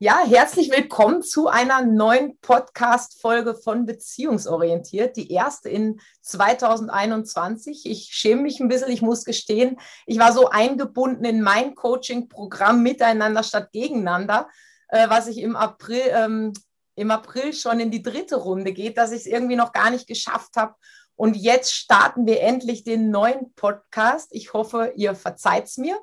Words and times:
Ja, 0.00 0.20
herzlich 0.24 0.70
willkommen 0.70 1.24
zu 1.24 1.48
einer 1.48 1.84
neuen 1.84 2.38
Podcast-Folge 2.38 3.56
von 3.56 3.84
Beziehungsorientiert, 3.84 5.16
die 5.16 5.32
erste 5.32 5.70
in 5.70 6.00
2021. 6.22 7.84
Ich 7.84 8.10
schäme 8.12 8.42
mich 8.42 8.60
ein 8.60 8.68
bisschen, 8.68 8.92
ich 8.92 9.02
muss 9.02 9.24
gestehen, 9.24 9.80
ich 10.06 10.20
war 10.20 10.32
so 10.32 10.50
eingebunden 10.50 11.24
in 11.24 11.42
mein 11.42 11.74
Coaching-Programm 11.74 12.80
Miteinander 12.80 13.42
statt 13.42 13.72
Gegeneinander, 13.72 14.48
äh, 14.86 15.10
was 15.10 15.26
ich 15.26 15.38
im 15.38 15.56
April, 15.56 16.02
ähm, 16.12 16.52
im 16.94 17.10
April 17.10 17.52
schon 17.52 17.80
in 17.80 17.90
die 17.90 18.02
dritte 18.02 18.36
Runde 18.36 18.72
geht, 18.72 18.98
dass 18.98 19.10
ich 19.10 19.22
es 19.22 19.26
irgendwie 19.26 19.56
noch 19.56 19.72
gar 19.72 19.90
nicht 19.90 20.06
geschafft 20.06 20.54
habe. 20.54 20.76
Und 21.16 21.36
jetzt 21.36 21.74
starten 21.74 22.24
wir 22.24 22.40
endlich 22.42 22.84
den 22.84 23.10
neuen 23.10 23.52
Podcast. 23.54 24.28
Ich 24.30 24.52
hoffe, 24.52 24.92
ihr 24.94 25.16
verzeiht 25.16 25.64
es 25.64 25.76
mir. 25.76 25.98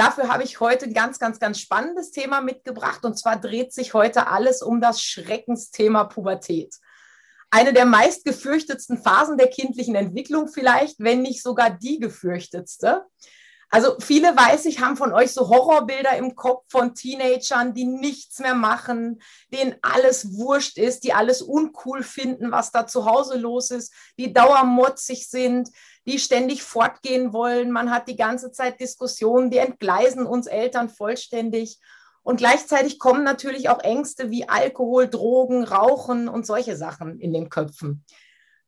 Dafür 0.00 0.28
habe 0.28 0.44
ich 0.44 0.60
heute 0.60 0.86
ein 0.86 0.94
ganz, 0.94 1.18
ganz, 1.18 1.38
ganz 1.38 1.60
spannendes 1.60 2.10
Thema 2.10 2.40
mitgebracht. 2.40 3.04
Und 3.04 3.18
zwar 3.18 3.38
dreht 3.38 3.74
sich 3.74 3.92
heute 3.92 4.28
alles 4.28 4.62
um 4.62 4.80
das 4.80 5.02
Schreckensthema 5.02 6.04
Pubertät. 6.04 6.74
Eine 7.50 7.74
der 7.74 7.84
meist 7.84 8.24
gefürchtetsten 8.24 8.96
Phasen 8.96 9.36
der 9.36 9.48
kindlichen 9.48 9.94
Entwicklung 9.96 10.48
vielleicht, 10.48 11.00
wenn 11.00 11.20
nicht 11.20 11.42
sogar 11.42 11.68
die 11.68 11.98
gefürchtetste. 11.98 13.04
Also 13.72 13.94
viele, 14.00 14.36
weiß 14.36 14.66
ich, 14.66 14.80
haben 14.80 14.96
von 14.96 15.12
euch 15.12 15.32
so 15.32 15.48
Horrorbilder 15.48 16.16
im 16.16 16.34
Kopf 16.34 16.64
von 16.68 16.92
Teenagern, 16.96 17.72
die 17.72 17.84
nichts 17.84 18.40
mehr 18.40 18.56
machen, 18.56 19.22
denen 19.54 19.76
alles 19.80 20.36
wurscht 20.36 20.76
ist, 20.76 21.04
die 21.04 21.12
alles 21.12 21.40
uncool 21.40 22.02
finden, 22.02 22.50
was 22.50 22.72
da 22.72 22.88
zu 22.88 23.04
Hause 23.04 23.38
los 23.38 23.70
ist, 23.70 23.94
die 24.18 24.32
dauermotzig 24.32 25.28
sind, 25.28 25.70
die 26.04 26.18
ständig 26.18 26.64
fortgehen 26.64 27.32
wollen. 27.32 27.70
Man 27.70 27.92
hat 27.92 28.08
die 28.08 28.16
ganze 28.16 28.50
Zeit 28.50 28.80
Diskussionen, 28.80 29.50
die 29.50 29.58
entgleisen 29.58 30.26
uns 30.26 30.48
Eltern 30.48 30.88
vollständig. 30.88 31.78
Und 32.24 32.38
gleichzeitig 32.38 32.98
kommen 32.98 33.22
natürlich 33.22 33.68
auch 33.68 33.80
Ängste 33.80 34.30
wie 34.30 34.48
Alkohol, 34.48 35.08
Drogen, 35.08 35.62
Rauchen 35.62 36.28
und 36.28 36.44
solche 36.44 36.76
Sachen 36.76 37.20
in 37.20 37.32
den 37.32 37.48
Köpfen 37.48 38.04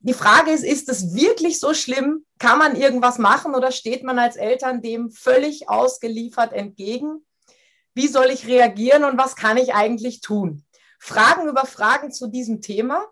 die 0.04 0.14
Frage 0.14 0.50
ist, 0.50 0.64
ist 0.64 0.88
es 0.88 1.14
wirklich 1.14 1.60
so 1.60 1.74
schlimm? 1.74 2.24
Kann 2.38 2.58
man 2.58 2.74
irgendwas 2.74 3.18
machen 3.18 3.54
oder 3.54 3.70
steht 3.70 4.02
man 4.02 4.18
als 4.18 4.36
Eltern 4.36 4.82
dem 4.82 5.10
völlig 5.10 5.68
ausgeliefert 5.68 6.52
entgegen? 6.52 7.24
Wie 7.94 8.08
soll 8.08 8.26
ich 8.26 8.46
reagieren 8.46 9.04
und 9.04 9.16
was 9.16 9.36
kann 9.36 9.56
ich 9.56 9.74
eigentlich 9.74 10.20
tun? 10.20 10.64
Fragen 10.98 11.48
über 11.48 11.66
Fragen 11.66 12.10
zu 12.10 12.26
diesem 12.26 12.60
Thema, 12.60 13.04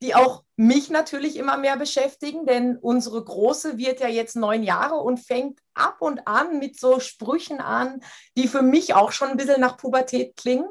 die 0.00 0.14
auch 0.14 0.44
mich 0.56 0.90
natürlich 0.90 1.36
immer 1.36 1.58
mehr 1.58 1.76
beschäftigen, 1.76 2.46
denn 2.46 2.78
unsere 2.78 3.22
Große 3.22 3.76
wird 3.78 4.00
ja 4.00 4.08
jetzt 4.08 4.36
neun 4.36 4.62
Jahre 4.62 4.96
und 4.96 5.18
fängt 5.18 5.60
ab 5.74 5.96
und 6.00 6.26
an 6.26 6.58
mit 6.58 6.78
so 6.78 6.98
Sprüchen 6.98 7.60
an, 7.60 8.00
die 8.36 8.48
für 8.48 8.62
mich 8.62 8.94
auch 8.94 9.12
schon 9.12 9.28
ein 9.28 9.36
bisschen 9.36 9.60
nach 9.60 9.76
Pubertät 9.76 10.36
klingen. 10.36 10.68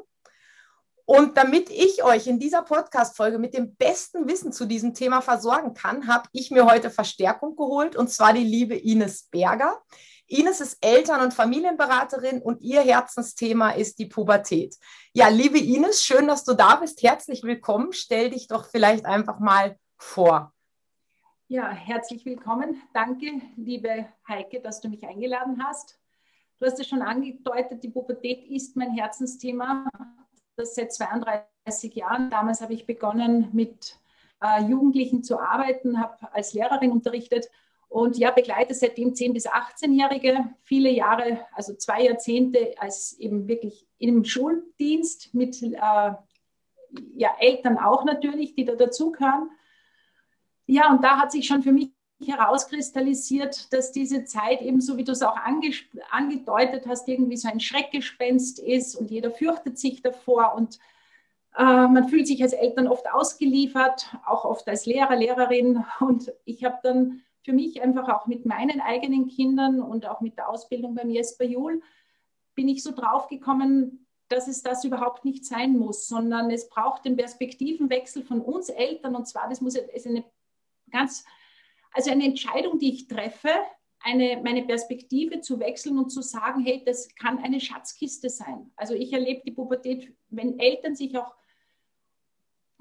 Und 1.14 1.36
damit 1.36 1.68
ich 1.68 2.02
euch 2.02 2.26
in 2.26 2.38
dieser 2.38 2.62
Podcast-Folge 2.62 3.38
mit 3.38 3.52
dem 3.52 3.76
besten 3.76 4.26
Wissen 4.26 4.50
zu 4.50 4.64
diesem 4.64 4.94
Thema 4.94 5.20
versorgen 5.20 5.74
kann, 5.74 6.08
habe 6.08 6.26
ich 6.32 6.50
mir 6.50 6.64
heute 6.64 6.88
Verstärkung 6.88 7.54
geholt 7.54 7.96
und 7.96 8.08
zwar 8.08 8.32
die 8.32 8.44
liebe 8.44 8.74
Ines 8.74 9.24
Berger. 9.24 9.78
Ines 10.26 10.62
ist 10.62 10.78
Eltern- 10.80 11.20
und 11.20 11.34
Familienberaterin 11.34 12.40
und 12.40 12.62
ihr 12.62 12.80
Herzensthema 12.80 13.72
ist 13.72 13.98
die 13.98 14.06
Pubertät. 14.06 14.74
Ja, 15.12 15.28
liebe 15.28 15.58
Ines, 15.58 16.02
schön, 16.02 16.28
dass 16.28 16.44
du 16.44 16.54
da 16.54 16.76
bist. 16.76 17.02
Herzlich 17.02 17.42
willkommen. 17.42 17.92
Stell 17.92 18.30
dich 18.30 18.48
doch 18.48 18.64
vielleicht 18.64 19.04
einfach 19.04 19.38
mal 19.38 19.76
vor. 19.98 20.54
Ja, 21.46 21.68
herzlich 21.68 22.24
willkommen. 22.24 22.80
Danke, 22.94 23.26
liebe 23.56 24.06
Heike, 24.26 24.62
dass 24.62 24.80
du 24.80 24.88
mich 24.88 25.06
eingeladen 25.06 25.62
hast. 25.62 26.00
Du 26.58 26.64
hast 26.64 26.80
es 26.80 26.88
schon 26.88 27.02
angedeutet, 27.02 27.84
die 27.84 27.90
Pubertät 27.90 28.48
ist 28.48 28.76
mein 28.76 28.92
Herzensthema 28.92 29.90
das 30.62 30.74
seit 30.74 30.92
32 30.92 31.94
Jahren. 31.94 32.30
Damals 32.30 32.60
habe 32.60 32.74
ich 32.74 32.86
begonnen, 32.86 33.48
mit 33.52 33.96
äh, 34.40 34.62
Jugendlichen 34.62 35.22
zu 35.22 35.38
arbeiten, 35.38 36.00
habe 36.00 36.32
als 36.32 36.54
Lehrerin 36.54 36.92
unterrichtet 36.92 37.50
und 37.88 38.16
ja, 38.16 38.30
begleite 38.30 38.74
seitdem 38.74 39.10
10- 39.12 39.34
bis 39.34 39.46
18-Jährige, 39.46 40.54
viele 40.62 40.90
Jahre, 40.90 41.44
also 41.52 41.74
zwei 41.74 42.04
Jahrzehnte 42.04 42.74
als 42.78 43.18
eben 43.18 43.46
wirklich 43.48 43.86
im 43.98 44.24
Schuldienst 44.24 45.34
mit 45.34 45.62
äh, 45.62 45.76
ja, 45.76 47.30
Eltern 47.38 47.78
auch 47.78 48.04
natürlich, 48.04 48.54
die 48.54 48.64
da 48.64 48.74
dazugehören. 48.74 49.50
Ja, 50.66 50.90
und 50.90 51.04
da 51.04 51.18
hat 51.18 51.32
sich 51.32 51.46
schon 51.46 51.62
für 51.62 51.72
mich 51.72 51.90
herauskristallisiert, 52.26 53.72
dass 53.72 53.92
diese 53.92 54.24
Zeit 54.24 54.62
eben, 54.62 54.80
so 54.80 54.96
wie 54.96 55.04
du 55.04 55.12
es 55.12 55.22
auch 55.22 55.36
angedeutet 56.10 56.86
hast, 56.86 57.08
irgendwie 57.08 57.36
so 57.36 57.48
ein 57.48 57.60
Schreckgespenst 57.60 58.58
ist 58.58 58.94
und 58.94 59.10
jeder 59.10 59.30
fürchtet 59.30 59.78
sich 59.78 60.02
davor 60.02 60.54
und 60.56 60.78
äh, 61.56 61.62
man 61.62 62.08
fühlt 62.08 62.26
sich 62.26 62.42
als 62.42 62.52
Eltern 62.52 62.88
oft 62.88 63.10
ausgeliefert, 63.12 64.16
auch 64.26 64.44
oft 64.44 64.68
als 64.68 64.86
Lehrer, 64.86 65.16
Lehrerin. 65.16 65.84
Und 66.00 66.32
ich 66.44 66.64
habe 66.64 66.78
dann 66.82 67.22
für 67.42 67.52
mich 67.52 67.82
einfach 67.82 68.08
auch 68.08 68.26
mit 68.26 68.46
meinen 68.46 68.80
eigenen 68.80 69.28
Kindern 69.28 69.80
und 69.80 70.06
auch 70.06 70.20
mit 70.20 70.38
der 70.38 70.48
Ausbildung 70.48 70.94
bei 70.94 71.04
mir 71.04 71.20
als 71.20 71.36
Jul, 71.40 71.82
bin 72.54 72.68
ich 72.68 72.82
so 72.82 72.92
draufgekommen, 72.92 74.06
dass 74.28 74.48
es 74.48 74.62
das 74.62 74.84
überhaupt 74.84 75.24
nicht 75.24 75.44
sein 75.44 75.72
muss, 75.72 76.08
sondern 76.08 76.50
es 76.50 76.68
braucht 76.68 77.04
den 77.04 77.16
Perspektivenwechsel 77.16 78.22
von 78.22 78.40
uns 78.40 78.68
Eltern. 78.68 79.14
Und 79.14 79.26
zwar, 79.26 79.48
das 79.48 79.60
muss 79.60 79.76
eine 79.76 80.24
ganz 80.90 81.24
also 81.92 82.10
eine 82.10 82.24
Entscheidung, 82.24 82.78
die 82.78 82.92
ich 82.92 83.08
treffe, 83.08 83.50
eine, 84.00 84.40
meine 84.42 84.62
Perspektive 84.62 85.40
zu 85.40 85.60
wechseln 85.60 85.98
und 85.98 86.10
zu 86.10 86.22
sagen, 86.22 86.62
hey, 86.64 86.82
das 86.84 87.14
kann 87.14 87.38
eine 87.38 87.60
Schatzkiste 87.60 88.28
sein. 88.30 88.70
Also 88.76 88.94
ich 88.94 89.12
erlebe 89.12 89.42
die 89.46 89.52
Pubertät, 89.52 90.12
wenn 90.28 90.58
Eltern 90.58 90.96
sich 90.96 91.16
auch 91.16 91.34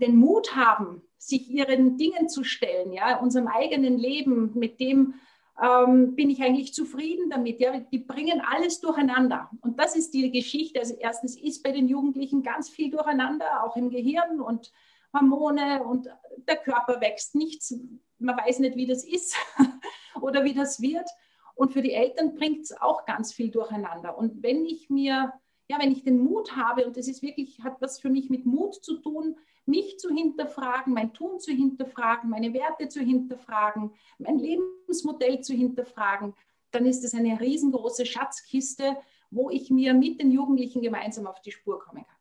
den 0.01 0.15
Mut 0.15 0.55
haben, 0.55 1.03
sich 1.17 1.49
ihren 1.49 1.97
Dingen 1.97 2.27
zu 2.27 2.43
stellen, 2.43 2.91
ja, 2.91 3.19
unserem 3.19 3.47
eigenen 3.47 3.99
Leben, 3.99 4.51
mit 4.55 4.79
dem 4.79 5.13
ähm, 5.61 6.15
bin 6.15 6.31
ich 6.31 6.41
eigentlich 6.41 6.73
zufrieden 6.73 7.29
damit. 7.29 7.59
Ja, 7.59 7.79
die 7.79 7.99
bringen 7.99 8.41
alles 8.41 8.79
durcheinander. 8.81 9.51
Und 9.61 9.79
das 9.79 9.95
ist 9.95 10.13
die 10.13 10.31
Geschichte. 10.31 10.79
Also 10.79 10.95
erstens 10.99 11.39
ist 11.39 11.61
bei 11.61 11.71
den 11.71 11.87
Jugendlichen 11.87 12.41
ganz 12.41 12.69
viel 12.69 12.89
durcheinander, 12.89 13.63
auch 13.63 13.75
im 13.75 13.91
Gehirn 13.91 14.41
und 14.41 14.71
Hormone 15.13 15.83
und 15.83 16.07
der 16.47 16.57
Körper 16.57 17.01
wächst 17.01 17.35
nichts 17.35 17.75
man 18.21 18.37
weiß 18.37 18.59
nicht, 18.59 18.75
wie 18.75 18.85
das 18.85 19.03
ist 19.03 19.35
oder 20.21 20.43
wie 20.43 20.53
das 20.53 20.81
wird. 20.81 21.09
Und 21.55 21.73
für 21.73 21.81
die 21.81 21.93
Eltern 21.93 22.35
bringt 22.35 22.63
es 22.63 22.71
auch 22.79 23.05
ganz 23.05 23.33
viel 23.33 23.51
durcheinander. 23.51 24.17
Und 24.17 24.41
wenn 24.41 24.65
ich 24.65 24.89
mir, 24.89 25.33
ja, 25.67 25.79
wenn 25.79 25.91
ich 25.91 26.03
den 26.03 26.19
Mut 26.19 26.55
habe, 26.55 26.85
und 26.85 26.97
das 26.97 27.07
ist 27.07 27.21
wirklich, 27.21 27.59
hat 27.63 27.81
was 27.81 27.99
für 27.99 28.09
mich 28.09 28.29
mit 28.29 28.45
Mut 28.45 28.75
zu 28.83 28.97
tun, 28.97 29.37
mich 29.65 29.99
zu 29.99 30.09
hinterfragen, 30.09 30.93
mein 30.93 31.13
Tun 31.13 31.39
zu 31.39 31.51
hinterfragen, 31.51 32.29
meine 32.29 32.53
Werte 32.53 32.87
zu 32.87 33.01
hinterfragen, 33.01 33.91
mein 34.17 34.39
Lebensmodell 34.39 35.41
zu 35.41 35.53
hinterfragen, 35.53 36.33
dann 36.71 36.85
ist 36.85 37.03
es 37.03 37.13
eine 37.13 37.39
riesengroße 37.39 38.05
Schatzkiste, 38.05 38.97
wo 39.29 39.49
ich 39.49 39.69
mir 39.69 39.93
mit 39.93 40.21
den 40.21 40.31
Jugendlichen 40.31 40.81
gemeinsam 40.81 41.27
auf 41.27 41.41
die 41.41 41.51
Spur 41.51 41.79
kommen 41.79 42.05
kann. 42.05 42.20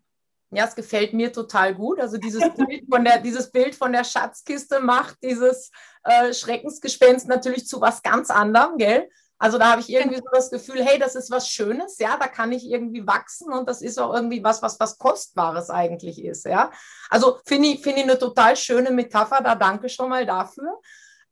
Ja, 0.51 0.65
es 0.67 0.75
gefällt 0.75 1.13
mir 1.13 1.33
total 1.33 1.75
gut. 1.75 2.01
Also 2.01 2.17
dieses 2.19 2.43
Bild 2.57 2.85
von 2.91 3.05
der, 3.05 3.19
dieses 3.19 3.51
Bild 3.51 3.75
von 3.75 3.93
der 3.93 4.05
Schatzkiste 4.05 4.81
macht 4.81 5.17
dieses 5.23 5.71
äh, 6.05 6.33
Schreckensgespenst 6.33 7.29
natürlich 7.29 7.67
zu 7.67 7.81
was 7.81 8.03
ganz 8.03 8.31
anderem, 8.31 8.77
gell? 8.79 9.09
Also 9.43 9.57
da 9.57 9.71
habe 9.71 9.81
ich 9.81 9.89
irgendwie 9.89 10.19
so 10.19 10.25
das 10.33 10.51
Gefühl, 10.51 10.85
hey, 10.85 10.99
das 10.99 11.15
ist 11.15 11.31
was 11.31 11.49
Schönes, 11.49 11.99
ja, 11.99 12.19
da 12.19 12.27
kann 12.29 12.53
ich 12.53 12.69
irgendwie 12.69 13.07
wachsen 13.07 13.51
und 13.51 13.67
das 13.71 13.81
ist 13.81 13.99
auch 13.99 14.13
irgendwie 14.13 14.45
was, 14.45 14.61
was 14.61 14.79
was 14.79 14.99
Kostbares 14.99 15.71
eigentlich 15.71 16.23
ist, 16.23 16.45
ja. 16.45 16.71
Also 17.09 17.39
finde 17.47 17.69
ich, 17.69 17.81
finde 17.81 18.01
ich 18.01 18.05
eine 18.05 18.19
total 18.19 18.55
schöne 18.55 18.91
Metapher, 18.91 19.41
da 19.43 19.55
danke 19.55 19.89
schon 19.89 20.11
mal 20.11 20.27
dafür. 20.27 20.79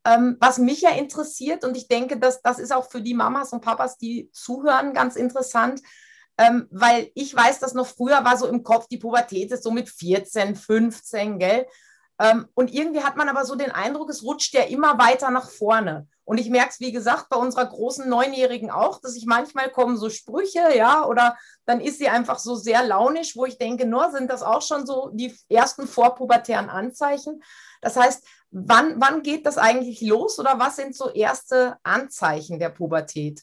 Ähm, 0.07 0.39
was 0.41 0.57
mich 0.57 0.81
ja 0.81 0.91
interessiert 0.93 1.65
und 1.65 1.77
ich 1.77 1.87
denke, 1.87 2.19
dass 2.19 2.41
das 2.41 2.59
ist 2.59 2.73
auch 2.73 2.89
für 2.91 3.03
die 3.03 3.13
Mamas 3.13 3.53
und 3.53 3.61
Papas, 3.61 3.99
die 3.99 4.31
zuhören, 4.33 4.95
ganz 4.95 5.15
interessant, 5.17 5.83
ähm, 6.39 6.69
weil 6.71 7.11
ich 7.15 7.35
weiß, 7.35 7.59
dass 7.59 7.75
noch 7.75 7.87
früher 7.87 8.25
war 8.25 8.37
so 8.37 8.47
im 8.47 8.63
Kopf, 8.63 8.87
die 8.87 8.99
Pubertät 8.99 9.51
ist 9.51 9.65
so 9.65 9.73
mit 9.73 9.89
14, 9.89 10.55
15, 10.55 11.39
gell? 11.39 11.67
Ähm, 12.21 12.49
und 12.55 12.73
irgendwie 12.73 13.03
hat 13.03 13.17
man 13.17 13.29
aber 13.29 13.45
so 13.45 13.55
den 13.55 13.71
Eindruck, 13.71 14.11
es 14.11 14.23
rutscht 14.25 14.55
ja 14.55 14.63
immer 14.63 14.99
weiter 14.99 15.31
nach 15.31 15.51
vorne. 15.51 16.09
Und 16.25 16.39
ich 16.39 16.51
merke 16.51 16.71
es, 16.71 16.81
wie 16.81 16.93
gesagt, 16.93 17.29
bei 17.31 17.37
unserer 17.37 17.67
großen 17.67 18.09
Neunjährigen 18.09 18.71
auch, 18.71 19.01
dass 19.01 19.17
ich 19.17 19.25
manchmal 19.25 19.71
kommen 19.71 19.97
so 19.97 20.11
Sprüche, 20.11 20.77
ja, 20.77 21.07
oder 21.07 21.37
dann 21.65 21.81
ist 21.81 21.99
sie 21.99 22.09
einfach 22.09 22.39
so 22.39 22.55
sehr 22.55 22.85
launisch, 22.85 23.37
wo 23.37 23.47
ich 23.47 23.57
denke, 23.57 23.87
nur 23.87 24.11
sind 24.11 24.31
das 24.31 24.43
auch 24.43 24.63
schon 24.63 24.85
so 24.85 25.11
die 25.13 25.35
ersten 25.49 25.87
vorpubertären 25.87 26.69
Anzeichen. 26.69 27.43
Das 27.81 27.97
heißt, 27.97 28.25
wann, 28.51 29.01
wann 29.01 29.23
geht 29.23 29.47
das 29.47 29.59
eigentlich 29.59 30.01
los 30.03 30.39
oder 30.39 30.59
was 30.59 30.77
sind 30.77 30.95
so 30.95 31.09
erste 31.09 31.79
Anzeichen 31.83 32.59
der 32.59 32.71
Pubertät? 32.71 33.43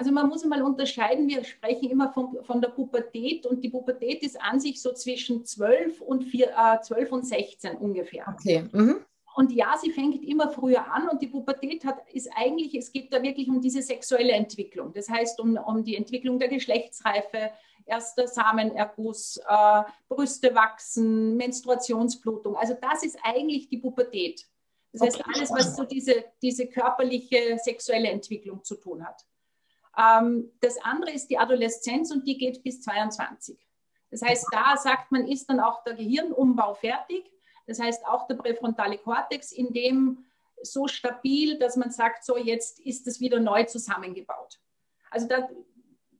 Also 0.00 0.12
man 0.12 0.30
muss 0.30 0.42
mal 0.46 0.62
unterscheiden, 0.62 1.28
wir 1.28 1.44
sprechen 1.44 1.90
immer 1.90 2.10
von, 2.10 2.38
von 2.44 2.62
der 2.62 2.70
Pubertät 2.70 3.44
und 3.44 3.62
die 3.62 3.68
Pubertät 3.68 4.22
ist 4.22 4.40
an 4.40 4.58
sich 4.58 4.80
so 4.80 4.94
zwischen 4.94 5.44
12 5.44 6.00
und, 6.00 6.24
4, 6.24 6.46
äh, 6.46 6.80
12 6.80 7.12
und 7.12 7.26
16 7.26 7.76
ungefähr. 7.76 8.24
Okay. 8.34 8.64
Mhm. 8.72 9.04
Und 9.36 9.52
ja, 9.52 9.76
sie 9.78 9.90
fängt 9.90 10.24
immer 10.24 10.48
früher 10.52 10.90
an 10.90 11.10
und 11.10 11.20
die 11.20 11.26
Pubertät 11.26 11.84
hat, 11.84 11.98
ist 12.14 12.30
eigentlich, 12.34 12.74
es 12.74 12.90
geht 12.92 13.12
da 13.12 13.22
wirklich 13.22 13.50
um 13.50 13.60
diese 13.60 13.82
sexuelle 13.82 14.32
Entwicklung. 14.32 14.94
Das 14.94 15.10
heißt, 15.10 15.38
um, 15.38 15.58
um 15.58 15.84
die 15.84 15.96
Entwicklung 15.96 16.38
der 16.38 16.48
Geschlechtsreife, 16.48 17.50
erster 17.84 18.26
Samenerguss, 18.26 19.38
äh, 19.46 19.82
Brüste 20.08 20.54
wachsen, 20.54 21.36
Menstruationsblutung. 21.36 22.56
Also 22.56 22.74
das 22.80 23.04
ist 23.04 23.18
eigentlich 23.22 23.68
die 23.68 23.76
Pubertät. 23.76 24.46
Das 24.92 25.02
heißt, 25.02 25.22
alles, 25.26 25.50
was 25.50 25.76
so 25.76 25.84
diese, 25.84 26.24
diese 26.40 26.68
körperliche 26.68 27.58
sexuelle 27.62 28.08
Entwicklung 28.08 28.64
zu 28.64 28.76
tun 28.76 29.06
hat. 29.06 29.26
Ähm, 29.96 30.50
das 30.60 30.78
andere 30.82 31.12
ist 31.12 31.28
die 31.28 31.38
Adoleszenz 31.38 32.10
und 32.10 32.26
die 32.26 32.38
geht 32.38 32.62
bis 32.62 32.82
22. 32.82 33.58
Das 34.10 34.22
heißt, 34.22 34.46
da 34.50 34.76
sagt 34.76 35.12
man, 35.12 35.26
ist 35.26 35.48
dann 35.48 35.60
auch 35.60 35.84
der 35.84 35.94
Gehirnumbau 35.94 36.74
fertig. 36.74 37.30
Das 37.66 37.78
heißt, 37.78 38.04
auch 38.06 38.26
der 38.26 38.34
präfrontale 38.34 38.98
Kortex 38.98 39.52
in 39.52 39.72
dem 39.72 40.24
so 40.62 40.88
stabil, 40.88 41.58
dass 41.58 41.76
man 41.76 41.90
sagt, 41.90 42.24
so 42.24 42.36
jetzt 42.36 42.80
ist 42.80 43.06
es 43.06 43.20
wieder 43.20 43.40
neu 43.40 43.64
zusammengebaut. 43.64 44.58
Also 45.10 45.26
da, 45.26 45.48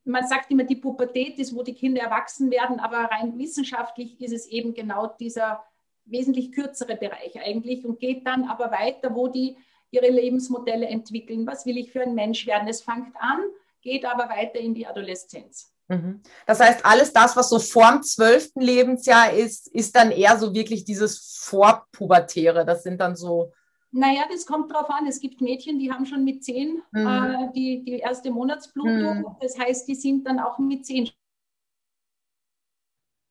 man 0.05 0.27
sagt 0.27 0.51
immer, 0.51 0.65
die 0.65 0.77
Pubertät 0.77 1.39
ist, 1.39 1.55
wo 1.55 1.63
die 1.63 1.75
Kinder 1.75 2.03
erwachsen 2.03 2.51
werden, 2.51 2.81
aber 2.81 2.99
rein 2.99 3.39
wissenschaftlich 3.39 4.21
ist 4.21 4.33
es 4.33 4.47
eben 4.47 4.75
genau 4.75 5.09
dieser 5.09 5.65
wesentlich 6.05 6.53
kürzere 6.53 6.97
Bereich 6.97 7.41
eigentlich 7.41 7.85
und 7.85 8.01
geht 8.01 8.27
dann 8.27 8.45
aber 8.45 8.71
weiter, 8.71 9.15
wo 9.15 9.29
die 9.29 9.57
ihre 9.91 10.09
Lebensmodelle 10.09 10.87
entwickeln. 10.87 11.47
Was 11.47 11.67
will 11.67 11.79
ich 11.79 11.93
für 11.93 12.03
ein 12.03 12.15
Mensch 12.15 12.47
werden? 12.47 12.69
Es 12.69 12.83
fängt 12.83 13.15
an, 13.19 13.41
geht 13.83 14.05
aber 14.05 14.29
weiter 14.29 14.59
in 14.59 14.75
die 14.75 14.87
Adoleszenz. 14.87 15.73
Mhm. 15.89 16.23
Das 16.47 16.61
heißt, 16.61 16.87
alles 16.87 17.13
das, 17.13 17.37
was 17.37 17.51
so 17.51 17.59
vorm 17.59 18.03
zwölften 18.03 18.61
Lebensjahr 18.61 19.33
ist, 19.33 19.67
ist 19.69 19.97
dann 19.97 20.13
eher 20.13 20.39
so 20.39 20.55
wirklich 20.55 20.85
dieses 20.85 21.41
Vorpubertäre. 21.43 22.65
Das 22.65 22.85
sind 22.85 23.01
dann 23.01 23.17
so. 23.17 23.53
Naja, 23.91 24.23
das 24.31 24.47
kommt 24.47 24.73
drauf 24.73 24.89
an. 24.89 25.09
Es 25.09 25.19
gibt 25.19 25.41
Mädchen, 25.41 25.81
die 25.81 25.91
haben 25.91 26.07
schon 26.07 26.23
mit 26.23 26.45
zehn 26.45 26.81
mhm. 26.93 27.07
äh, 27.07 27.53
die, 27.55 27.83
die 27.85 27.99
erste 27.99 28.31
Monatsblutung. 28.31 29.19
Mhm. 29.19 29.37
Das 29.41 29.59
heißt, 29.59 29.89
die 29.89 29.97
sind 29.97 30.25
dann 30.29 30.39
auch 30.39 30.59
mit 30.61 30.87
zehn 30.87 31.11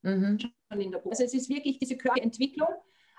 mhm. 0.01 0.37
schon 0.39 0.81
in 0.81 0.91
der 0.91 0.99
Pubertät. 0.99 1.11
Also 1.11 1.23
es 1.23 1.33
ist 1.33 1.49
wirklich 1.49 1.79
diese 1.79 1.95
Körperentwicklung. 1.95 2.67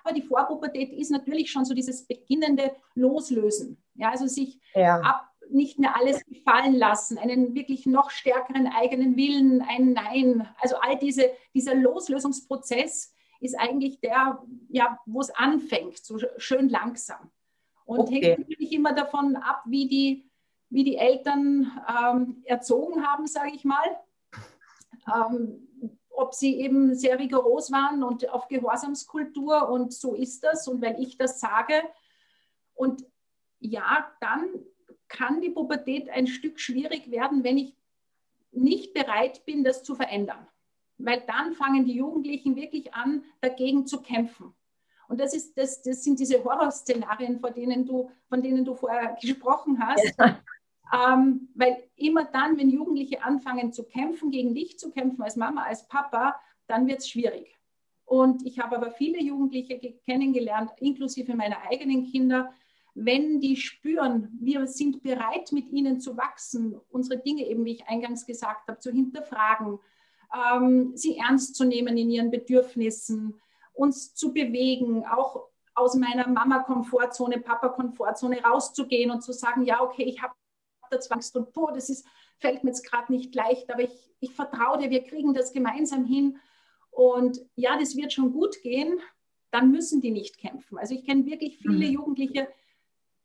Aber 0.02 0.14
die 0.14 0.22
Vorpubertät 0.22 0.92
ist 0.92 1.10
natürlich 1.10 1.50
schon 1.50 1.64
so 1.64 1.74
dieses 1.74 2.06
beginnende 2.06 2.74
Loslösen. 2.94 3.82
Ja, 3.94 4.10
also 4.10 4.26
sich 4.26 4.60
ja. 4.74 5.00
ab, 5.00 5.30
nicht 5.50 5.78
mehr 5.78 5.96
alles 5.96 6.24
gefallen 6.26 6.74
lassen, 6.74 7.18
einen 7.18 7.54
wirklich 7.54 7.86
noch 7.86 8.10
stärkeren 8.10 8.68
eigenen 8.68 9.16
Willen, 9.16 9.62
ein 9.62 9.92
Nein. 9.92 10.48
Also 10.60 10.76
all 10.76 10.98
diese, 10.98 11.30
dieser 11.54 11.74
Loslösungsprozess 11.74 13.12
ist 13.40 13.58
eigentlich 13.58 14.00
der, 14.00 14.42
ja, 14.68 14.98
wo 15.06 15.20
es 15.20 15.30
anfängt, 15.30 15.98
so 15.98 16.18
schön 16.36 16.68
langsam. 16.68 17.30
Und 17.84 18.00
okay. 18.00 18.20
hängt 18.20 18.38
natürlich 18.40 18.72
immer 18.72 18.92
davon 18.92 19.36
ab, 19.36 19.62
wie 19.66 19.88
die, 19.88 20.30
wie 20.68 20.84
die 20.84 20.96
Eltern 20.96 21.72
ähm, 21.88 22.42
erzogen 22.44 23.04
haben, 23.04 23.26
sage 23.26 23.50
ich 23.54 23.64
mal. 23.64 23.98
Ähm, 25.12 25.98
ob 26.20 26.34
sie 26.34 26.60
eben 26.60 26.94
sehr 26.94 27.18
rigoros 27.18 27.72
waren 27.72 28.02
und 28.02 28.28
auf 28.28 28.48
Gehorsamskultur 28.48 29.68
und 29.70 29.92
so 29.92 30.14
ist 30.14 30.44
das 30.44 30.68
und 30.68 30.82
wenn 30.82 31.00
ich 31.00 31.16
das 31.16 31.40
sage. 31.40 31.82
Und 32.74 33.04
ja, 33.58 34.10
dann 34.20 34.48
kann 35.08 35.40
die 35.40 35.50
Pubertät 35.50 36.08
ein 36.10 36.26
Stück 36.26 36.60
schwierig 36.60 37.10
werden, 37.10 37.42
wenn 37.42 37.58
ich 37.58 37.74
nicht 38.52 38.94
bereit 38.94 39.44
bin, 39.46 39.64
das 39.64 39.82
zu 39.82 39.94
verändern. 39.94 40.46
Weil 40.98 41.22
dann 41.26 41.54
fangen 41.54 41.86
die 41.86 41.94
Jugendlichen 41.94 42.54
wirklich 42.54 42.92
an, 42.94 43.24
dagegen 43.40 43.86
zu 43.86 44.02
kämpfen. 44.02 44.54
Und 45.08 45.18
das, 45.20 45.34
ist, 45.34 45.56
das, 45.56 45.82
das 45.82 46.04
sind 46.04 46.20
diese 46.20 46.44
Horrorszenarien, 46.44 47.40
von 47.40 47.52
denen 47.52 47.86
du, 47.86 48.10
von 48.28 48.42
denen 48.42 48.64
du 48.64 48.74
vorher 48.74 49.16
gesprochen 49.20 49.84
hast. 49.84 50.14
Ja. 50.18 50.38
Ähm, 50.92 51.48
weil 51.54 51.84
immer 51.96 52.24
dann, 52.24 52.58
wenn 52.58 52.70
Jugendliche 52.70 53.22
anfangen 53.22 53.72
zu 53.72 53.84
kämpfen, 53.84 54.30
gegen 54.30 54.54
dich 54.54 54.78
zu 54.78 54.90
kämpfen, 54.90 55.22
als 55.22 55.36
Mama, 55.36 55.62
als 55.62 55.86
Papa, 55.86 56.40
dann 56.66 56.86
wird 56.86 56.98
es 56.98 57.08
schwierig. 57.08 57.56
Und 58.04 58.44
ich 58.44 58.58
habe 58.58 58.76
aber 58.76 58.90
viele 58.90 59.22
Jugendliche 59.22 59.78
kennengelernt, 60.04 60.70
inklusive 60.78 61.36
meiner 61.36 61.58
eigenen 61.70 62.06
Kinder, 62.10 62.52
wenn 62.94 63.40
die 63.40 63.56
spüren, 63.56 64.36
wir 64.40 64.66
sind 64.66 65.02
bereit, 65.02 65.52
mit 65.52 65.70
ihnen 65.70 66.00
zu 66.00 66.16
wachsen, 66.16 66.80
unsere 66.90 67.20
Dinge 67.20 67.46
eben, 67.46 67.64
wie 67.64 67.74
ich 67.74 67.86
eingangs 67.86 68.26
gesagt 68.26 68.66
habe, 68.66 68.80
zu 68.80 68.90
hinterfragen, 68.90 69.78
ähm, 70.34 70.96
sie 70.96 71.18
ernst 71.18 71.54
zu 71.54 71.64
nehmen 71.64 71.96
in 71.96 72.10
ihren 72.10 72.30
Bedürfnissen, 72.30 73.40
uns 73.72 74.14
zu 74.14 74.32
bewegen, 74.32 75.04
auch 75.06 75.44
aus 75.74 75.94
meiner 75.94 76.28
Mama-Komfortzone, 76.28 77.38
Papa-Komfortzone 77.38 78.42
rauszugehen 78.42 79.10
und 79.10 79.22
zu 79.22 79.32
sagen, 79.32 79.64
ja, 79.64 79.80
okay, 79.80 80.02
ich 80.02 80.20
habe 80.20 80.34
da 80.90 81.00
Zwangst 81.00 81.36
und 81.36 81.52
boah, 81.52 81.72
das 81.72 81.88
ist, 81.90 82.06
fällt 82.38 82.64
mir 82.64 82.70
jetzt 82.70 82.88
gerade 82.88 83.12
nicht 83.12 83.34
leicht, 83.34 83.72
aber 83.72 83.82
ich, 83.82 84.12
ich 84.20 84.32
vertraue 84.32 84.78
dir, 84.78 84.90
wir 84.90 85.04
kriegen 85.04 85.34
das 85.34 85.52
gemeinsam 85.52 86.04
hin. 86.04 86.38
Und 86.90 87.40
ja, 87.54 87.78
das 87.78 87.96
wird 87.96 88.12
schon 88.12 88.32
gut 88.32 88.60
gehen, 88.62 89.00
dann 89.50 89.70
müssen 89.70 90.00
die 90.00 90.10
nicht 90.10 90.38
kämpfen. 90.38 90.78
Also 90.78 90.94
ich 90.94 91.04
kenne 91.04 91.26
wirklich 91.26 91.58
viele 91.58 91.86
mhm. 91.86 91.92
Jugendliche, 91.92 92.48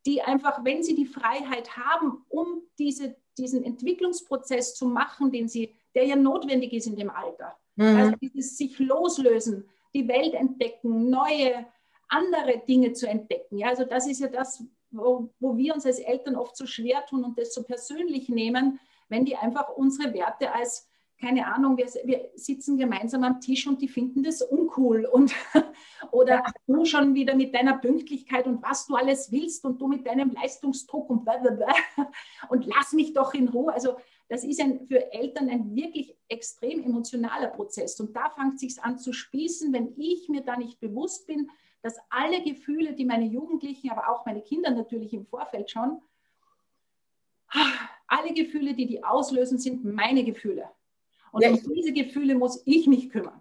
die 0.06 0.22
einfach, 0.22 0.64
wenn 0.64 0.84
sie 0.84 0.96
die 0.96 1.06
Freiheit 1.06 1.78
haben, 1.78 2.24
um 2.30 2.62
diese, 2.78 3.16
diesen 3.38 3.64
Entwicklungsprozess 3.64 4.76
zu 4.76 4.88
machen, 4.88 5.32
den 5.32 5.48
sie, 5.48 5.76
der 5.96 6.06
ja 6.06 6.16
notwendig 6.16 6.74
ist 6.74 6.88
in 6.88 6.96
dem 6.96 7.10
Alter. 7.10 7.58
Mhm. 7.76 7.98
Also 7.98 8.16
dieses 8.22 8.58
sich 8.58 8.78
loslösen, 8.80 9.70
die 9.94 10.08
Welt 10.08 10.34
entdecken, 10.34 11.10
neue, 11.10 11.66
andere 12.08 12.62
Dinge 12.68 12.94
zu 12.94 13.08
entdecken. 13.08 13.58
Ja, 13.58 13.70
also 13.70 13.86
das 13.86 14.08
ist 14.08 14.20
ja 14.20 14.28
das, 14.28 14.64
wo, 14.96 15.30
wo 15.40 15.58
wir 15.58 15.74
uns 15.74 15.86
als 15.86 16.00
Eltern 16.00 16.36
oft 16.36 16.56
so 16.56 16.66
schwer 16.66 17.06
tun 17.06 17.24
und 17.24 17.38
das 17.38 17.54
so 17.54 17.64
persönlich 17.64 18.30
nehmen, 18.30 18.80
wenn 19.10 19.26
die 19.26 19.36
einfach 19.36 19.70
unsere 19.76 20.14
Werte 20.14 20.52
als 20.52 20.90
keine 21.20 21.48
Ahnung, 21.48 21.78
wir, 21.78 21.86
wir, 22.04 22.30
sitzen 22.36 22.78
gemeinsam 22.78 23.24
am 23.24 23.40
Tisch 23.40 23.68
und 23.68 23.82
die 23.82 23.88
finden 23.88 24.24
das 24.24 24.42
uncool. 24.42 25.06
Und, 25.06 25.34
oder 26.12 26.36
ja. 26.36 26.44
du 26.68 26.86
schon 26.86 27.14
wieder 27.14 27.36
mit 27.36 27.56
deiner 27.56 27.78
Pünktlichkeit 27.78 28.46
und 28.48 28.62
was 28.62 28.86
du 28.86 28.96
alles 28.96 29.32
willst 29.32 29.64
und 29.64 29.80
du 29.80 29.88
mit 29.88 30.06
deinem 30.06 30.32
Leistungsdruck 30.32 31.10
und 31.10 31.24
blablabla. 31.24 31.74
Und 32.50 32.66
lass 32.66 32.94
mich 32.94 33.14
doch 33.14 33.34
in 33.34 33.48
Ruhe. 33.48 33.74
Also 33.74 33.96
das 34.28 34.44
ist 34.44 34.60
ein, 34.60 34.86
für 34.88 35.12
Eltern 35.14 35.50
ein 35.50 35.76
wirklich 35.76 36.16
extrem 36.28 36.84
emotionaler 36.84 37.48
Prozess. 37.48 38.00
Und 38.00 38.16
da 38.16 38.30
fängt 38.30 38.56
es 38.56 38.60
sich 38.60 38.84
an 38.84 39.00
zu 39.00 39.14
spießen, 39.14 39.74
wenn 39.74 39.94
ich 39.98 40.30
mir 40.30 40.42
da 40.42 40.58
nicht 40.58 40.80
bewusst 40.80 41.28
bin, 41.28 41.50
dass 41.86 42.00
alle 42.10 42.42
Gefühle, 42.42 42.94
die 42.94 43.06
meine 43.06 43.26
Jugendlichen, 43.26 43.92
aber 43.92 44.10
auch 44.10 44.26
meine 44.26 44.42
Kinder 44.42 44.72
natürlich 44.72 45.14
im 45.14 45.28
Vorfeld 45.28 45.70
schon, 45.70 46.02
alle 48.08 48.34
Gefühle, 48.34 48.74
die 48.74 48.88
die 48.88 49.04
auslösen, 49.04 49.60
sind 49.60 49.86
meine 49.86 50.24
Gefühle. 50.24 50.68
Und 51.32 51.44
ja, 51.44 51.52
um 51.52 51.60
diese 51.76 51.94
Gefühle 51.94 52.34
muss 52.34 52.64
ich 52.66 52.88
mich 52.88 53.12
kümmern. 53.12 53.40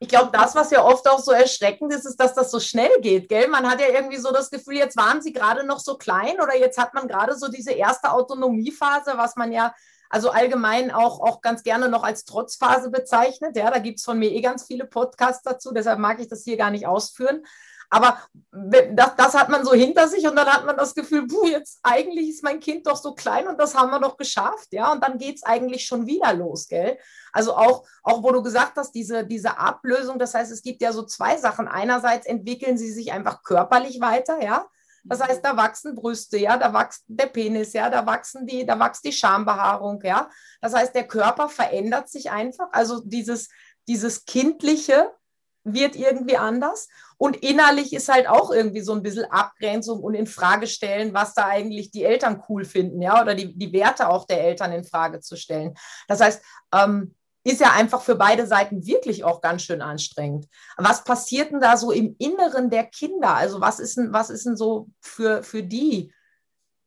Ich 0.00 0.08
glaube, 0.08 0.30
das, 0.32 0.56
was 0.56 0.72
ja 0.72 0.82
oft 0.84 1.08
auch 1.08 1.20
so 1.20 1.30
erschreckend 1.30 1.92
ist, 1.92 2.04
ist, 2.06 2.16
dass 2.16 2.34
das 2.34 2.50
so 2.50 2.58
schnell 2.58 3.00
geht, 3.00 3.28
gell? 3.28 3.46
Man 3.46 3.70
hat 3.70 3.80
ja 3.80 3.86
irgendwie 3.88 4.18
so 4.18 4.32
das 4.32 4.50
Gefühl, 4.50 4.74
jetzt 4.74 4.96
waren 4.96 5.22
sie 5.22 5.32
gerade 5.32 5.64
noch 5.64 5.78
so 5.78 5.96
klein 5.96 6.40
oder 6.40 6.56
jetzt 6.56 6.76
hat 6.76 6.92
man 6.92 7.06
gerade 7.06 7.36
so 7.36 7.46
diese 7.46 7.70
erste 7.70 8.10
Autonomiephase, 8.10 9.12
was 9.14 9.36
man 9.36 9.52
ja 9.52 9.72
also 10.14 10.30
allgemein 10.30 10.92
auch, 10.92 11.18
auch 11.18 11.40
ganz 11.40 11.64
gerne 11.64 11.88
noch 11.88 12.04
als 12.04 12.24
Trotzphase 12.24 12.88
bezeichnet. 12.88 13.56
Ja, 13.56 13.68
da 13.72 13.80
gibt 13.80 13.98
es 13.98 14.04
von 14.04 14.16
mir 14.16 14.30
eh 14.30 14.40
ganz 14.42 14.64
viele 14.64 14.84
Podcasts 14.84 15.42
dazu, 15.42 15.72
deshalb 15.74 15.98
mag 15.98 16.20
ich 16.20 16.28
das 16.28 16.44
hier 16.44 16.56
gar 16.56 16.70
nicht 16.70 16.86
ausführen. 16.86 17.44
Aber 17.90 18.20
das, 18.52 19.16
das, 19.16 19.34
hat 19.34 19.48
man 19.48 19.64
so 19.64 19.74
hinter 19.74 20.06
sich 20.06 20.24
und 20.28 20.36
dann 20.36 20.46
hat 20.46 20.66
man 20.66 20.76
das 20.76 20.94
Gefühl, 20.94 21.26
puh, 21.26 21.48
jetzt 21.48 21.80
eigentlich 21.82 22.28
ist 22.28 22.44
mein 22.44 22.60
Kind 22.60 22.86
doch 22.86 22.94
so 22.94 23.16
klein 23.16 23.48
und 23.48 23.58
das 23.58 23.74
haben 23.74 23.90
wir 23.90 23.98
doch 23.98 24.16
geschafft, 24.16 24.68
ja. 24.70 24.92
Und 24.92 25.02
dann 25.02 25.18
geht 25.18 25.36
es 25.36 25.42
eigentlich 25.42 25.84
schon 25.84 26.06
wieder 26.06 26.32
los, 26.32 26.68
gell? 26.68 26.96
Also 27.32 27.56
auch, 27.56 27.84
auch 28.04 28.22
wo 28.22 28.30
du 28.30 28.40
gesagt 28.40 28.76
hast, 28.76 28.92
diese, 28.92 29.26
diese 29.26 29.58
Ablösung, 29.58 30.20
das 30.20 30.34
heißt, 30.34 30.52
es 30.52 30.62
gibt 30.62 30.80
ja 30.80 30.92
so 30.92 31.02
zwei 31.02 31.38
Sachen. 31.38 31.66
Einerseits 31.66 32.26
entwickeln 32.26 32.78
sie 32.78 32.92
sich 32.92 33.12
einfach 33.12 33.42
körperlich 33.42 34.00
weiter, 34.00 34.40
ja. 34.40 34.66
Das 35.04 35.20
heißt, 35.20 35.44
da 35.44 35.56
wachsen 35.56 35.94
Brüste, 35.94 36.38
ja, 36.38 36.56
da 36.56 36.72
wächst 36.72 37.04
der 37.06 37.26
Penis, 37.26 37.72
ja, 37.74 37.90
da 37.90 38.06
wachsen 38.06 38.46
die, 38.46 38.64
da 38.64 38.78
wächst 38.78 39.04
die 39.04 39.12
Schambehaarung, 39.12 40.00
ja. 40.02 40.30
Das 40.60 40.74
heißt, 40.74 40.94
der 40.94 41.06
Körper 41.06 41.48
verändert 41.48 42.08
sich 42.08 42.30
einfach. 42.30 42.68
Also 42.72 43.02
dieses, 43.04 43.48
dieses 43.86 44.24
kindliche, 44.24 45.12
wird 45.64 45.96
irgendwie 45.96 46.36
anders. 46.36 46.88
Und 47.16 47.36
innerlich 47.36 47.92
ist 47.92 48.08
halt 48.08 48.28
auch 48.28 48.50
irgendwie 48.50 48.82
so 48.82 48.92
ein 48.92 49.02
bisschen 49.02 49.24
Abgrenzung 49.24 50.00
und 50.00 50.14
in 50.14 50.26
Frage 50.26 50.66
stellen, 50.66 51.14
was 51.14 51.34
da 51.34 51.46
eigentlich 51.46 51.90
die 51.90 52.04
Eltern 52.04 52.42
cool 52.48 52.64
finden, 52.64 53.00
ja, 53.00 53.20
oder 53.20 53.34
die, 53.34 53.56
die 53.56 53.72
Werte 53.72 54.08
auch 54.08 54.26
der 54.26 54.44
Eltern 54.44 54.72
in 54.72 54.84
Frage 54.84 55.20
zu 55.20 55.36
stellen. 55.36 55.74
Das 56.06 56.20
heißt, 56.20 56.42
ähm, 56.74 57.14
ist 57.44 57.60
ja 57.60 57.72
einfach 57.72 58.00
für 58.00 58.16
beide 58.16 58.46
Seiten 58.46 58.86
wirklich 58.86 59.22
auch 59.22 59.42
ganz 59.42 59.62
schön 59.62 59.82
anstrengend. 59.82 60.48
Was 60.78 61.04
passiert 61.04 61.52
denn 61.52 61.60
da 61.60 61.76
so 61.76 61.92
im 61.92 62.16
Inneren 62.18 62.70
der 62.70 62.84
Kinder? 62.84 63.34
Also 63.34 63.60
was 63.60 63.78
ist 63.78 63.98
denn, 63.98 64.12
was 64.12 64.30
ist 64.30 64.46
denn 64.46 64.56
so 64.56 64.88
für, 65.00 65.42
für 65.42 65.62
die? 65.62 66.12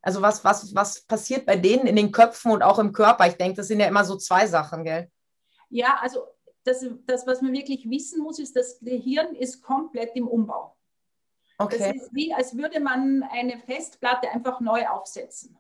Also 0.02 0.22
was, 0.22 0.44
was, 0.44 0.74
was 0.74 1.02
passiert 1.02 1.46
bei 1.46 1.58
denen 1.58 1.86
in 1.86 1.96
den 1.96 2.12
Köpfen 2.12 2.52
und 2.52 2.64
auch 2.64 2.80
im 2.80 2.92
Körper? 2.92 3.28
Ich 3.28 3.36
denke, 3.36 3.58
das 3.58 3.68
sind 3.68 3.80
ja 3.80 3.88
immer 3.88 4.04
so 4.04 4.18
zwei 4.18 4.48
Sachen, 4.48 4.84
gell? 4.84 5.12
Ja, 5.70 6.00
also 6.02 6.26
das, 6.64 6.86
das, 7.06 7.28
was 7.28 7.42
man 7.42 7.54
wirklich 7.54 7.88
wissen 7.90 8.22
muss, 8.22 8.40
ist, 8.40 8.56
das 8.56 8.80
Gehirn 8.80 9.36
ist 9.36 9.62
komplett 9.62 10.16
im 10.16 10.28
Umbau. 10.28 10.76
Okay. 11.60 11.78
Das 11.78 11.96
ist 11.96 12.14
wie, 12.14 12.34
als 12.34 12.56
würde 12.58 12.80
man 12.80 13.24
eine 13.32 13.60
Festplatte 13.60 14.30
einfach 14.30 14.60
neu 14.60 14.88
aufsetzen. 14.88 15.58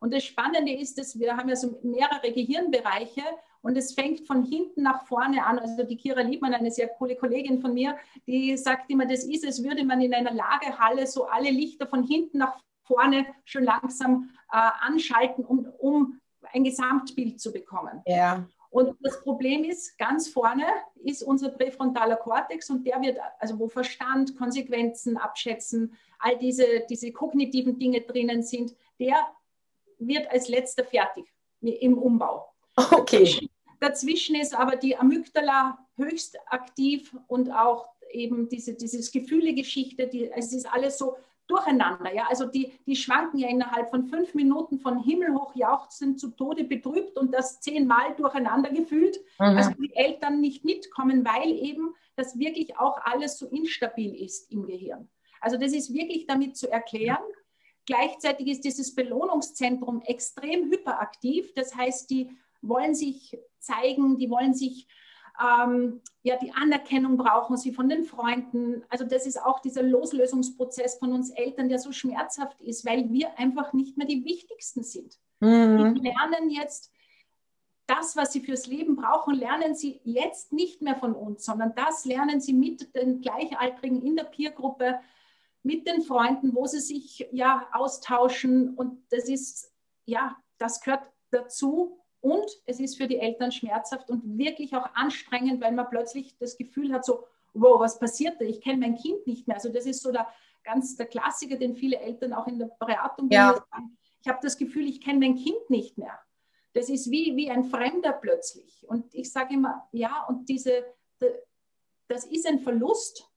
Und 0.00 0.14
das 0.14 0.24
Spannende 0.24 0.72
ist, 0.72 0.98
dass 0.98 1.18
wir 1.18 1.36
haben 1.36 1.48
ja 1.48 1.56
so 1.56 1.78
mehrere 1.82 2.32
Gehirnbereiche 2.32 3.22
und 3.62 3.76
es 3.76 3.92
fängt 3.92 4.26
von 4.26 4.44
hinten 4.44 4.82
nach 4.82 5.06
vorne 5.06 5.44
an. 5.44 5.58
Also 5.58 5.82
die 5.84 5.96
Kira 5.96 6.22
Liebmann, 6.22 6.54
eine 6.54 6.70
sehr 6.70 6.88
coole 6.88 7.16
Kollegin 7.16 7.60
von 7.60 7.74
mir, 7.74 7.96
die 8.26 8.56
sagt 8.56 8.90
immer, 8.90 9.06
das 9.06 9.24
ist, 9.24 9.44
als 9.44 9.62
würde 9.62 9.84
man 9.84 10.00
in 10.00 10.14
einer 10.14 10.32
Lagerhalle 10.32 11.06
so 11.06 11.26
alle 11.26 11.50
Lichter 11.50 11.86
von 11.86 12.02
hinten 12.02 12.38
nach 12.38 12.58
vorne 12.84 13.26
schon 13.44 13.64
langsam 13.64 14.30
äh, 14.52 14.70
anschalten, 14.80 15.44
um, 15.44 15.66
um 15.78 16.20
ein 16.52 16.64
Gesamtbild 16.64 17.40
zu 17.40 17.52
bekommen. 17.52 18.02
Ja. 18.06 18.46
Und 18.70 18.96
das 19.00 19.20
Problem 19.22 19.64
ist, 19.64 19.98
ganz 19.98 20.28
vorne 20.28 20.64
ist 21.02 21.22
unser 21.22 21.50
präfrontaler 21.50 22.16
Kortex 22.16 22.70
und 22.70 22.86
der 22.86 23.02
wird, 23.02 23.18
also 23.40 23.58
wo 23.58 23.68
Verstand, 23.68 24.36
Konsequenzen 24.36 25.16
abschätzen, 25.16 25.96
all 26.20 26.38
diese, 26.38 26.86
diese 26.88 27.10
kognitiven 27.10 27.78
Dinge 27.78 28.00
drinnen 28.02 28.42
sind, 28.42 28.74
der 29.00 29.16
wird 29.98 30.30
als 30.30 30.48
letzter 30.48 30.84
fertig 30.84 31.26
im 31.60 31.98
Umbau. 31.98 32.49
Okay. 32.92 33.48
Dazwischen 33.80 34.36
ist 34.36 34.54
aber 34.54 34.76
die 34.76 34.96
Amygdala 34.96 35.78
höchst 35.96 36.36
aktiv 36.46 37.16
und 37.28 37.50
auch 37.50 37.88
eben 38.12 38.48
diese 38.48 38.74
dieses 38.74 39.10
Gefühlegeschichte, 39.10 40.06
die, 40.06 40.30
es 40.30 40.52
ist 40.52 40.70
alles 40.70 40.98
so 40.98 41.16
durcheinander. 41.50 42.14
Ja? 42.14 42.26
Also 42.28 42.46
die, 42.46 42.72
die 42.86 42.96
schwanken 42.96 43.38
ja 43.38 43.48
innerhalb 43.48 43.90
von 43.90 44.06
fünf 44.06 44.34
Minuten 44.34 44.78
von 44.78 45.02
Himmel 45.02 45.34
hoch 45.34 45.54
jauchzend 45.54 46.20
zu 46.20 46.30
Tode 46.30 46.64
betrübt 46.64 47.18
und 47.18 47.32
das 47.32 47.60
zehnmal 47.60 48.14
durcheinander 48.16 48.70
gefühlt. 48.70 49.18
Mhm. 49.38 49.56
Also 49.56 49.70
die 49.72 49.94
Eltern 49.94 50.40
nicht 50.40 50.64
mitkommen, 50.64 51.24
weil 51.24 51.50
eben 51.50 51.94
das 52.16 52.38
wirklich 52.38 52.78
auch 52.78 52.98
alles 53.02 53.38
so 53.38 53.46
instabil 53.46 54.14
ist 54.14 54.50
im 54.50 54.66
Gehirn. 54.66 55.08
Also 55.40 55.56
das 55.56 55.72
ist 55.72 55.92
wirklich 55.92 56.26
damit 56.26 56.56
zu 56.56 56.70
erklären. 56.70 57.22
Gleichzeitig 57.86 58.46
ist 58.46 58.64
dieses 58.64 58.94
Belohnungszentrum 58.94 60.02
extrem 60.02 60.70
hyperaktiv. 60.70 61.52
Das 61.54 61.74
heißt, 61.74 62.10
die 62.10 62.30
wollen 62.62 62.94
sich 62.94 63.38
zeigen, 63.58 64.18
die 64.18 64.30
wollen 64.30 64.54
sich, 64.54 64.88
ähm, 65.40 66.00
ja, 66.22 66.36
die 66.36 66.52
Anerkennung 66.52 67.16
brauchen 67.16 67.56
sie 67.56 67.72
von 67.72 67.88
den 67.88 68.04
Freunden. 68.04 68.84
Also 68.88 69.04
das 69.04 69.26
ist 69.26 69.42
auch 69.42 69.60
dieser 69.60 69.82
Loslösungsprozess 69.82 70.98
von 70.98 71.12
uns 71.12 71.30
Eltern, 71.30 71.68
der 71.68 71.78
so 71.78 71.92
schmerzhaft 71.92 72.60
ist, 72.60 72.84
weil 72.84 73.10
wir 73.10 73.38
einfach 73.38 73.72
nicht 73.72 73.96
mehr 73.96 74.06
die 74.06 74.24
Wichtigsten 74.24 74.82
sind. 74.82 75.18
Mhm. 75.40 75.94
Die 75.94 76.00
lernen 76.00 76.50
jetzt, 76.50 76.92
das, 77.86 78.16
was 78.16 78.32
sie 78.32 78.40
fürs 78.40 78.66
Leben 78.66 78.96
brauchen, 78.96 79.34
lernen 79.34 79.74
sie 79.74 80.00
jetzt 80.04 80.52
nicht 80.52 80.80
mehr 80.80 80.96
von 80.96 81.14
uns, 81.14 81.44
sondern 81.44 81.74
das 81.74 82.04
lernen 82.04 82.40
sie 82.40 82.52
mit 82.52 82.94
den 82.94 83.20
Gleichaltrigen 83.20 84.02
in 84.02 84.16
der 84.16 84.24
Peergruppe, 84.24 85.00
mit 85.62 85.86
den 85.86 86.02
Freunden, 86.02 86.54
wo 86.54 86.66
sie 86.66 86.80
sich 86.80 87.26
ja 87.32 87.66
austauschen. 87.72 88.74
Und 88.74 89.02
das 89.10 89.28
ist, 89.28 89.72
ja, 90.04 90.36
das 90.58 90.80
gehört 90.80 91.02
dazu. 91.30 91.99
Und 92.20 92.46
es 92.66 92.80
ist 92.80 92.96
für 92.96 93.06
die 93.06 93.18
Eltern 93.18 93.50
schmerzhaft 93.50 94.10
und 94.10 94.38
wirklich 94.38 94.74
auch 94.74 94.86
anstrengend, 94.94 95.62
weil 95.62 95.72
man 95.72 95.88
plötzlich 95.88 96.36
das 96.38 96.56
Gefühl 96.58 96.92
hat, 96.92 97.04
so, 97.04 97.24
wow, 97.54 97.80
was 97.80 97.98
passiert 97.98 98.40
da? 98.40 98.44
Ich 98.44 98.60
kenne 98.60 98.78
mein 98.78 98.96
Kind 98.96 99.26
nicht 99.26 99.48
mehr. 99.48 99.56
Also 99.56 99.70
das 99.70 99.86
ist 99.86 100.02
so 100.02 100.12
der 100.12 100.28
ganz 100.62 100.96
der 100.96 101.06
Klassiker, 101.06 101.56
den 101.56 101.74
viele 101.74 101.98
Eltern 101.98 102.32
auch 102.32 102.46
in 102.46 102.58
der 102.58 102.70
Beratung 102.78 103.30
ja. 103.30 103.54
sagen. 103.54 103.96
Ich 104.20 104.28
habe 104.28 104.38
das 104.42 104.58
Gefühl, 104.58 104.86
ich 104.86 105.00
kenne 105.00 105.18
mein 105.18 105.36
Kind 105.36 105.70
nicht 105.70 105.96
mehr. 105.96 106.18
Das 106.72 106.88
ist 106.88 107.10
wie, 107.10 107.34
wie 107.36 107.50
ein 107.50 107.64
Fremder 107.64 108.12
plötzlich. 108.12 108.86
Und 108.86 109.12
ich 109.14 109.32
sage 109.32 109.54
immer, 109.54 109.88
ja, 109.92 110.24
und 110.28 110.48
diese, 110.48 110.84
das 112.06 112.26
ist 112.26 112.46
ein 112.46 112.60
Verlust. 112.60 113.28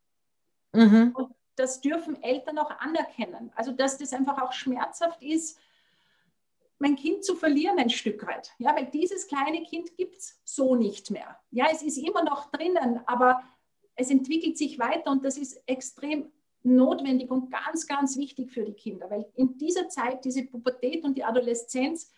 Mhm. 0.73 1.13
Und 1.15 1.33
das 1.55 1.81
dürfen 1.81 2.21
Eltern 2.21 2.57
auch 2.57 2.71
anerkennen. 2.79 3.51
Also, 3.55 3.71
dass 3.71 3.97
das 3.97 4.13
einfach 4.13 4.41
auch 4.41 4.53
schmerzhaft 4.53 5.21
ist, 5.21 5.57
mein 6.83 6.97
Kind 6.97 7.23
zu 7.23 7.35
verlieren 7.35 7.79
ein 7.79 7.89
Stück 7.89 8.27
weit. 8.27 8.51
Ja, 8.57 8.75
weil 8.75 8.87
dieses 8.87 9.27
kleine 9.27 9.63
Kind 9.63 9.95
gibt 9.95 10.17
es 10.17 10.41
so 10.43 10.75
nicht 10.75 11.11
mehr. 11.11 11.39
Ja, 11.49 11.67
es 11.71 11.81
ist 11.81 11.97
immer 11.97 12.23
noch 12.25 12.51
drinnen, 12.51 12.99
aber 13.05 13.41
es 13.95 14.11
entwickelt 14.11 14.57
sich 14.57 14.77
weiter 14.79 15.09
und 15.11 15.23
das 15.23 15.37
ist 15.37 15.63
extrem 15.65 16.29
notwendig 16.61 17.31
und 17.31 17.49
ganz, 17.49 17.87
ganz 17.87 18.17
wichtig 18.17 18.51
für 18.51 18.65
die 18.65 18.73
Kinder, 18.73 19.09
weil 19.09 19.25
in 19.35 19.57
dieser 19.57 19.87
Zeit, 19.87 20.25
diese 20.25 20.43
Pubertät 20.43 21.05
und 21.05 21.17
die 21.17 21.23
Adoleszenz, 21.23 22.11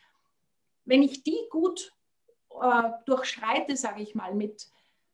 wenn 0.84 1.04
ich 1.04 1.22
die 1.22 1.38
gut 1.52 1.94
äh, 2.60 2.90
durchschreite, 3.06 3.78
sage 3.78 4.02
ich 4.02 4.16
mal, 4.16 4.34
mit, 4.34 4.68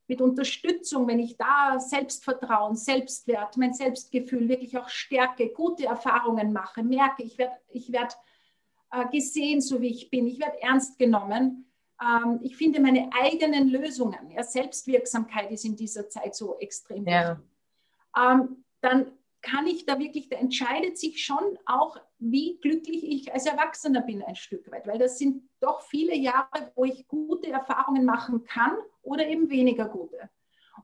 mit 0.08 0.22
Unterstützung, 0.22 1.08
wenn 1.10 1.20
ich 1.20 1.36
da 1.36 1.78
Selbstvertrauen, 1.78 2.78
Selbstwert, 2.78 3.58
mein 3.58 3.74
Selbstgefühl 3.74 4.48
wirklich 4.48 4.78
auch 4.78 4.88
stärke, 4.88 5.50
gute 5.50 5.88
Erfahrungen 5.88 6.54
mache, 6.54 6.84
merke, 6.84 7.24
ich 7.24 7.38
werde 7.38 7.58
ich 7.70 7.92
werd 7.92 8.18
äh, 8.92 9.08
gesehen, 9.10 9.62
so 9.62 9.82
wie 9.82 9.90
ich 9.90 10.10
bin. 10.10 10.28
Ich 10.28 10.40
werde 10.40 10.62
ernst 10.62 10.98
genommen. 10.98 11.72
Ähm, 12.02 12.40
ich 12.42 12.56
finde 12.56 12.80
meine 12.80 13.10
eigenen 13.14 13.70
Lösungen. 13.70 14.32
Ja, 14.32 14.44
Selbstwirksamkeit 14.44 15.52
ist 15.52 15.66
in 15.66 15.76
dieser 15.76 16.10
Zeit 16.10 16.36
so 16.36 16.58
extrem 16.60 17.06
ja. 17.06 17.32
wichtig. 17.32 17.46
Ähm, 18.18 18.64
dann 18.82 19.12
kann 19.42 19.66
ich 19.66 19.86
da 19.86 19.98
wirklich, 19.98 20.30
da 20.30 20.38
entscheidet 20.38 20.98
sich 20.98 21.24
schon 21.24 21.58
auch, 21.66 21.98
wie 22.20 22.60
glücklich 22.62 23.04
ich 23.04 23.34
als 23.34 23.48
Erwachsener 23.48 24.02
bin, 24.02 24.22
ein 24.22 24.36
Stück 24.36 24.72
weit, 24.72 24.86
weil 24.86 25.00
das 25.00 25.18
sind 25.18 25.50
doch 25.60 25.82
viele 25.82 26.16
Jahre, 26.16 26.72
wo 26.76 26.86
ich 26.86 27.08
gute 27.08 27.50
Erfahrungen 27.50 28.06
machen 28.06 28.44
kann 28.44 28.78
oder 29.02 29.28
eben 29.28 29.50
weniger 29.50 29.86
gute. 29.86 30.30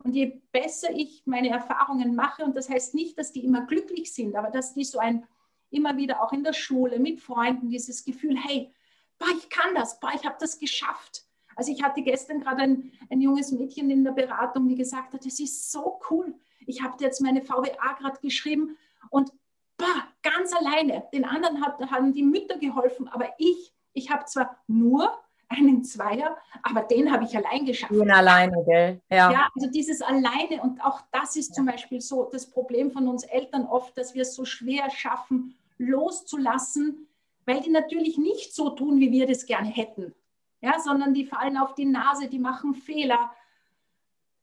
Und 0.03 0.15
je 0.15 0.41
besser 0.51 0.89
ich 0.91 1.23
meine 1.25 1.49
Erfahrungen 1.49 2.15
mache, 2.15 2.43
und 2.43 2.55
das 2.55 2.69
heißt 2.69 2.95
nicht, 2.95 3.17
dass 3.17 3.31
die 3.31 3.45
immer 3.45 3.65
glücklich 3.65 4.13
sind, 4.13 4.35
aber 4.35 4.49
dass 4.49 4.73
die 4.73 4.83
so 4.83 4.99
ein 4.99 5.25
immer 5.69 5.97
wieder 5.97 6.21
auch 6.21 6.33
in 6.33 6.43
der 6.43 6.53
Schule 6.53 6.99
mit 6.99 7.19
Freunden 7.21 7.69
dieses 7.69 8.03
Gefühl, 8.03 8.37
hey, 8.37 8.73
boah, 9.17 9.27
ich 9.37 9.49
kann 9.49 9.75
das, 9.75 9.99
boah, 9.99 10.11
ich 10.15 10.25
habe 10.25 10.37
das 10.39 10.59
geschafft. 10.59 11.23
Also 11.55 11.71
ich 11.71 11.81
hatte 11.81 12.01
gestern 12.01 12.41
gerade 12.41 12.61
ein, 12.61 12.91
ein 13.09 13.19
junges 13.19 13.51
Mädchen 13.51 13.89
in 13.89 14.03
der 14.03 14.11
Beratung, 14.11 14.67
die 14.67 14.75
gesagt 14.75 15.13
hat, 15.13 15.25
es 15.25 15.39
ist 15.39 15.71
so 15.71 15.99
cool. 16.09 16.35
Ich 16.65 16.83
habe 16.83 17.03
jetzt 17.03 17.21
meine 17.21 17.41
VWA 17.41 17.93
gerade 17.97 18.19
geschrieben 18.21 18.77
und 19.09 19.31
boah, 19.77 20.07
ganz 20.21 20.53
alleine. 20.53 21.07
Den 21.13 21.25
anderen 21.25 21.65
hat, 21.65 21.79
haben 21.89 22.13
die 22.13 22.23
Mütter 22.23 22.57
geholfen, 22.57 23.07
aber 23.07 23.33
ich, 23.37 23.73
ich 23.93 24.11
habe 24.11 24.25
zwar 24.25 24.61
nur 24.67 25.17
einen 25.49 25.83
Zweier, 25.83 26.37
aber 26.63 26.81
den 26.81 27.11
habe 27.11 27.23
ich 27.23 27.35
allein 27.35 27.65
geschafft. 27.65 27.93
Den 27.93 28.11
alleine, 28.11 28.63
gell? 28.65 29.01
Ja. 29.09 29.31
ja, 29.31 29.49
also 29.55 29.69
dieses 29.69 30.01
alleine 30.01 30.61
und 30.61 30.83
auch 30.83 31.01
das 31.11 31.35
ist 31.35 31.55
zum 31.55 31.65
Beispiel 31.65 32.01
so 32.01 32.29
das 32.31 32.49
Problem 32.49 32.91
von 32.91 33.07
uns 33.07 33.23
Eltern 33.23 33.65
oft, 33.65 33.97
dass 33.97 34.13
wir 34.13 34.23
es 34.23 34.35
so 34.35 34.45
schwer 34.45 34.89
schaffen, 34.89 35.57
loszulassen, 35.77 37.07
weil 37.45 37.61
die 37.61 37.69
natürlich 37.69 38.17
nicht 38.17 38.53
so 38.53 38.71
tun, 38.71 38.99
wie 38.99 39.11
wir 39.11 39.25
das 39.25 39.45
gerne 39.45 39.69
hätten, 39.69 40.13
ja, 40.61 40.79
sondern 40.79 41.13
die 41.13 41.25
fallen 41.25 41.57
auf 41.57 41.75
die 41.75 41.85
Nase, 41.85 42.27
die 42.27 42.39
machen 42.39 42.75
Fehler. 42.75 43.31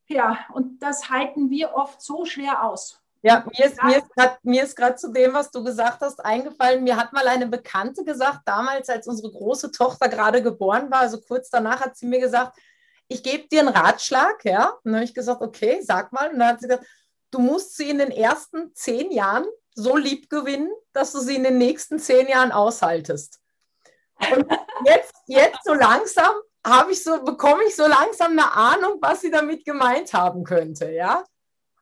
Ja, 0.07 0.47
und 0.53 0.83
das 0.83 1.11
halten 1.11 1.51
wir 1.51 1.75
oft 1.75 2.01
so 2.01 2.25
schwer 2.25 2.65
aus. 2.65 3.04
Ja, 3.25 3.43
mir 4.43 4.63
ist, 4.63 4.77
gerade 4.77 4.97
zu 4.97 5.11
dem, 5.11 5.33
was 5.33 5.51
du 5.51 5.65
gesagt 5.65 6.03
hast, 6.03 6.23
eingefallen. 6.23 6.85
Mir 6.85 6.99
hat 6.99 7.15
mal 7.15 7.27
eine 7.27 7.47
Bekannte 7.47 8.05
gesagt, 8.05 8.41
damals, 8.45 8.91
als 8.91 9.07
unsere 9.07 9.33
große 9.33 9.71
Tochter 9.71 10.11
gerade 10.11 10.43
geboren 10.43 10.91
war, 10.91 11.01
also 11.01 11.19
kurz 11.23 11.49
danach 11.49 11.81
hat 11.81 11.97
sie 11.97 12.05
mir 12.05 12.21
gesagt, 12.21 12.59
ich 13.09 13.23
gebe 13.23 13.49
dir 13.49 13.61
einen 13.61 13.69
Ratschlag, 13.69 14.45
ja. 14.45 14.69
Und 14.69 14.85
dann 14.85 14.97
habe 14.97 15.05
ich 15.05 15.15
gesagt, 15.15 15.41
okay, 15.41 15.81
sag 15.81 16.13
mal. 16.13 16.29
Und 16.31 16.39
dann 16.39 16.49
hat 16.49 16.61
sie 16.61 16.69
gesagt, 16.69 16.87
du 17.31 17.39
musst 17.39 17.79
sie 17.79 17.89
in 17.89 17.97
den 17.97 18.11
ersten 18.11 18.75
zehn 18.75 19.11
Jahren 19.11 19.47
so 19.75 19.97
lieb 19.97 20.29
gewinnen, 20.29 20.71
dass 20.93 21.13
du 21.13 21.21
sie 21.21 21.37
in 21.37 21.45
den 21.45 21.57
nächsten 21.57 21.99
zehn 21.99 22.29
Jahren 22.29 22.53
aushaltest. 22.53 23.41
Und 24.35 24.47
jetzt, 24.85 25.15
jetzt 25.27 25.65
so 25.65 25.73
langsam 25.73 26.35
habe 26.63 26.93
ich 26.93 27.03
so, 27.03 27.25
bekomme 27.25 27.65
ich 27.67 27.75
so 27.75 27.87
langsam 27.87 28.33
eine 28.33 28.53
Ahnung, 28.53 28.99
was 29.01 29.23
sie 29.23 29.31
damit 29.31 29.65
gemeint 29.65 30.13
haben 30.13 30.45
könnte, 30.45 30.91
ja. 30.91 31.25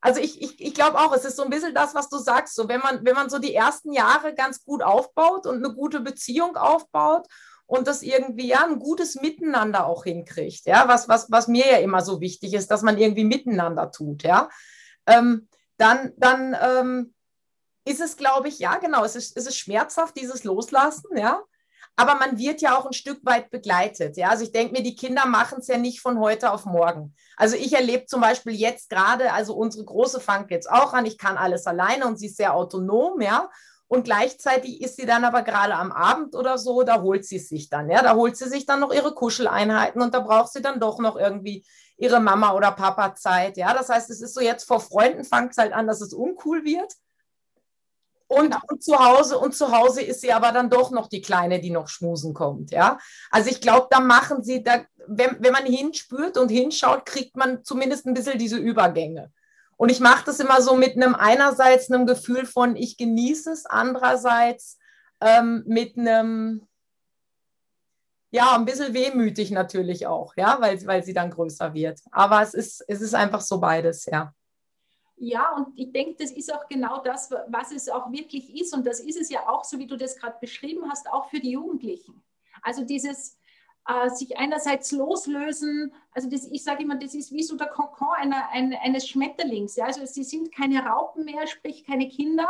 Also 0.02 0.20
ich, 0.20 0.42
ich, 0.42 0.60
ich 0.60 0.74
glaube 0.74 0.98
auch, 0.98 1.14
es 1.14 1.24
ist 1.24 1.36
so 1.36 1.44
ein 1.44 1.50
bisschen 1.50 1.74
das, 1.74 1.94
was 1.94 2.08
du 2.08 2.18
sagst. 2.18 2.56
So, 2.56 2.68
wenn 2.68 2.80
man, 2.80 3.04
wenn 3.04 3.14
man 3.14 3.30
so 3.30 3.38
die 3.38 3.54
ersten 3.54 3.92
Jahre 3.92 4.34
ganz 4.34 4.64
gut 4.64 4.82
aufbaut 4.82 5.46
und 5.46 5.64
eine 5.64 5.72
gute 5.72 6.00
Beziehung 6.00 6.56
aufbaut 6.56 7.28
und 7.66 7.86
das 7.86 8.02
irgendwie 8.02 8.48
ja 8.48 8.64
ein 8.64 8.80
gutes 8.80 9.14
Miteinander 9.14 9.86
auch 9.86 10.02
hinkriegt, 10.02 10.66
ja, 10.66 10.88
was, 10.88 11.08
was, 11.08 11.30
was 11.30 11.46
mir 11.46 11.66
ja 11.70 11.78
immer 11.78 12.02
so 12.02 12.20
wichtig 12.20 12.52
ist, 12.52 12.70
dass 12.72 12.82
man 12.82 12.98
irgendwie 12.98 13.24
miteinander 13.24 13.92
tut, 13.92 14.24
ja, 14.24 14.50
ähm, 15.06 15.48
dann, 15.78 16.12
dann 16.16 16.56
ähm, 16.60 17.14
ist 17.84 18.00
es, 18.00 18.16
glaube 18.16 18.48
ich, 18.48 18.58
ja, 18.58 18.78
genau, 18.78 19.04
es 19.04 19.14
ist, 19.14 19.36
es 19.36 19.46
ist 19.46 19.56
schmerzhaft, 19.56 20.16
dieses 20.16 20.42
Loslassen, 20.42 21.16
ja, 21.16 21.40
aber 21.96 22.14
man 22.14 22.38
wird 22.38 22.62
ja 22.62 22.78
auch 22.78 22.86
ein 22.86 22.92
Stück 22.92 23.24
weit 23.24 23.50
begleitet. 23.50 24.16
Ja? 24.16 24.30
Also 24.30 24.44
ich 24.44 24.52
denke 24.52 24.72
mir, 24.72 24.82
die 24.82 24.96
Kinder 24.96 25.26
machen 25.26 25.58
es 25.60 25.68
ja 25.68 25.76
nicht 25.76 26.00
von 26.00 26.18
heute 26.18 26.50
auf 26.50 26.64
morgen. 26.64 27.14
Also 27.36 27.56
ich 27.56 27.72
erlebe 27.72 28.06
zum 28.06 28.20
Beispiel 28.20 28.54
jetzt 28.54 28.88
gerade, 28.88 29.32
also 29.32 29.54
unsere 29.54 29.84
Große 29.84 30.20
fängt 30.20 30.50
jetzt 30.50 30.70
auch 30.70 30.94
an, 30.94 31.06
ich 31.06 31.18
kann 31.18 31.36
alles 31.36 31.66
alleine 31.66 32.06
und 32.06 32.18
sie 32.18 32.26
ist 32.26 32.36
sehr 32.36 32.54
autonom, 32.54 33.20
ja. 33.20 33.50
Und 33.88 34.04
gleichzeitig 34.04 34.80
ist 34.80 34.96
sie 34.96 35.04
dann 35.04 35.22
aber 35.22 35.42
gerade 35.42 35.74
am 35.74 35.92
Abend 35.92 36.34
oder 36.34 36.56
so, 36.56 36.82
da 36.82 37.02
holt 37.02 37.26
sie 37.26 37.38
sich 37.38 37.68
dann, 37.68 37.90
ja, 37.90 38.02
da 38.02 38.14
holt 38.14 38.38
sie 38.38 38.48
sich 38.48 38.64
dann 38.64 38.80
noch 38.80 38.90
ihre 38.90 39.12
Kuscheleinheiten 39.12 40.00
und 40.00 40.14
da 40.14 40.20
braucht 40.20 40.50
sie 40.50 40.62
dann 40.62 40.80
doch 40.80 40.98
noch 40.98 41.16
irgendwie 41.16 41.66
ihre 41.98 42.18
Mama 42.18 42.54
oder 42.54 42.72
Papa 42.72 43.14
Zeit, 43.14 43.58
ja. 43.58 43.74
Das 43.74 43.90
heißt, 43.90 44.08
es 44.08 44.22
ist 44.22 44.32
so 44.34 44.40
jetzt 44.40 44.64
vor 44.64 44.80
Freunden 44.80 45.24
fängt 45.24 45.52
es 45.52 45.58
halt 45.58 45.74
an, 45.74 45.86
dass 45.86 46.00
es 46.00 46.14
uncool 46.14 46.64
wird. 46.64 46.90
Und, 48.32 48.50
genau. 48.50 48.58
und, 48.68 48.82
zu 48.82 48.98
Hause 48.98 49.38
und 49.38 49.54
zu 49.54 49.76
Hause 49.76 50.00
ist 50.00 50.22
sie 50.22 50.32
aber 50.32 50.52
dann 50.52 50.70
doch 50.70 50.90
noch 50.90 51.08
die 51.08 51.20
Kleine, 51.20 51.60
die 51.60 51.70
noch 51.70 51.88
schmusen 51.88 52.32
kommt, 52.32 52.70
ja. 52.70 52.98
Also 53.30 53.50
ich 53.50 53.60
glaube, 53.60 53.88
da 53.90 54.00
machen 54.00 54.42
sie, 54.42 54.62
da, 54.62 54.84
wenn, 55.06 55.36
wenn 55.40 55.52
man 55.52 55.66
hinspürt 55.66 56.38
und 56.38 56.50
hinschaut, 56.50 57.04
kriegt 57.04 57.36
man 57.36 57.62
zumindest 57.62 58.06
ein 58.06 58.14
bisschen 58.14 58.38
diese 58.38 58.56
Übergänge. 58.56 59.30
Und 59.76 59.90
ich 59.90 60.00
mache 60.00 60.24
das 60.24 60.40
immer 60.40 60.62
so 60.62 60.76
mit 60.76 60.96
einem 60.96 61.14
einerseits 61.14 61.90
einem 61.90 62.06
Gefühl 62.06 62.46
von, 62.46 62.74
ich 62.76 62.96
genieße 62.96 63.52
es, 63.52 63.66
andererseits 63.66 64.78
ähm, 65.20 65.62
mit 65.66 65.98
einem, 65.98 66.66
ja, 68.30 68.54
ein 68.54 68.64
bisschen 68.64 68.94
wehmütig 68.94 69.50
natürlich 69.50 70.06
auch, 70.06 70.34
ja, 70.36 70.56
weil, 70.60 70.84
weil 70.86 71.04
sie 71.04 71.12
dann 71.12 71.30
größer 71.30 71.74
wird. 71.74 72.00
Aber 72.12 72.40
es 72.40 72.54
ist, 72.54 72.82
es 72.88 73.02
ist 73.02 73.14
einfach 73.14 73.42
so 73.42 73.60
beides, 73.60 74.06
ja. 74.06 74.32
Ja, 75.24 75.54
und 75.54 75.78
ich 75.78 75.92
denke, 75.92 76.16
das 76.18 76.32
ist 76.32 76.52
auch 76.52 76.66
genau 76.68 77.00
das, 77.00 77.30
was 77.46 77.70
es 77.70 77.88
auch 77.88 78.10
wirklich 78.10 78.60
ist. 78.60 78.74
Und 78.74 78.84
das 78.84 78.98
ist 78.98 79.16
es 79.16 79.30
ja 79.30 79.48
auch, 79.48 79.62
so 79.62 79.78
wie 79.78 79.86
du 79.86 79.96
das 79.96 80.16
gerade 80.16 80.36
beschrieben 80.40 80.90
hast, 80.90 81.08
auch 81.08 81.28
für 81.28 81.38
die 81.38 81.52
Jugendlichen. 81.52 82.20
Also 82.60 82.84
dieses 82.84 83.38
äh, 83.86 84.10
sich 84.10 84.36
einerseits 84.36 84.90
loslösen, 84.90 85.94
also 86.10 86.28
das, 86.28 86.48
ich 86.48 86.64
sage 86.64 86.82
immer, 86.82 86.96
das 86.96 87.14
ist 87.14 87.30
wie 87.30 87.44
so 87.44 87.56
der 87.56 87.68
Kokon 87.68 88.08
einer, 88.16 88.48
ein, 88.50 88.74
eines 88.82 89.08
Schmetterlings. 89.08 89.76
Ja? 89.76 89.84
Also 89.84 90.04
sie 90.06 90.24
sind 90.24 90.52
keine 90.52 90.84
Raupen 90.84 91.24
mehr, 91.24 91.46
sprich 91.46 91.84
keine 91.84 92.08
Kinder. 92.08 92.48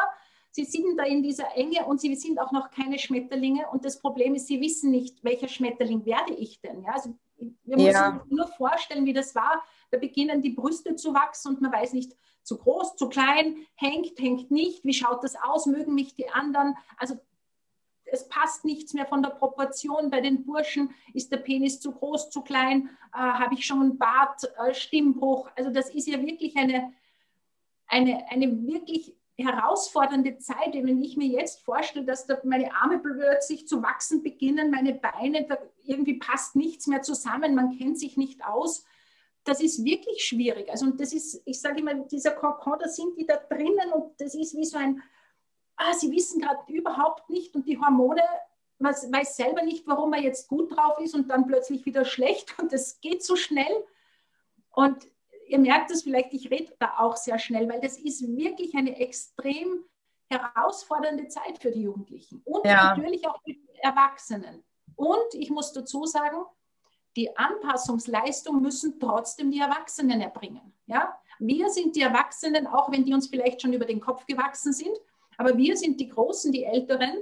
Sie 0.50 0.64
sind 0.64 0.96
da 0.96 1.04
in 1.04 1.22
dieser 1.22 1.54
Enge 1.54 1.84
und 1.84 2.00
sie 2.00 2.14
sind 2.14 2.40
auch 2.40 2.52
noch 2.52 2.70
keine 2.70 2.98
Schmetterlinge. 2.98 3.66
Und 3.70 3.84
das 3.84 3.98
Problem 3.98 4.34
ist, 4.34 4.46
sie 4.46 4.62
wissen 4.62 4.90
nicht, 4.90 5.22
welcher 5.22 5.48
Schmetterling 5.48 6.06
werde 6.06 6.32
ich 6.32 6.62
denn. 6.62 6.80
Ja? 6.84 6.92
Also 6.92 7.18
wir 7.36 7.76
müssen 7.76 7.92
ja. 7.92 8.08
uns 8.22 8.30
nur 8.30 8.46
vorstellen, 8.46 9.04
wie 9.04 9.12
das 9.12 9.34
war. 9.34 9.62
Da 9.90 9.98
beginnen 9.98 10.40
die 10.40 10.52
Brüste 10.52 10.96
zu 10.96 11.12
wachsen 11.12 11.54
und 11.54 11.60
man 11.60 11.70
weiß 11.70 11.92
nicht, 11.92 12.16
zu 12.42 12.58
groß, 12.58 12.96
zu 12.96 13.08
klein, 13.08 13.56
hängt, 13.74 14.18
hängt 14.18 14.50
nicht, 14.50 14.84
wie 14.84 14.94
schaut 14.94 15.24
das 15.24 15.36
aus, 15.36 15.66
mögen 15.66 15.94
mich 15.94 16.14
die 16.14 16.28
anderen. 16.28 16.76
Also 16.96 17.16
es 18.04 18.28
passt 18.28 18.64
nichts 18.64 18.94
mehr 18.94 19.06
von 19.06 19.22
der 19.22 19.30
Proportion. 19.30 20.10
Bei 20.10 20.20
den 20.20 20.44
Burschen 20.44 20.94
ist 21.14 21.32
der 21.32 21.38
Penis 21.38 21.80
zu 21.80 21.92
groß, 21.92 22.30
zu 22.30 22.42
klein, 22.42 22.90
äh, 23.14 23.18
habe 23.18 23.54
ich 23.54 23.64
schon 23.64 23.80
einen 23.80 23.98
Bart, 23.98 24.42
äh, 24.58 24.74
Stimmbruch. 24.74 25.50
Also 25.56 25.70
das 25.70 25.90
ist 25.90 26.08
ja 26.08 26.20
wirklich 26.20 26.56
eine, 26.56 26.92
eine, 27.86 28.30
eine 28.30 28.66
wirklich 28.66 29.14
herausfordernde 29.38 30.38
Zeit, 30.38 30.74
wenn 30.74 31.02
ich 31.02 31.16
mir 31.16 31.26
jetzt 31.26 31.62
vorstelle, 31.62 32.04
dass 32.04 32.26
da 32.26 32.38
meine 32.44 32.74
Arme 32.74 32.98
plötzlich 32.98 33.66
zu 33.66 33.82
wachsen 33.82 34.22
beginnen, 34.22 34.70
meine 34.70 34.94
Beine, 34.94 35.46
da 35.48 35.56
irgendwie 35.84 36.18
passt 36.18 36.54
nichts 36.54 36.86
mehr 36.86 37.02
zusammen, 37.02 37.54
man 37.54 37.76
kennt 37.78 37.98
sich 37.98 38.16
nicht 38.16 38.44
aus 38.44 38.84
das 39.44 39.60
ist 39.60 39.84
wirklich 39.84 40.24
schwierig. 40.24 40.70
Also 40.70 40.86
und 40.86 41.00
das 41.00 41.12
ist, 41.12 41.42
ich 41.44 41.60
sage 41.60 41.80
immer, 41.80 41.94
dieser 41.94 42.32
Kokon, 42.32 42.78
da 42.80 42.88
sind 42.88 43.16
die 43.16 43.26
da 43.26 43.36
drinnen 43.36 43.92
und 43.92 44.20
das 44.20 44.34
ist 44.34 44.56
wie 44.56 44.64
so 44.64 44.78
ein, 44.78 45.02
ah, 45.76 45.92
sie 45.94 46.10
wissen 46.12 46.40
gerade 46.40 46.60
überhaupt 46.72 47.28
nicht 47.28 47.54
und 47.54 47.66
die 47.66 47.78
Hormone, 47.78 48.22
man 48.78 48.94
weiß 48.94 49.36
selber 49.36 49.62
nicht, 49.62 49.86
warum 49.86 50.10
man 50.10 50.22
jetzt 50.22 50.48
gut 50.48 50.76
drauf 50.76 50.98
ist 50.98 51.14
und 51.14 51.28
dann 51.28 51.46
plötzlich 51.46 51.84
wieder 51.86 52.04
schlecht 52.04 52.58
und 52.58 52.72
das 52.72 53.00
geht 53.00 53.24
so 53.24 53.36
schnell. 53.36 53.84
Und 54.70 55.06
ihr 55.48 55.58
merkt 55.58 55.90
es 55.90 56.02
vielleicht, 56.02 56.32
ich 56.32 56.50
rede 56.50 56.74
da 56.78 56.98
auch 56.98 57.16
sehr 57.16 57.38
schnell, 57.38 57.68
weil 57.68 57.80
das 57.80 57.98
ist 57.98 58.22
wirklich 58.22 58.74
eine 58.74 58.98
extrem 58.98 59.84
herausfordernde 60.30 61.28
Zeit 61.28 61.58
für 61.58 61.70
die 61.70 61.82
Jugendlichen 61.82 62.40
und 62.44 62.64
ja. 62.64 62.94
natürlich 62.94 63.26
auch 63.28 63.38
für 63.42 63.52
die 63.52 63.68
Erwachsenen. 63.80 64.64
Und 64.96 65.34
ich 65.34 65.50
muss 65.50 65.72
dazu 65.72 66.06
sagen, 66.06 66.44
die 67.16 67.36
Anpassungsleistung 67.36 68.60
müssen 68.60 68.98
trotzdem 68.98 69.50
die 69.50 69.60
Erwachsenen 69.60 70.20
erbringen. 70.20 70.72
Ja? 70.86 71.16
Wir 71.38 71.70
sind 71.70 71.96
die 71.96 72.02
Erwachsenen, 72.02 72.66
auch 72.66 72.90
wenn 72.90 73.04
die 73.04 73.14
uns 73.14 73.28
vielleicht 73.28 73.62
schon 73.62 73.72
über 73.72 73.84
den 73.84 74.00
Kopf 74.00 74.26
gewachsen 74.26 74.72
sind, 74.72 74.96
aber 75.36 75.56
wir 75.56 75.76
sind 75.76 76.00
die 76.00 76.08
Großen, 76.08 76.52
die 76.52 76.64
Älteren. 76.64 77.12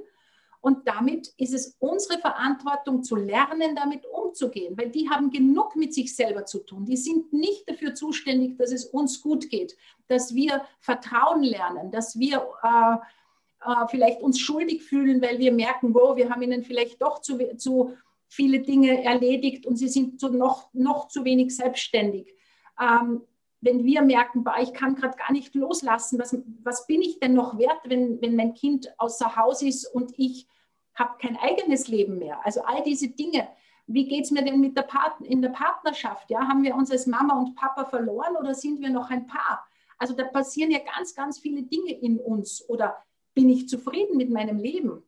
Und 0.62 0.86
damit 0.86 1.28
ist 1.38 1.54
es 1.54 1.76
unsere 1.78 2.18
Verantwortung 2.18 3.02
zu 3.02 3.16
lernen, 3.16 3.74
damit 3.74 4.04
umzugehen, 4.04 4.76
weil 4.76 4.90
die 4.90 5.08
haben 5.08 5.30
genug 5.30 5.74
mit 5.74 5.94
sich 5.94 6.14
selber 6.14 6.44
zu 6.44 6.58
tun. 6.58 6.84
Die 6.84 6.98
sind 6.98 7.32
nicht 7.32 7.68
dafür 7.68 7.94
zuständig, 7.94 8.58
dass 8.58 8.70
es 8.70 8.84
uns 8.84 9.22
gut 9.22 9.48
geht, 9.48 9.74
dass 10.08 10.34
wir 10.34 10.62
Vertrauen 10.80 11.42
lernen, 11.42 11.90
dass 11.90 12.18
wir 12.18 12.46
äh, 12.62 12.96
äh, 13.64 13.86
vielleicht 13.88 14.20
uns 14.20 14.38
schuldig 14.38 14.82
fühlen, 14.82 15.22
weil 15.22 15.38
wir 15.38 15.52
merken, 15.52 15.94
wow, 15.94 16.14
wir 16.14 16.28
haben 16.28 16.42
ihnen 16.42 16.62
vielleicht 16.62 17.00
doch 17.00 17.20
zu, 17.20 17.38
zu 17.56 17.96
viele 18.30 18.60
Dinge 18.60 19.02
erledigt 19.04 19.66
und 19.66 19.76
sie 19.76 19.88
sind 19.88 20.20
so 20.20 20.28
noch, 20.28 20.72
noch 20.72 21.08
zu 21.08 21.24
wenig 21.24 21.54
selbstständig. 21.54 22.32
Ähm, 22.80 23.22
wenn 23.60 23.84
wir 23.84 24.02
merken, 24.02 24.44
bah, 24.44 24.60
ich 24.62 24.72
kann 24.72 24.94
gerade 24.94 25.16
gar 25.18 25.32
nicht 25.32 25.54
loslassen, 25.54 26.18
was, 26.18 26.36
was 26.62 26.86
bin 26.86 27.02
ich 27.02 27.18
denn 27.18 27.34
noch 27.34 27.58
wert, 27.58 27.80
wenn, 27.84 28.22
wenn 28.22 28.36
mein 28.36 28.54
Kind 28.54 28.88
außer 28.98 29.36
Haus 29.36 29.62
ist 29.62 29.84
und 29.84 30.12
ich 30.16 30.46
habe 30.94 31.18
kein 31.20 31.36
eigenes 31.36 31.88
Leben 31.88 32.18
mehr? 32.18 32.38
Also 32.44 32.62
all 32.62 32.82
diese 32.84 33.08
Dinge. 33.08 33.48
Wie 33.86 34.06
geht 34.06 34.24
es 34.24 34.30
mir 34.30 34.44
denn 34.44 34.60
mit 34.60 34.76
der 34.76 34.82
Part 34.82 35.20
in 35.22 35.42
der 35.42 35.48
Partnerschaft? 35.48 36.30
Ja? 36.30 36.46
Haben 36.46 36.62
wir 36.62 36.76
uns 36.76 36.92
als 36.92 37.08
Mama 37.08 37.36
und 37.36 37.56
Papa 37.56 37.84
verloren 37.84 38.36
oder 38.36 38.54
sind 38.54 38.80
wir 38.80 38.90
noch 38.90 39.10
ein 39.10 39.26
Paar? 39.26 39.66
Also 39.98 40.14
da 40.14 40.24
passieren 40.24 40.70
ja 40.70 40.78
ganz, 40.78 41.14
ganz 41.16 41.40
viele 41.40 41.64
Dinge 41.64 41.92
in 41.92 42.20
uns. 42.20 42.66
Oder 42.68 42.96
bin 43.34 43.50
ich 43.50 43.68
zufrieden 43.68 44.16
mit 44.16 44.30
meinem 44.30 44.58
Leben? 44.58 45.02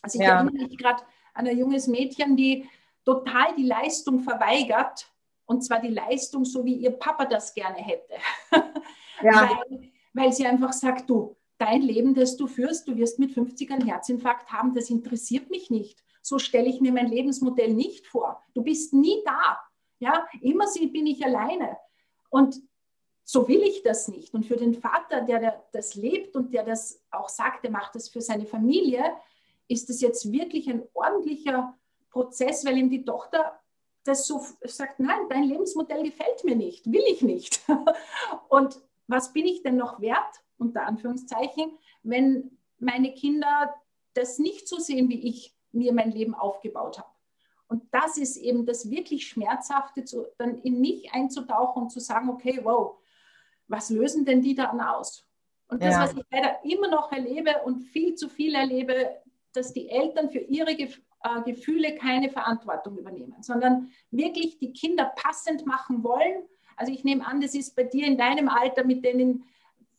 Also 0.00 0.20
ich 0.20 0.24
ja. 0.24 0.36
erinnere 0.36 0.68
mich 0.68 0.78
gerade 0.78 1.02
an 1.34 1.46
ein 1.46 1.58
junges 1.58 1.86
Mädchen, 1.86 2.36
die 2.36 2.68
total 3.04 3.54
die 3.56 3.66
Leistung 3.66 4.20
verweigert. 4.20 5.10
Und 5.46 5.62
zwar 5.62 5.80
die 5.80 5.88
Leistung, 5.88 6.44
so 6.44 6.64
wie 6.64 6.76
ihr 6.76 6.92
Papa 6.92 7.26
das 7.26 7.52
gerne 7.52 7.76
hätte. 7.76 8.14
Ja. 9.22 9.50
weil, 9.70 9.90
weil 10.14 10.32
sie 10.32 10.46
einfach 10.46 10.72
sagt, 10.72 11.10
du, 11.10 11.36
dein 11.58 11.82
Leben, 11.82 12.14
das 12.14 12.36
du 12.36 12.46
führst, 12.46 12.88
du 12.88 12.96
wirst 12.96 13.18
mit 13.18 13.32
50 13.32 13.70
einen 13.70 13.86
Herzinfarkt 13.86 14.50
haben, 14.50 14.74
das 14.74 14.90
interessiert 14.90 15.50
mich 15.50 15.70
nicht. 15.70 16.02
So 16.22 16.38
stelle 16.38 16.68
ich 16.68 16.80
mir 16.80 16.92
mein 16.92 17.08
Lebensmodell 17.08 17.74
nicht 17.74 18.06
vor. 18.06 18.42
Du 18.54 18.62
bist 18.62 18.94
nie 18.94 19.22
da. 19.26 19.58
Ja, 19.98 20.26
immer 20.40 20.66
bin 20.92 21.06
ich 21.06 21.24
alleine. 21.24 21.76
Und 22.30 22.60
so 23.24 23.46
will 23.48 23.62
ich 23.62 23.82
das 23.82 24.08
nicht. 24.08 24.34
Und 24.34 24.44
für 24.46 24.56
den 24.56 24.74
Vater, 24.74 25.22
der 25.22 25.64
das 25.72 25.94
lebt 25.94 26.36
und 26.36 26.52
der 26.52 26.64
das 26.64 27.02
auch 27.10 27.28
sagt, 27.28 27.64
der 27.64 27.70
macht 27.70 27.94
das 27.94 28.08
für 28.08 28.20
seine 28.20 28.46
Familie, 28.46 29.02
ist 29.68 29.88
das 29.88 30.00
jetzt 30.00 30.30
wirklich 30.30 30.68
ein 30.68 30.82
ordentlicher 30.92 31.76
Prozess, 32.10 32.64
weil 32.64 32.78
ihm 32.78 32.90
die 32.90 33.04
Tochter 33.04 33.60
das 34.04 34.26
so 34.26 34.44
sagt, 34.62 35.00
nein, 35.00 35.28
dein 35.30 35.44
Lebensmodell 35.44 36.02
gefällt 36.04 36.44
mir 36.44 36.56
nicht, 36.56 36.90
will 36.92 37.04
ich 37.08 37.22
nicht. 37.22 37.62
Und 38.48 38.80
was 39.06 39.32
bin 39.32 39.46
ich 39.46 39.62
denn 39.62 39.76
noch 39.76 40.00
wert, 40.00 40.42
unter 40.58 40.86
Anführungszeichen, 40.86 41.78
wenn 42.02 42.58
meine 42.78 43.12
Kinder 43.14 43.74
das 44.12 44.38
nicht 44.38 44.68
so 44.68 44.78
sehen, 44.78 45.08
wie 45.08 45.28
ich 45.28 45.56
mir 45.72 45.92
mein 45.92 46.12
Leben 46.12 46.34
aufgebaut 46.34 46.98
habe. 46.98 47.08
Und 47.66 47.82
das 47.92 48.18
ist 48.18 48.36
eben 48.36 48.66
das 48.66 48.90
wirklich 48.90 49.26
Schmerzhafte, 49.26 50.04
zu, 50.04 50.26
dann 50.38 50.60
in 50.60 50.80
mich 50.80 51.12
einzutauchen 51.12 51.84
und 51.84 51.90
zu 51.90 51.98
sagen, 51.98 52.28
okay, 52.28 52.60
wow, 52.62 52.98
was 53.66 53.90
lösen 53.90 54.24
denn 54.24 54.42
die 54.42 54.54
dann 54.54 54.80
aus? 54.80 55.26
Und 55.68 55.82
das, 55.82 55.94
ja. 55.94 56.02
was 56.02 56.12
ich 56.12 56.22
leider 56.30 56.62
immer 56.64 56.88
noch 56.88 57.10
erlebe 57.10 57.62
und 57.64 57.80
viel 57.80 58.14
zu 58.14 58.28
viel 58.28 58.54
erlebe, 58.54 59.22
dass 59.56 59.72
die 59.72 59.88
Eltern 59.88 60.30
für 60.30 60.38
ihre 60.38 60.72
äh, 60.72 61.42
Gefühle 61.44 61.96
keine 61.96 62.30
Verantwortung 62.30 62.98
übernehmen, 62.98 63.36
sondern 63.40 63.90
wirklich 64.10 64.58
die 64.58 64.72
Kinder 64.72 65.12
passend 65.16 65.66
machen 65.66 66.02
wollen. 66.04 66.42
Also 66.76 66.92
ich 66.92 67.04
nehme 67.04 67.26
an, 67.26 67.40
das 67.40 67.54
ist 67.54 67.74
bei 67.76 67.84
dir 67.84 68.06
in 68.06 68.18
deinem 68.18 68.48
Alter 68.48 68.84
mit 68.84 69.04
den, 69.04 69.44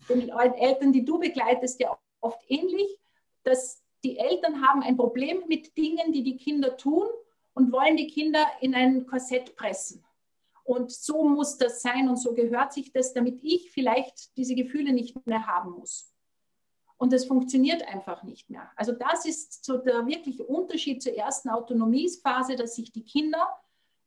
den 0.10 0.30
Eltern, 0.30 0.92
die 0.92 1.06
du 1.06 1.20
begleitest, 1.20 1.80
ja 1.80 1.98
oft 2.22 2.40
ähnlich, 2.48 3.00
dass 3.44 3.82
die 4.04 4.18
Eltern 4.18 4.66
haben 4.66 4.84
ein 4.84 4.98
Problem 4.98 5.44
mit 5.48 5.78
Dingen, 5.78 6.12
die 6.12 6.24
die 6.24 6.38
Kinder 6.38 6.78
tun 6.78 7.08
und 7.54 7.72
wollen 7.72 7.98
die 7.98 8.08
Kinder 8.08 8.46
in 8.62 8.76
ein 8.76 9.06
Korsett 9.06 9.56
pressen. 9.56 10.04
Und 10.64 10.92
so 10.92 11.24
muss 11.24 11.58
das 11.58 11.82
sein 11.82 12.10
und 12.10 12.18
so 12.18 12.34
gehört 12.34 12.74
sich 12.74 12.92
das, 12.92 13.14
damit 13.14 13.40
ich 13.44 13.72
vielleicht 13.72 14.36
diese 14.36 14.56
Gefühle 14.56 14.94
nicht 14.94 15.16
mehr 15.28 15.46
haben 15.46 15.72
muss. 15.72 16.12
Und 16.98 17.14
es 17.14 17.26
funktioniert 17.26 17.88
einfach 17.88 18.24
nicht 18.24 18.50
mehr. 18.50 18.72
Also 18.76 18.94
das 18.94 19.26
ist 19.26 19.66
so 19.66 19.78
der 19.78 20.08
wirkliche 20.08 20.46
Unterschied 20.46 21.04
zur 21.04 21.14
ersten 21.14 21.50
Autonomiephase, 21.50 22.56
dass 22.56 22.76
sich 22.76 22.92
die 22.92 23.04
Kinder 23.04 23.48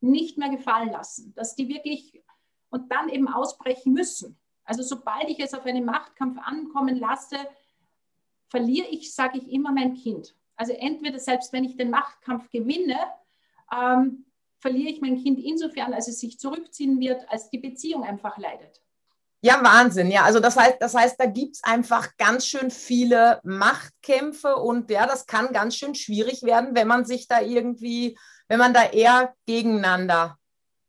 nicht 0.00 0.38
mehr 0.38 0.48
gefallen 0.48 0.90
lassen, 0.90 1.34
dass 1.34 1.54
die 1.54 1.68
wirklich 1.68 2.22
und 2.70 2.90
dann 2.92 3.08
eben 3.08 3.28
ausbrechen 3.28 3.92
müssen. 3.92 4.38
Also 4.64 4.82
sobald 4.82 5.28
ich 5.28 5.40
es 5.40 5.54
auf 5.54 5.64
einen 5.64 5.84
Machtkampf 5.84 6.38
ankommen 6.42 6.96
lasse, 6.96 7.36
verliere 8.48 8.88
ich, 8.88 9.14
sage 9.14 9.38
ich 9.38 9.50
immer, 9.50 9.72
mein 9.72 9.94
Kind. 9.94 10.34
Also 10.56 10.72
entweder 10.72 11.18
selbst 11.18 11.52
wenn 11.52 11.64
ich 11.64 11.76
den 11.76 11.90
Machtkampf 11.90 12.50
gewinne, 12.50 12.98
ähm, 13.74 14.26
verliere 14.58 14.90
ich 14.90 15.00
mein 15.00 15.22
Kind 15.22 15.38
insofern, 15.38 15.94
als 15.94 16.08
es 16.08 16.20
sich 16.20 16.38
zurückziehen 16.38 17.00
wird, 17.00 17.28
als 17.30 17.48
die 17.50 17.58
Beziehung 17.58 18.02
einfach 18.04 18.36
leidet. 18.38 18.82
Ja, 19.40 19.62
Wahnsinn. 19.62 20.10
Ja, 20.10 20.24
also 20.24 20.40
das 20.40 20.56
heißt, 20.56 20.76
das 20.80 20.94
heißt, 20.94 21.14
da 21.18 21.26
gibt 21.26 21.56
es 21.56 21.64
einfach 21.64 22.08
ganz 22.16 22.46
schön 22.46 22.70
viele 22.72 23.40
Machtkämpfe 23.44 24.56
und 24.56 24.90
ja, 24.90 25.06
das 25.06 25.26
kann 25.26 25.52
ganz 25.52 25.76
schön 25.76 25.94
schwierig 25.94 26.42
werden, 26.42 26.74
wenn 26.74 26.88
man 26.88 27.04
sich 27.04 27.28
da 27.28 27.40
irgendwie, 27.40 28.18
wenn 28.48 28.58
man 28.58 28.74
da 28.74 28.84
eher 28.84 29.34
gegeneinander 29.46 30.36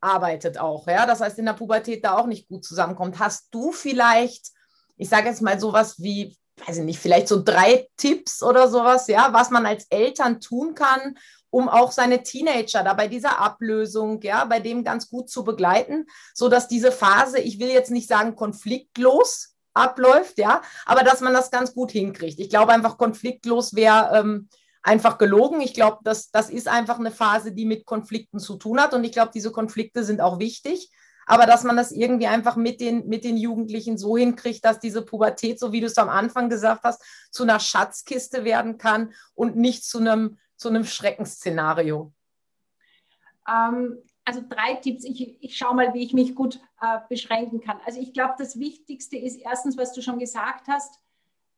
arbeitet 0.02 0.58
auch. 0.58 0.88
Ja, 0.88 1.06
das 1.06 1.22
heißt, 1.22 1.38
in 1.38 1.46
der 1.46 1.54
Pubertät 1.54 2.04
da 2.04 2.18
auch 2.18 2.26
nicht 2.26 2.48
gut 2.48 2.66
zusammenkommt. 2.66 3.20
Hast 3.20 3.50
du 3.52 3.72
vielleicht, 3.72 4.50
ich 4.98 5.10
sage 5.10 5.28
jetzt 5.28 5.42
mal 5.42 5.60
sowas 5.60 5.96
wie, 6.00 6.36
weiß 6.66 6.78
ich 6.78 6.84
nicht, 6.84 7.00
vielleicht 7.00 7.28
so 7.28 7.42
drei 7.44 7.88
Tipps 7.98 8.44
oder 8.44 8.68
sowas, 8.70 9.08
ja, 9.08 9.30
was 9.32 9.50
man 9.50 9.66
als 9.66 9.86
Eltern 9.90 10.40
tun 10.40 10.76
kann, 10.76 11.18
um 11.50 11.68
auch 11.68 11.92
seine 11.92 12.24
Teenager 12.24 12.84
da 12.84 12.94
bei 12.94 13.08
dieser 13.08 13.40
Ablösung, 13.40 14.22
ja, 14.22 14.46
bei 14.46 14.60
dem 14.60 14.84
ganz 14.84 15.10
gut 15.10 15.30
zu 15.30 15.44
begleiten, 15.44 16.06
so 16.34 16.50
dass 16.50 16.68
diese 16.68 16.92
Phase, 16.92 17.40
ich 17.40 17.60
will 17.60 17.70
jetzt 17.70 17.92
nicht 17.92 18.08
sagen 18.08 18.36
konfliktlos 18.36 19.56
abläuft, 19.74 20.38
ja, 20.38 20.62
aber 20.86 21.04
dass 21.04 21.22
man 21.22 21.34
das 21.34 21.52
ganz 21.52 21.74
gut 21.74 21.92
hinkriegt. 21.92 22.40
Ich 22.40 22.50
glaube 22.50 22.74
einfach 22.74 22.98
konfliktlos 22.98 23.76
wäre 23.76 24.20
ähm, 24.20 24.50
einfach 24.82 25.18
gelogen. 25.18 25.62
Ich 25.62 25.74
glaube, 25.74 26.00
das, 26.04 26.32
das 26.32 26.50
ist 26.50 26.68
einfach 26.68 27.00
eine 27.00 27.12
Phase, 27.12 27.52
die 27.52 27.66
mit 27.66 27.86
Konflikten 27.86 28.40
zu 28.40 28.58
tun 28.58 28.80
hat 28.82 28.94
und 28.94 29.04
ich 29.04 29.12
glaube, 29.12 29.32
diese 29.34 29.52
Konflikte 29.52 30.04
sind 30.04 30.22
auch 30.22 30.40
wichtig. 30.40 30.92
Aber 31.30 31.46
dass 31.46 31.64
man 31.64 31.78
das 31.78 31.92
irgendwie 31.92 32.26
einfach 32.26 32.56
mit 32.56 32.82
den, 32.82 33.08
mit 33.08 33.24
den 33.24 33.38
Jugendlichen 33.38 34.00
so 34.00 34.18
hinkriegt, 34.18 34.66
dass 34.66 34.80
diese 34.80 35.04
Pubertät, 35.04 35.60
so 35.60 35.72
wie 35.72 35.80
du 35.80 35.86
es 35.86 36.00
am 36.00 36.10
Anfang 36.10 36.50
gesagt 36.50 36.84
hast, 36.84 37.04
zu 37.30 37.44
einer 37.44 37.60
Schatzkiste 37.60 38.44
werden 38.46 38.80
kann 38.80 39.14
und 39.36 39.56
nicht 39.56 39.86
zu 39.86 40.00
einem 40.00 40.40
zu 40.56 40.70
einem 40.70 40.86
Schreckensszenario? 40.86 42.12
Ähm, 43.48 44.02
also 44.26 44.42
drei 44.50 44.74
Tipps. 44.76 45.04
Ich, 45.06 45.38
ich 45.40 45.56
schaue 45.56 45.76
mal, 45.76 45.94
wie 45.94 46.04
ich 46.04 46.14
mich 46.14 46.34
gut 46.34 46.60
äh, 46.82 46.98
beschränken 47.08 47.62
kann. 47.62 47.80
Also 47.86 48.02
ich 48.02 48.12
glaube, 48.12 48.34
das 48.40 48.58
Wichtigste 48.58 49.16
ist 49.16 49.38
erstens, 49.38 49.78
was 49.78 49.94
du 49.94 50.02
schon 50.02 50.18
gesagt 50.18 50.68
hast, 50.68 51.00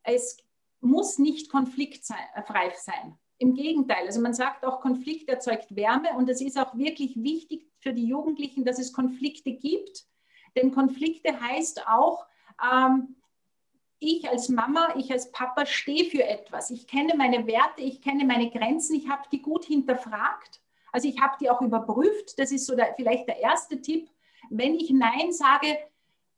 es 0.03 0.37
muss 0.81 1.17
nicht 1.17 1.49
konfliktfrei 1.49 2.73
sein. 2.75 3.17
Im 3.41 3.55
Gegenteil, 3.55 4.05
also 4.05 4.21
man 4.21 4.35
sagt 4.35 4.63
auch, 4.63 4.81
Konflikt 4.81 5.27
erzeugt 5.27 5.75
Wärme 5.75 6.09
und 6.15 6.29
es 6.29 6.41
ist 6.41 6.59
auch 6.59 6.77
wirklich 6.77 7.23
wichtig 7.23 7.65
für 7.79 7.91
die 7.91 8.05
Jugendlichen, 8.05 8.65
dass 8.65 8.77
es 8.77 8.93
Konflikte 8.93 9.53
gibt. 9.53 10.05
Denn 10.55 10.71
Konflikte 10.71 11.41
heißt 11.41 11.87
auch, 11.87 12.27
ähm, 12.63 13.15
ich 13.97 14.29
als 14.29 14.49
Mama, 14.49 14.93
ich 14.95 15.11
als 15.11 15.31
Papa 15.31 15.65
stehe 15.65 16.05
für 16.05 16.23
etwas. 16.23 16.69
Ich 16.69 16.85
kenne 16.85 17.15
meine 17.17 17.47
Werte, 17.47 17.81
ich 17.81 18.03
kenne 18.03 18.25
meine 18.25 18.51
Grenzen, 18.51 18.95
ich 18.95 19.09
habe 19.09 19.23
die 19.31 19.41
gut 19.41 19.65
hinterfragt. 19.65 20.61
Also 20.91 21.07
ich 21.07 21.19
habe 21.19 21.35
die 21.41 21.49
auch 21.49 21.61
überprüft. 21.61 22.37
Das 22.37 22.51
ist 22.51 22.67
so 22.67 22.75
der, 22.75 22.93
vielleicht 22.95 23.27
der 23.27 23.39
erste 23.39 23.81
Tipp. 23.81 24.07
Wenn 24.51 24.75
ich 24.75 24.91
Nein 24.91 25.31
sage, 25.31 25.79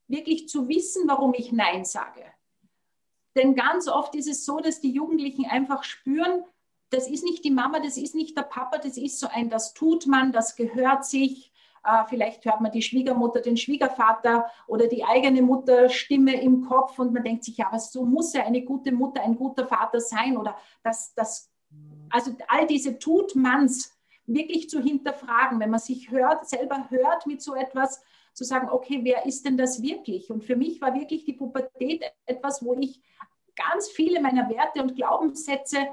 wirklich 0.08 0.48
zu 0.48 0.70
wissen, 0.70 1.06
warum 1.10 1.34
ich 1.34 1.52
Nein 1.52 1.84
sage. 1.84 2.24
Denn 3.36 3.56
ganz 3.56 3.89
oft 3.89 4.16
ist 4.16 4.30
es 4.30 4.46
so, 4.46 4.62
dass 4.62 4.80
die 4.80 4.92
Jugendlichen 4.92 5.46
einfach 5.46 5.84
spüren, 5.84 6.46
das 6.94 7.08
ist 7.08 7.24
nicht 7.24 7.44
die 7.44 7.52
Mama, 7.52 7.80
das 7.80 7.98
ist 7.98 8.16
nicht 8.16 8.38
der 8.38 8.44
Papa, 8.44 8.78
das 8.78 8.98
ist 8.98 9.20
so 9.20 9.28
ein, 9.28 9.50
das 9.50 9.74
tut 9.74 10.08
man, 10.08 10.32
das 10.32 10.56
gehört 10.56 11.06
sich, 11.06 11.52
äh, 11.84 12.04
vielleicht 12.08 12.46
hört 12.46 12.62
man 12.62 12.72
die 12.72 12.82
Schwiegermutter, 12.82 13.42
den 13.42 13.58
Schwiegervater 13.58 14.50
oder 14.68 14.88
die 14.88 15.04
eigene 15.04 15.42
Mutterstimme 15.42 16.40
im 16.42 16.66
Kopf 16.66 17.00
und 17.00 17.14
man 17.14 17.24
denkt 17.24 17.44
sich, 17.44 17.58
ja, 17.58 17.68
aber 17.68 17.80
so 17.80 18.06
muss 18.06 18.34
ja 18.34 18.44
eine 18.44 18.62
gute 18.62 18.92
Mutter, 18.92 19.22
ein 19.22 19.36
guter 19.36 19.68
Vater 19.68 20.00
sein 20.00 20.38
oder 20.38 20.56
das, 20.84 21.14
das, 21.16 21.52
also 22.10 22.32
all 22.48 22.68
diese 22.68 23.00
Tutmanns 23.00 23.98
wirklich 24.26 24.70
zu 24.70 24.82
hinterfragen, 24.82 25.60
wenn 25.60 25.72
man 25.72 25.80
sich 25.80 26.12
hört, 26.12 26.48
selber 26.48 26.90
hört 26.90 27.28
mit 27.28 27.42
so 27.42 27.56
etwas, 27.56 28.02
zu 28.34 28.44
sagen, 28.44 28.70
okay, 28.70 29.02
wer 29.04 29.26
ist 29.26 29.46
denn 29.46 29.58
das 29.58 29.84
wirklich? 29.84 30.32
Und 30.32 30.44
für 30.44 30.56
mich 30.56 30.82
war 30.82 30.96
wirklich 30.96 31.24
die 31.24 31.34
Pubertät 31.34 32.04
etwas, 32.26 32.66
wo 32.66 32.74
ich 32.74 33.00
ganz 33.56 33.90
viele 33.90 34.20
meiner 34.22 34.50
Werte 34.50 34.82
und 34.82 34.96
Glaubenssätze 34.96 35.88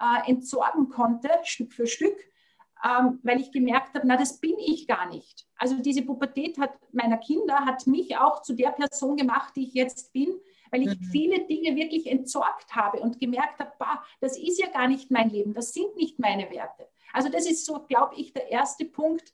äh, 0.00 0.30
entsorgen 0.30 0.88
konnte, 0.88 1.30
Stück 1.44 1.72
für 1.72 1.86
Stück 1.86 2.16
ähm, 2.84 3.18
weil 3.22 3.40
ich 3.40 3.50
gemerkt 3.50 3.94
habe, 3.94 4.06
na, 4.06 4.16
das 4.16 4.38
bin 4.38 4.56
ich 4.58 4.86
gar 4.86 5.08
nicht. 5.08 5.46
Also 5.56 5.78
diese 5.78 6.02
Pubertät 6.02 6.58
hat 6.58 6.72
meiner 6.92 7.16
Kinder 7.16 7.64
hat 7.64 7.86
mich 7.86 8.16
auch 8.18 8.42
zu 8.42 8.52
der 8.54 8.70
Person 8.70 9.16
gemacht, 9.16 9.56
die 9.56 9.64
ich 9.64 9.74
jetzt 9.74 10.12
bin, 10.12 10.28
weil 10.70 10.82
ich 10.82 11.00
mhm. 11.00 11.04
viele 11.04 11.46
Dinge 11.46 11.76
wirklich 11.76 12.06
entsorgt 12.06 12.74
habe 12.74 13.00
und 13.00 13.20
gemerkt 13.20 13.58
habe, 13.60 13.72
bah, 13.78 14.04
das 14.20 14.36
ist 14.36 14.60
ja 14.60 14.68
gar 14.68 14.86
nicht 14.86 15.10
mein 15.10 15.30
Leben, 15.30 15.54
das 15.54 15.72
sind 15.72 15.96
nicht 15.96 16.18
meine 16.18 16.50
Werte. 16.50 16.88
Also 17.12 17.30
das 17.30 17.46
ist 17.46 17.64
so, 17.64 17.80
glaube 17.88 18.16
ich, 18.16 18.32
der 18.34 18.50
erste 18.50 18.84
Punkt, 18.84 19.32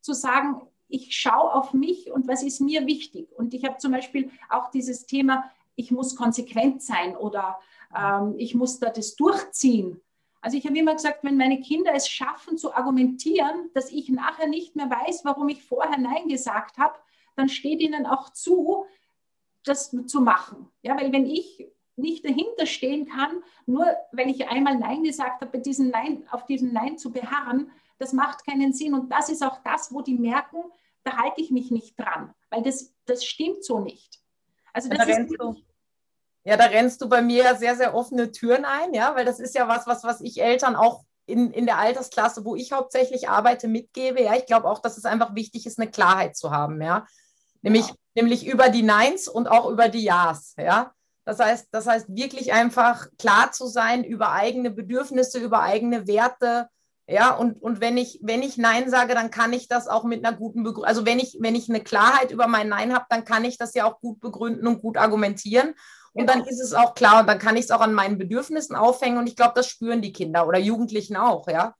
zu 0.00 0.12
sagen, 0.12 0.62
ich 0.88 1.16
schaue 1.16 1.52
auf 1.52 1.74
mich 1.74 2.12
und 2.12 2.28
was 2.28 2.44
ist 2.44 2.60
mir 2.60 2.86
wichtig. 2.86 3.32
Und 3.36 3.52
ich 3.52 3.64
habe 3.64 3.78
zum 3.78 3.90
Beispiel 3.90 4.30
auch 4.48 4.70
dieses 4.70 5.04
Thema, 5.04 5.50
ich 5.74 5.90
muss 5.90 6.14
konsequent 6.14 6.80
sein 6.80 7.16
oder 7.16 7.58
ähm, 7.94 8.34
ich 8.38 8.54
muss 8.54 8.78
da 8.78 8.90
das 8.90 9.16
durchziehen. 9.16 10.00
Also 10.40 10.56
ich 10.56 10.66
habe 10.66 10.78
immer 10.78 10.94
gesagt, 10.94 11.24
wenn 11.24 11.36
meine 11.36 11.60
Kinder 11.60 11.92
es 11.94 12.08
schaffen 12.08 12.56
zu 12.56 12.72
argumentieren, 12.72 13.70
dass 13.74 13.90
ich 13.90 14.08
nachher 14.08 14.46
nicht 14.46 14.76
mehr 14.76 14.88
weiß, 14.88 15.24
warum 15.24 15.48
ich 15.48 15.62
vorher 15.64 15.98
Nein 15.98 16.28
gesagt 16.28 16.78
habe, 16.78 16.94
dann 17.34 17.48
steht 17.48 17.80
ihnen 17.80 18.06
auch 18.06 18.30
zu, 18.30 18.86
das 19.64 19.94
zu 20.06 20.20
machen. 20.20 20.68
Ja, 20.82 20.96
weil 20.96 21.12
wenn 21.12 21.26
ich 21.26 21.68
nicht 21.96 22.24
dahinter 22.24 22.66
stehen 22.66 23.06
kann, 23.06 23.42
nur 23.64 23.86
weil 24.12 24.30
ich 24.30 24.48
einmal 24.48 24.78
Nein 24.78 25.02
gesagt 25.02 25.40
habe, 25.40 25.58
diesen 25.58 25.90
Nein, 25.90 26.24
auf 26.30 26.46
diesem 26.46 26.72
Nein 26.72 26.98
zu 26.98 27.10
beharren, 27.10 27.70
das 27.98 28.12
macht 28.12 28.46
keinen 28.46 28.72
Sinn. 28.72 28.94
Und 28.94 29.10
das 29.10 29.30
ist 29.30 29.42
auch 29.42 29.58
das, 29.64 29.92
wo 29.92 30.02
die 30.02 30.14
merken, 30.14 30.62
da 31.04 31.16
halte 31.16 31.40
ich 31.40 31.50
mich 31.50 31.70
nicht 31.70 31.98
dran, 31.98 32.34
weil 32.50 32.62
das, 32.62 32.94
das 33.06 33.24
stimmt 33.24 33.64
so 33.64 33.80
nicht. 33.80 34.20
Also 34.72 34.90
das 34.90 35.08
ist 35.08 35.36
ja, 36.46 36.56
da 36.56 36.66
rennst 36.66 37.02
du 37.02 37.08
bei 37.08 37.22
mir 37.22 37.56
sehr, 37.56 37.74
sehr 37.74 37.92
offene 37.92 38.30
Türen 38.30 38.64
ein, 38.64 38.94
ja, 38.94 39.16
weil 39.16 39.24
das 39.24 39.40
ist 39.40 39.56
ja 39.56 39.66
was, 39.66 39.88
was, 39.88 40.04
was 40.04 40.20
ich 40.20 40.40
Eltern 40.40 40.76
auch 40.76 41.02
in, 41.26 41.50
in 41.50 41.66
der 41.66 41.78
Altersklasse, 41.78 42.44
wo 42.44 42.54
ich 42.54 42.70
hauptsächlich 42.70 43.28
arbeite, 43.28 43.66
mitgebe. 43.66 44.22
Ja, 44.22 44.36
ich 44.36 44.46
glaube 44.46 44.68
auch, 44.68 44.78
dass 44.78 44.96
es 44.96 45.04
einfach 45.04 45.34
wichtig 45.34 45.66
ist, 45.66 45.80
eine 45.80 45.90
Klarheit 45.90 46.36
zu 46.36 46.52
haben, 46.52 46.80
ja. 46.80 47.04
Nämlich, 47.62 47.88
ja. 47.88 47.94
nämlich 48.14 48.46
über 48.46 48.68
die 48.68 48.84
Neins 48.84 49.26
und 49.26 49.48
auch 49.48 49.68
über 49.68 49.88
die 49.88 50.04
Ja's, 50.04 50.54
ja. 50.56 50.92
Das 51.24 51.40
heißt, 51.40 51.66
das 51.72 51.88
heißt, 51.88 52.14
wirklich 52.14 52.52
einfach 52.52 53.08
klar 53.18 53.50
zu 53.50 53.66
sein 53.66 54.04
über 54.04 54.30
eigene 54.30 54.70
Bedürfnisse, 54.70 55.40
über 55.40 55.62
eigene 55.62 56.06
Werte, 56.06 56.68
ja, 57.08 57.34
und, 57.34 57.60
und 57.60 57.80
wenn 57.80 57.96
ich, 57.96 58.20
wenn 58.22 58.42
ich 58.42 58.56
Nein 58.56 58.88
sage, 58.88 59.14
dann 59.14 59.32
kann 59.32 59.52
ich 59.52 59.66
das 59.66 59.86
auch 59.86 60.04
mit 60.04 60.24
einer 60.24 60.36
guten 60.36 60.62
Begründung. 60.62 60.84
Also 60.84 61.06
wenn 61.06 61.20
ich, 61.20 61.38
wenn 61.40 61.54
ich 61.54 61.68
eine 61.68 61.80
Klarheit 61.80 62.32
über 62.32 62.48
mein 62.48 62.68
Nein 62.68 62.92
habe, 62.92 63.06
dann 63.08 63.24
kann 63.24 63.44
ich 63.44 63.58
das 63.58 63.74
ja 63.74 63.84
auch 63.84 64.00
gut 64.00 64.20
begründen 64.20 64.66
und 64.66 64.80
gut 64.80 64.96
argumentieren. 64.96 65.74
Und 66.16 66.28
dann 66.28 66.44
ist 66.44 66.60
es 66.60 66.72
auch 66.72 66.94
klar 66.94 67.20
und 67.20 67.26
dann 67.26 67.38
kann 67.38 67.56
ich 67.56 67.64
es 67.64 67.70
auch 67.70 67.80
an 67.80 67.94
meinen 67.94 68.18
Bedürfnissen 68.18 68.74
aufhängen 68.76 69.18
und 69.18 69.28
ich 69.28 69.36
glaube, 69.36 69.52
das 69.54 69.68
spüren 69.68 70.00
die 70.00 70.12
Kinder 70.12 70.46
oder 70.46 70.58
Jugendlichen 70.58 71.16
auch, 71.16 71.48
ja. 71.48 71.74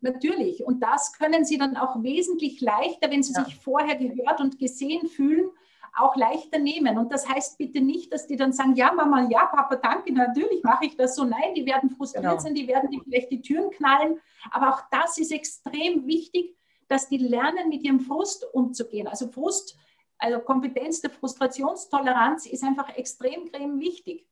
Natürlich. 0.00 0.64
Und 0.64 0.80
das 0.80 1.14
können 1.14 1.44
sie 1.44 1.56
dann 1.56 1.76
auch 1.76 2.02
wesentlich 2.02 2.60
leichter, 2.60 3.10
wenn 3.10 3.22
sie 3.22 3.32
ja. 3.32 3.44
sich 3.44 3.56
vorher 3.56 3.96
gehört 3.96 4.40
und 4.40 4.58
gesehen 4.58 5.08
fühlen, 5.08 5.50
auch 5.96 6.14
leichter 6.16 6.58
nehmen. 6.58 6.98
Und 6.98 7.12
das 7.12 7.28
heißt 7.28 7.56
bitte 7.58 7.80
nicht, 7.80 8.12
dass 8.12 8.26
die 8.26 8.36
dann 8.36 8.52
sagen, 8.52 8.74
ja, 8.74 8.92
Mama, 8.92 9.28
ja, 9.30 9.46
Papa, 9.46 9.76
danke, 9.76 10.12
natürlich 10.12 10.62
mache 10.62 10.86
ich 10.86 10.96
das 10.96 11.16
so. 11.16 11.24
Nein, 11.24 11.54
die 11.56 11.64
werden 11.64 11.90
frustriert 11.90 12.24
genau. 12.24 12.38
sein, 12.38 12.54
die 12.54 12.68
werden 12.68 12.90
die 12.90 13.00
vielleicht 13.00 13.30
die 13.30 13.40
Türen 13.40 13.70
knallen. 13.70 14.20
Aber 14.50 14.74
auch 14.74 14.82
das 14.90 15.18
ist 15.18 15.32
extrem 15.32 16.06
wichtig, 16.06 16.56
dass 16.88 17.08
die 17.08 17.18
lernen, 17.18 17.68
mit 17.68 17.82
ihrem 17.82 18.00
Frust 18.00 18.46
umzugehen. 18.52 19.06
Also 19.06 19.28
Frust 19.28 19.76
also 20.24 20.40
Kompetenz 20.40 21.02
der 21.02 21.10
Frustrationstoleranz 21.10 22.46
ist 22.46 22.64
einfach 22.64 22.88
extrem, 22.96 23.42
extrem 23.44 23.78
wichtig. 23.78 24.26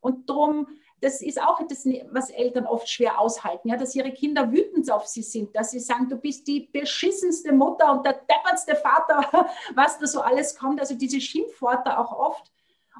Und 0.00 0.30
darum, 0.30 0.68
das 1.00 1.20
ist 1.20 1.40
auch 1.40 1.60
das, 1.66 1.84
was 2.10 2.30
Eltern 2.30 2.66
oft 2.66 2.88
schwer 2.88 3.18
aushalten, 3.18 3.68
ja, 3.68 3.76
dass 3.76 3.94
ihre 3.94 4.12
Kinder 4.12 4.52
wütend 4.52 4.90
auf 4.90 5.06
sie 5.06 5.22
sind, 5.22 5.54
dass 5.56 5.72
sie 5.72 5.80
sagen, 5.80 6.08
du 6.08 6.16
bist 6.16 6.46
die 6.46 6.68
beschissenste 6.72 7.52
Mutter 7.52 7.92
und 7.92 8.06
der 8.06 8.14
deppertste 8.14 8.76
Vater, 8.76 9.48
was 9.74 9.98
da 9.98 10.06
so 10.06 10.20
alles 10.20 10.56
kommt. 10.56 10.80
Also 10.80 10.94
diese 10.94 11.20
Schimpfworte 11.20 11.98
auch 11.98 12.12
oft. 12.12 12.52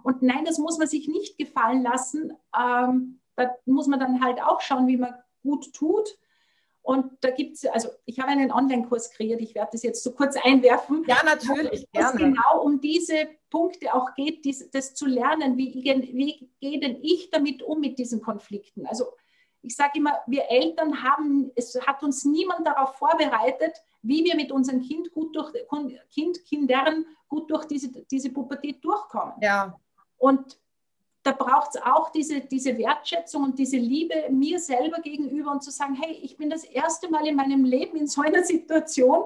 Und 0.02 0.22
nein, 0.22 0.44
das 0.44 0.58
muss 0.58 0.78
man 0.78 0.88
sich 0.88 1.06
nicht 1.06 1.38
gefallen 1.38 1.82
lassen. 1.82 2.36
Ähm, 2.58 3.20
da 3.36 3.54
muss 3.66 3.86
man 3.86 4.00
dann 4.00 4.22
halt 4.22 4.42
auch 4.42 4.60
schauen, 4.60 4.88
wie 4.88 4.96
man 4.96 5.14
gut 5.42 5.72
tut. 5.72 6.08
Und 6.82 7.12
da 7.20 7.30
gibt 7.30 7.56
es, 7.56 7.64
also 7.66 7.90
ich 8.06 8.18
habe 8.18 8.30
einen 8.30 8.50
Online-Kurs 8.50 9.12
kreiert, 9.12 9.40
ich 9.40 9.54
werde 9.54 9.70
das 9.72 9.84
jetzt 9.84 10.02
so 10.02 10.12
kurz 10.12 10.36
einwerfen. 10.42 11.04
Ja, 11.06 11.22
natürlich, 11.24 11.86
gerne. 11.92 12.10
Es 12.10 12.16
genau 12.16 12.62
um 12.64 12.80
diese 12.80 13.28
Punkte 13.50 13.94
auch 13.94 14.14
geht, 14.14 14.44
dies, 14.44 14.68
das 14.70 14.94
zu 14.94 15.06
lernen, 15.06 15.56
wie, 15.56 15.72
wie 15.74 16.50
gehe 16.60 16.80
denn 16.80 16.98
ich 17.00 17.30
damit 17.30 17.62
um 17.62 17.80
mit 17.80 17.98
diesen 17.98 18.20
Konflikten? 18.20 18.86
Also 18.86 19.06
ich 19.62 19.76
sage 19.76 19.98
immer, 19.98 20.18
wir 20.26 20.50
Eltern 20.50 21.04
haben, 21.04 21.52
es 21.54 21.78
hat 21.86 22.02
uns 22.02 22.24
niemand 22.24 22.66
darauf 22.66 22.96
vorbereitet, 22.96 23.76
wie 24.02 24.24
wir 24.24 24.34
mit 24.34 24.50
unserem 24.50 24.82
Kind 24.82 25.12
gut 25.12 25.36
durch, 25.36 25.52
Kind, 26.12 26.44
Kindern 26.44 27.06
gut 27.28 27.48
durch 27.48 27.64
diese, 27.66 27.90
diese 27.90 28.30
Pubertät 28.30 28.84
durchkommen. 28.84 29.34
Ja. 29.40 29.78
Und 30.18 30.58
da 31.22 31.32
braucht 31.32 31.74
es 31.74 31.82
auch 31.82 32.10
diese, 32.10 32.40
diese 32.40 32.76
Wertschätzung 32.76 33.44
und 33.44 33.58
diese 33.58 33.76
Liebe 33.76 34.28
mir 34.30 34.58
selber 34.58 35.00
gegenüber 35.00 35.52
und 35.52 35.62
zu 35.62 35.70
sagen, 35.70 35.94
hey, 35.94 36.18
ich 36.22 36.36
bin 36.36 36.50
das 36.50 36.64
erste 36.64 37.08
Mal 37.10 37.26
in 37.26 37.36
meinem 37.36 37.64
Leben 37.64 37.96
in 37.96 38.08
so 38.08 38.22
einer 38.22 38.42
Situation. 38.44 39.24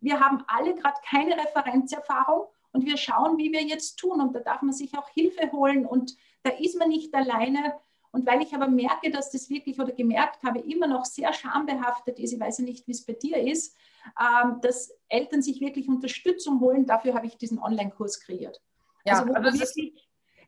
Wir 0.00 0.20
haben 0.20 0.42
alle 0.46 0.74
gerade 0.74 0.96
keine 1.06 1.36
Referenzerfahrung 1.36 2.46
und 2.72 2.86
wir 2.86 2.96
schauen, 2.96 3.36
wie 3.36 3.52
wir 3.52 3.62
jetzt 3.62 3.96
tun. 3.96 4.20
Und 4.20 4.34
da 4.34 4.40
darf 4.40 4.62
man 4.62 4.72
sich 4.72 4.96
auch 4.96 5.08
Hilfe 5.10 5.52
holen 5.52 5.84
und 5.86 6.16
da 6.42 6.50
ist 6.50 6.78
man 6.78 6.88
nicht 6.88 7.14
alleine. 7.14 7.74
Und 8.10 8.26
weil 8.26 8.42
ich 8.42 8.54
aber 8.54 8.68
merke, 8.68 9.10
dass 9.10 9.30
das 9.30 9.50
wirklich 9.50 9.78
oder 9.78 9.92
gemerkt 9.92 10.42
habe, 10.44 10.60
immer 10.60 10.86
noch 10.86 11.04
sehr 11.04 11.32
schambehaftet 11.32 12.18
ist, 12.18 12.32
ich 12.32 12.40
weiß 12.40 12.58
ja 12.58 12.64
nicht, 12.64 12.86
wie 12.86 12.92
es 12.92 13.04
bei 13.04 13.14
dir 13.14 13.36
ist, 13.36 13.76
ähm, 14.20 14.60
dass 14.62 14.96
Eltern 15.08 15.42
sich 15.42 15.60
wirklich 15.60 15.88
Unterstützung 15.88 16.60
holen, 16.60 16.86
dafür 16.86 17.14
habe 17.14 17.26
ich 17.26 17.36
diesen 17.36 17.58
Online-Kurs 17.58 18.20
kreiert. 18.20 18.62
Ja, 19.04 19.20
also, 19.20 19.34
also 19.34 19.58
wirklich 19.58 19.92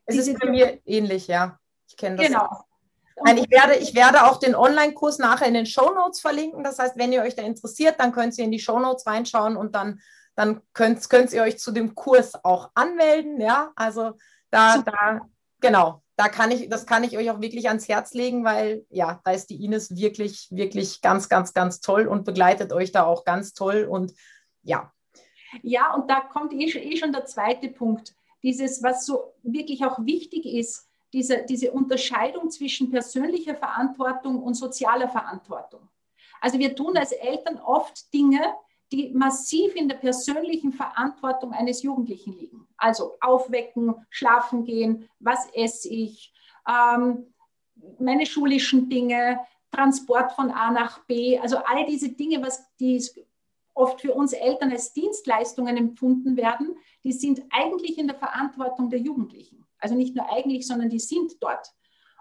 es 0.06 0.16
ist 0.16 0.38
bei 0.38 0.50
mir 0.50 0.80
ähnlich, 0.84 1.26
ja. 1.26 1.58
Ich 1.88 1.96
kenne 1.96 2.16
das. 2.16 2.26
Genau. 2.26 2.48
Nein, 3.24 3.38
ich, 3.38 3.50
werde, 3.50 3.76
ich 3.76 3.94
werde 3.94 4.26
auch 4.26 4.38
den 4.38 4.54
Online-Kurs 4.54 5.18
nachher 5.18 5.48
in 5.48 5.54
den 5.54 5.66
Show 5.66 5.90
Notes 5.94 6.20
verlinken. 6.20 6.62
Das 6.62 6.78
heißt, 6.78 6.96
wenn 6.96 7.12
ihr 7.12 7.22
euch 7.22 7.34
da 7.34 7.42
interessiert, 7.42 7.98
dann 7.98 8.12
könnt 8.12 8.36
ihr 8.36 8.44
in 8.44 8.50
die 8.50 8.58
Show 8.58 8.78
Notes 8.78 9.06
reinschauen 9.06 9.56
und 9.56 9.74
dann, 9.74 10.00
dann 10.34 10.60
könnt, 10.74 11.08
könnt 11.08 11.32
ihr 11.32 11.42
euch 11.42 11.58
zu 11.58 11.72
dem 11.72 11.94
Kurs 11.94 12.44
auch 12.44 12.70
anmelden. 12.74 13.40
Ja, 13.40 13.72
also 13.74 14.12
da, 14.50 14.78
da, 14.78 15.20
genau, 15.60 16.02
da 16.16 16.28
kann 16.28 16.50
ich, 16.50 16.68
das 16.68 16.84
kann 16.84 17.04
ich 17.04 17.16
euch 17.16 17.30
auch 17.30 17.40
wirklich 17.40 17.68
ans 17.68 17.88
Herz 17.88 18.12
legen, 18.12 18.44
weil 18.44 18.84
ja, 18.90 19.20
da 19.24 19.30
ist 19.30 19.48
die 19.48 19.64
Ines 19.64 19.96
wirklich, 19.96 20.48
wirklich 20.50 21.00
ganz, 21.00 21.30
ganz, 21.30 21.54
ganz 21.54 21.80
toll 21.80 22.06
und 22.06 22.24
begleitet 22.24 22.72
euch 22.72 22.92
da 22.92 23.04
auch 23.04 23.24
ganz 23.24 23.54
toll 23.54 23.86
und 23.88 24.12
ja. 24.62 24.92
Ja, 25.62 25.94
und 25.94 26.10
da 26.10 26.20
kommt 26.20 26.52
eh, 26.52 26.66
eh 26.66 26.96
schon 26.96 27.12
der 27.12 27.24
zweite 27.24 27.68
Punkt 27.68 28.14
dieses, 28.46 28.80
was 28.80 29.04
so 29.04 29.34
wirklich 29.42 29.84
auch 29.84 29.98
wichtig 30.06 30.46
ist, 30.46 30.88
diese, 31.12 31.44
diese 31.48 31.72
Unterscheidung 31.72 32.48
zwischen 32.48 32.92
persönlicher 32.92 33.56
Verantwortung 33.56 34.40
und 34.40 34.54
sozialer 34.54 35.08
Verantwortung. 35.08 35.88
Also 36.40 36.60
wir 36.60 36.76
tun 36.76 36.96
als 36.96 37.10
Eltern 37.10 37.58
oft 37.58 38.14
Dinge, 38.14 38.54
die 38.92 39.10
massiv 39.12 39.74
in 39.74 39.88
der 39.88 39.96
persönlichen 39.96 40.72
Verantwortung 40.72 41.52
eines 41.52 41.82
Jugendlichen 41.82 42.38
liegen. 42.38 42.68
Also 42.76 43.16
aufwecken, 43.20 43.96
schlafen 44.10 44.64
gehen, 44.64 45.08
was 45.18 45.48
esse 45.52 45.88
ich, 45.88 46.32
ähm, 46.68 47.34
meine 47.98 48.26
schulischen 48.26 48.88
Dinge, 48.88 49.40
Transport 49.72 50.32
von 50.34 50.52
A 50.52 50.70
nach 50.70 51.04
B, 51.06 51.36
also 51.36 51.56
all 51.56 51.84
diese 51.84 52.10
Dinge, 52.10 52.40
was 52.42 52.64
die 52.76 53.02
oft 53.76 54.00
für 54.00 54.14
uns 54.14 54.32
Eltern 54.32 54.72
als 54.72 54.92
Dienstleistungen 54.92 55.76
empfunden 55.76 56.36
werden, 56.36 56.76
die 57.04 57.12
sind 57.12 57.42
eigentlich 57.50 57.98
in 57.98 58.08
der 58.08 58.16
Verantwortung 58.16 58.90
der 58.90 59.00
Jugendlichen. 59.00 59.64
Also 59.78 59.94
nicht 59.94 60.16
nur 60.16 60.30
eigentlich, 60.32 60.66
sondern 60.66 60.88
die 60.88 60.98
sind 60.98 61.34
dort. 61.40 61.72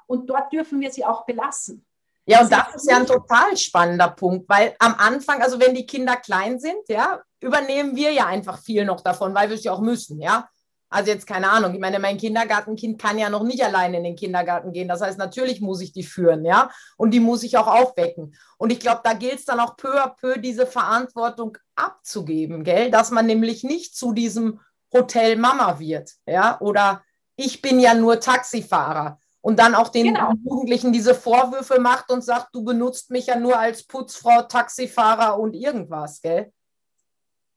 Und 0.06 0.30
dort 0.30 0.52
dürfen 0.52 0.82
wir 0.82 0.91
sie 0.91 1.06
auch 1.06 1.26
belassen. 1.26 1.86
Ja, 2.28 2.41
und 2.41 2.52
das 2.52 2.76
ist 2.76 2.89
ja 2.89 2.98
ein 2.98 3.06
total 3.06 3.56
spannender 3.56 4.10
Punkt, 4.10 4.50
weil 4.50 4.76
am 4.80 4.96
Anfang, 4.96 5.41
also 5.41 5.60
wenn 5.60 5.76
die 5.76 5.86
Kinder 5.86 6.15
klein 6.18 6.60
sind, 6.60 6.88
ja, 6.88 7.22
übernehmen 7.39 7.96
wir 7.96 8.12
ja 8.12 8.26
einfach 8.26 8.60
viel 8.60 8.84
noch 8.84 9.02
davon, 9.02 9.34
weil 9.34 9.50
wir 9.50 9.56
es 9.56 9.63
ja 9.63 9.72
auch 9.72 9.82
müssen, 9.82 10.20
ja. 10.22 10.50
Also 10.95 11.12
jetzt 11.12 11.27
keine 11.27 11.49
Ahnung, 11.49 11.73
ich 11.73 11.79
meine, 11.81 11.99
mein 11.99 12.17
Kindergartenkind 12.17 13.01
kann 13.01 13.17
ja 13.19 13.29
noch 13.29 13.43
nicht 13.43 13.62
alleine 13.62 13.97
in 13.97 14.05
den 14.05 14.15
Kindergarten 14.15 14.71
gehen. 14.71 14.88
Das 14.88 15.01
heißt, 15.01 15.17
natürlich 15.17 15.60
muss 15.60 15.81
ich 15.81 15.91
die 15.91 16.03
führen, 16.03 16.45
ja, 16.45 16.69
und 16.95 17.12
die 17.12 17.19
muss 17.19 17.43
ich 17.43 17.58
auch 17.58 17.67
aufwecken. 17.67 18.34
Und 18.58 18.71
ich 18.71 18.79
glaube, 18.79 19.01
da 19.03 19.12
gilt 19.12 19.39
es 19.39 19.45
dann 19.45 19.60
auch 19.60 19.75
peu 19.75 20.01
à 20.01 20.15
peu, 20.15 20.39
diese 20.39 20.65
Verantwortung 20.65 21.58
abzugeben, 21.75 22.63
gell, 22.63 22.91
dass 22.91 23.12
man 23.12 23.25
nämlich 23.25 23.65
nicht 23.65 23.97
zu 23.97 24.13
diesem 24.13 24.62
Hotel 24.93 25.36
Mama 25.36 25.79
wird, 25.79 26.13
ja, 26.25 26.62
oder 26.62 27.03
ich 27.36 27.62
bin 27.62 27.81
ja 27.81 27.93
nur 27.93 28.21
Taxifahrer 28.21 29.19
und 29.41 29.60
dann 29.60 29.75
auch 29.75 29.89
den 29.89 30.13
genau. 30.13 30.31
Jugendlichen 30.45 30.93
diese 30.93 31.13
Vorwürfe 31.13 31.81
macht 31.81 32.10
und 32.10 32.23
sagt, 32.23 32.55
du 32.55 32.63
benutzt 32.63 33.12
mich 33.12 33.27
ja 33.27 33.38
nur 33.38 33.60
als 33.60 33.84
Putzfrau, 33.86 34.43
Taxifahrer 34.43 35.38
und 35.38 35.55
irgendwas, 35.55 36.21
gell? 36.21 36.53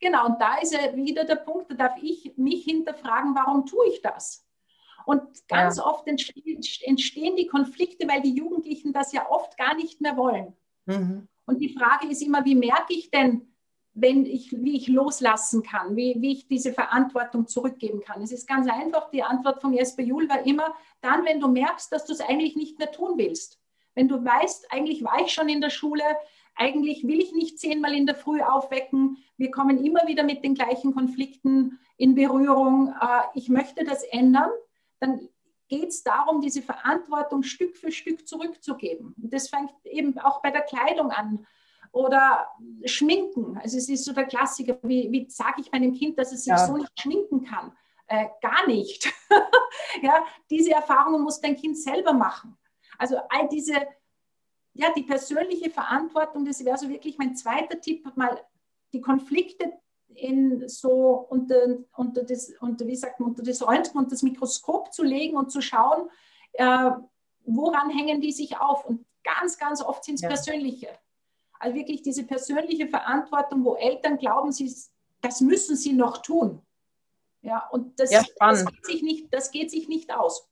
Genau, 0.00 0.26
und 0.26 0.40
da 0.40 0.58
ist 0.58 0.72
ja 0.72 0.94
wieder 0.94 1.24
der 1.24 1.36
Punkt, 1.36 1.70
da 1.70 1.74
darf 1.74 1.96
ich 2.00 2.32
mich 2.36 2.64
hinterfragen, 2.64 3.34
warum 3.34 3.66
tue 3.66 3.88
ich 3.88 4.00
das? 4.00 4.46
Und 5.06 5.22
ganz 5.48 5.78
ja. 5.78 5.86
oft 5.86 6.06
entstehen 6.06 7.36
die 7.36 7.46
Konflikte, 7.46 8.06
weil 8.06 8.20
die 8.20 8.34
Jugendlichen 8.34 8.92
das 8.92 9.12
ja 9.12 9.28
oft 9.30 9.56
gar 9.56 9.74
nicht 9.74 10.00
mehr 10.00 10.16
wollen. 10.16 10.54
Mhm. 10.86 11.28
Und 11.46 11.60
die 11.60 11.74
Frage 11.74 12.08
ist 12.08 12.22
immer, 12.22 12.44
wie 12.44 12.54
merke 12.54 12.92
ich 12.92 13.10
denn, 13.10 13.54
wenn 14.00 14.26
ich, 14.26 14.52
wie 14.52 14.76
ich 14.76 14.86
loslassen 14.86 15.62
kann, 15.62 15.96
wie, 15.96 16.16
wie 16.18 16.32
ich 16.32 16.46
diese 16.46 16.72
Verantwortung 16.72 17.48
zurückgeben 17.48 18.00
kann. 18.00 18.22
Es 18.22 18.30
ist 18.32 18.46
ganz 18.46 18.68
einfach, 18.68 19.10
die 19.10 19.22
Antwort 19.22 19.60
von 19.60 19.72
Jesper 19.72 20.02
Juhl 20.02 20.28
war 20.28 20.46
immer, 20.46 20.74
dann, 21.00 21.24
wenn 21.24 21.40
du 21.40 21.48
merkst, 21.48 21.90
dass 21.90 22.04
du 22.04 22.12
es 22.12 22.20
eigentlich 22.20 22.54
nicht 22.54 22.78
mehr 22.78 22.92
tun 22.92 23.14
willst. 23.16 23.58
Wenn 23.94 24.08
du 24.08 24.24
weißt, 24.24 24.72
eigentlich 24.72 25.02
war 25.02 25.20
ich 25.20 25.32
schon 25.32 25.48
in 25.48 25.60
der 25.60 25.70
Schule, 25.70 26.04
eigentlich 26.58 27.06
will 27.06 27.20
ich 27.20 27.32
nicht 27.32 27.58
zehnmal 27.58 27.94
in 27.94 28.04
der 28.04 28.16
Früh 28.16 28.42
aufwecken. 28.42 29.18
Wir 29.36 29.50
kommen 29.50 29.82
immer 29.82 30.06
wieder 30.06 30.24
mit 30.24 30.44
den 30.44 30.54
gleichen 30.54 30.92
Konflikten 30.92 31.78
in 31.96 32.14
Berührung. 32.14 32.94
Äh, 33.00 33.22
ich 33.34 33.48
möchte 33.48 33.84
das 33.84 34.02
ändern. 34.02 34.50
Dann 35.00 35.28
geht 35.68 35.88
es 35.88 36.02
darum, 36.02 36.40
diese 36.40 36.62
Verantwortung 36.62 37.42
Stück 37.42 37.76
für 37.76 37.92
Stück 37.92 38.26
zurückzugeben. 38.26 39.14
Und 39.22 39.32
das 39.32 39.48
fängt 39.48 39.72
eben 39.84 40.18
auch 40.18 40.42
bei 40.42 40.50
der 40.50 40.62
Kleidung 40.62 41.10
an 41.10 41.46
oder 41.92 42.48
Schminken. 42.84 43.58
Also 43.58 43.78
es 43.78 43.88
ist 43.88 44.04
so 44.04 44.12
der 44.12 44.24
Klassiker, 44.24 44.78
wie, 44.82 45.10
wie 45.12 45.30
sage 45.30 45.60
ich 45.60 45.70
meinem 45.70 45.94
Kind, 45.94 46.18
dass 46.18 46.32
es 46.32 46.44
sich 46.44 46.50
ja. 46.50 46.66
so 46.66 46.76
nicht 46.76 46.90
schminken 47.00 47.44
kann? 47.44 47.72
Äh, 48.08 48.26
gar 48.40 48.66
nicht. 48.66 49.12
ja, 50.02 50.24
diese 50.50 50.72
Erfahrungen 50.72 51.22
muss 51.22 51.40
dein 51.40 51.56
Kind 51.56 51.78
selber 51.78 52.12
machen. 52.12 52.56
Also 52.98 53.16
all 53.28 53.48
diese 53.48 53.74
ja, 54.78 54.92
die 54.96 55.02
persönliche 55.02 55.70
Verantwortung, 55.70 56.44
das 56.44 56.64
wäre 56.64 56.78
so 56.78 56.88
wirklich 56.88 57.18
mein 57.18 57.34
zweiter 57.34 57.80
Tipp, 57.80 58.06
mal 58.14 58.40
die 58.92 59.00
Konflikte 59.00 59.72
in 60.14 60.68
so 60.68 61.26
unter, 61.28 61.78
unter, 61.96 62.22
das, 62.22 62.52
unter, 62.60 62.86
wie 62.86 62.94
sagt 62.94 63.18
man, 63.18 63.30
unter 63.30 63.42
das 63.42 63.66
Röntgen 63.66 63.98
und 63.98 64.12
das 64.12 64.22
Mikroskop 64.22 64.92
zu 64.92 65.02
legen 65.02 65.36
und 65.36 65.50
zu 65.50 65.60
schauen, 65.60 66.08
äh, 66.52 66.92
woran 67.44 67.90
hängen 67.90 68.20
die 68.20 68.30
sich 68.30 68.56
auf. 68.56 68.84
Und 68.84 69.04
ganz, 69.24 69.58
ganz 69.58 69.82
oft 69.82 70.04
sind 70.04 70.14
es 70.14 70.20
ja. 70.20 70.28
persönliche. 70.28 70.88
Also 71.58 71.74
wirklich 71.74 72.02
diese 72.02 72.22
persönliche 72.22 72.86
Verantwortung, 72.86 73.64
wo 73.64 73.74
Eltern 73.74 74.16
glauben, 74.16 74.52
sie, 74.52 74.72
das 75.20 75.40
müssen 75.40 75.74
sie 75.74 75.92
noch 75.92 76.18
tun. 76.18 76.62
Ja, 77.42 77.66
und 77.72 77.98
das, 77.98 78.12
ja, 78.12 78.22
das, 78.38 78.64
geht, 78.64 78.86
sich 78.86 79.02
nicht, 79.02 79.34
das 79.34 79.50
geht 79.50 79.72
sich 79.72 79.88
nicht 79.88 80.14
aus. 80.14 80.48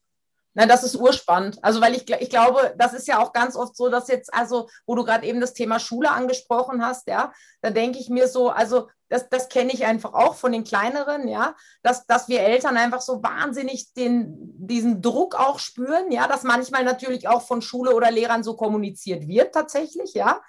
Na, 0.59 0.65
das 0.65 0.83
ist 0.85 0.97
urspannend. 0.97 1.59
Also, 1.63 1.83
weil 1.83 1.95
ich, 1.95 2.11
ich 2.11 2.31
glaube, 2.31 2.75
das 2.79 2.95
ist 2.95 3.07
ja 3.07 3.19
auch 3.19 3.35
ganz 3.35 3.57
oft 3.57 3.77
so, 3.77 3.91
dass 3.91 4.09
jetzt, 4.09 4.33
also, 4.33 4.71
wo 4.87 4.95
du 4.95 5.05
gerade 5.05 5.27
eben 5.27 5.39
das 5.39 5.53
Thema 5.53 5.79
Schule 5.79 6.11
angesprochen 6.11 6.83
hast, 6.83 7.09
ja, 7.09 7.31
da 7.61 7.69
denke 7.69 7.99
ich 7.99 8.09
mir 8.09 8.27
so, 8.27 8.49
also, 8.49 8.89
das, 9.11 9.29
das 9.29 9.51
kenne 9.51 9.71
ich 9.73 9.85
einfach 9.85 10.15
auch 10.15 10.35
von 10.35 10.53
den 10.53 10.65
kleineren, 10.65 11.29
ja, 11.29 11.55
dass, 11.83 12.07
dass 12.07 12.29
wir 12.29 12.41
Eltern 12.41 12.79
einfach 12.79 13.03
so 13.03 13.23
wahnsinnig 13.23 13.93
den, 13.93 14.35
diesen 14.57 15.03
Druck 15.03 15.35
auch 15.39 15.59
spüren, 15.59 16.11
ja, 16.11 16.27
dass 16.27 16.43
manchmal 16.43 16.85
natürlich 16.85 17.29
auch 17.29 17.43
von 17.43 17.61
Schule 17.61 17.95
oder 17.95 18.11
Lehrern 18.11 18.43
so 18.43 18.57
kommuniziert 18.57 19.29
wird 19.29 19.53
tatsächlich, 19.53 20.15
ja. 20.15 20.41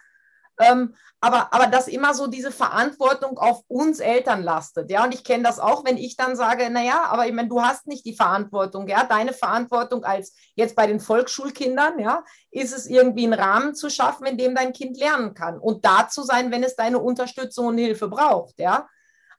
Ähm, 0.60 0.96
aber, 1.20 1.52
aber 1.54 1.68
dass 1.68 1.88
immer 1.88 2.14
so 2.14 2.28
diese 2.28 2.52
Verantwortung 2.52 3.38
auf 3.38 3.64
uns 3.68 4.00
Eltern 4.00 4.44
lastet. 4.44 4.92
Ja, 4.92 5.04
und 5.04 5.14
ich 5.14 5.24
kenne 5.24 5.44
das 5.44 5.60
auch, 5.60 5.84
wenn 5.86 5.98
ich 5.98 6.16
dann 6.16 6.36
sage, 6.36 6.70
naja, 6.70 7.06
aber 7.06 7.26
ich 7.28 7.34
meine, 7.34 7.48
du 7.48 7.62
hast 7.62 7.88
nicht 7.88 8.06
die 8.06 8.16
Verantwortung, 8.16 8.88
ja, 8.88 9.04
deine 9.04 9.34
Verantwortung 9.34 10.04
als 10.04 10.36
jetzt 10.56 10.76
bei 10.76 10.86
den 10.86 11.00
Volksschulkindern, 11.00 12.00
ja, 12.00 12.24
ist 12.52 12.76
es 12.76 12.86
irgendwie 12.86 13.26
einen 13.26 13.34
Rahmen 13.34 13.74
zu 13.76 13.90
schaffen, 13.90 14.26
in 14.26 14.38
dem 14.38 14.54
dein 14.54 14.74
Kind 14.74 14.98
lernen 14.98 15.34
kann 15.34 15.60
und 15.60 15.86
da 15.86 16.08
zu 16.08 16.24
sein, 16.24 16.52
wenn 16.52 16.64
es 16.64 16.76
deine 16.76 17.00
Unterstützung 17.00 17.68
und 17.68 17.78
Hilfe 17.78 18.08
braucht, 18.08 18.60
ja. 18.60 18.88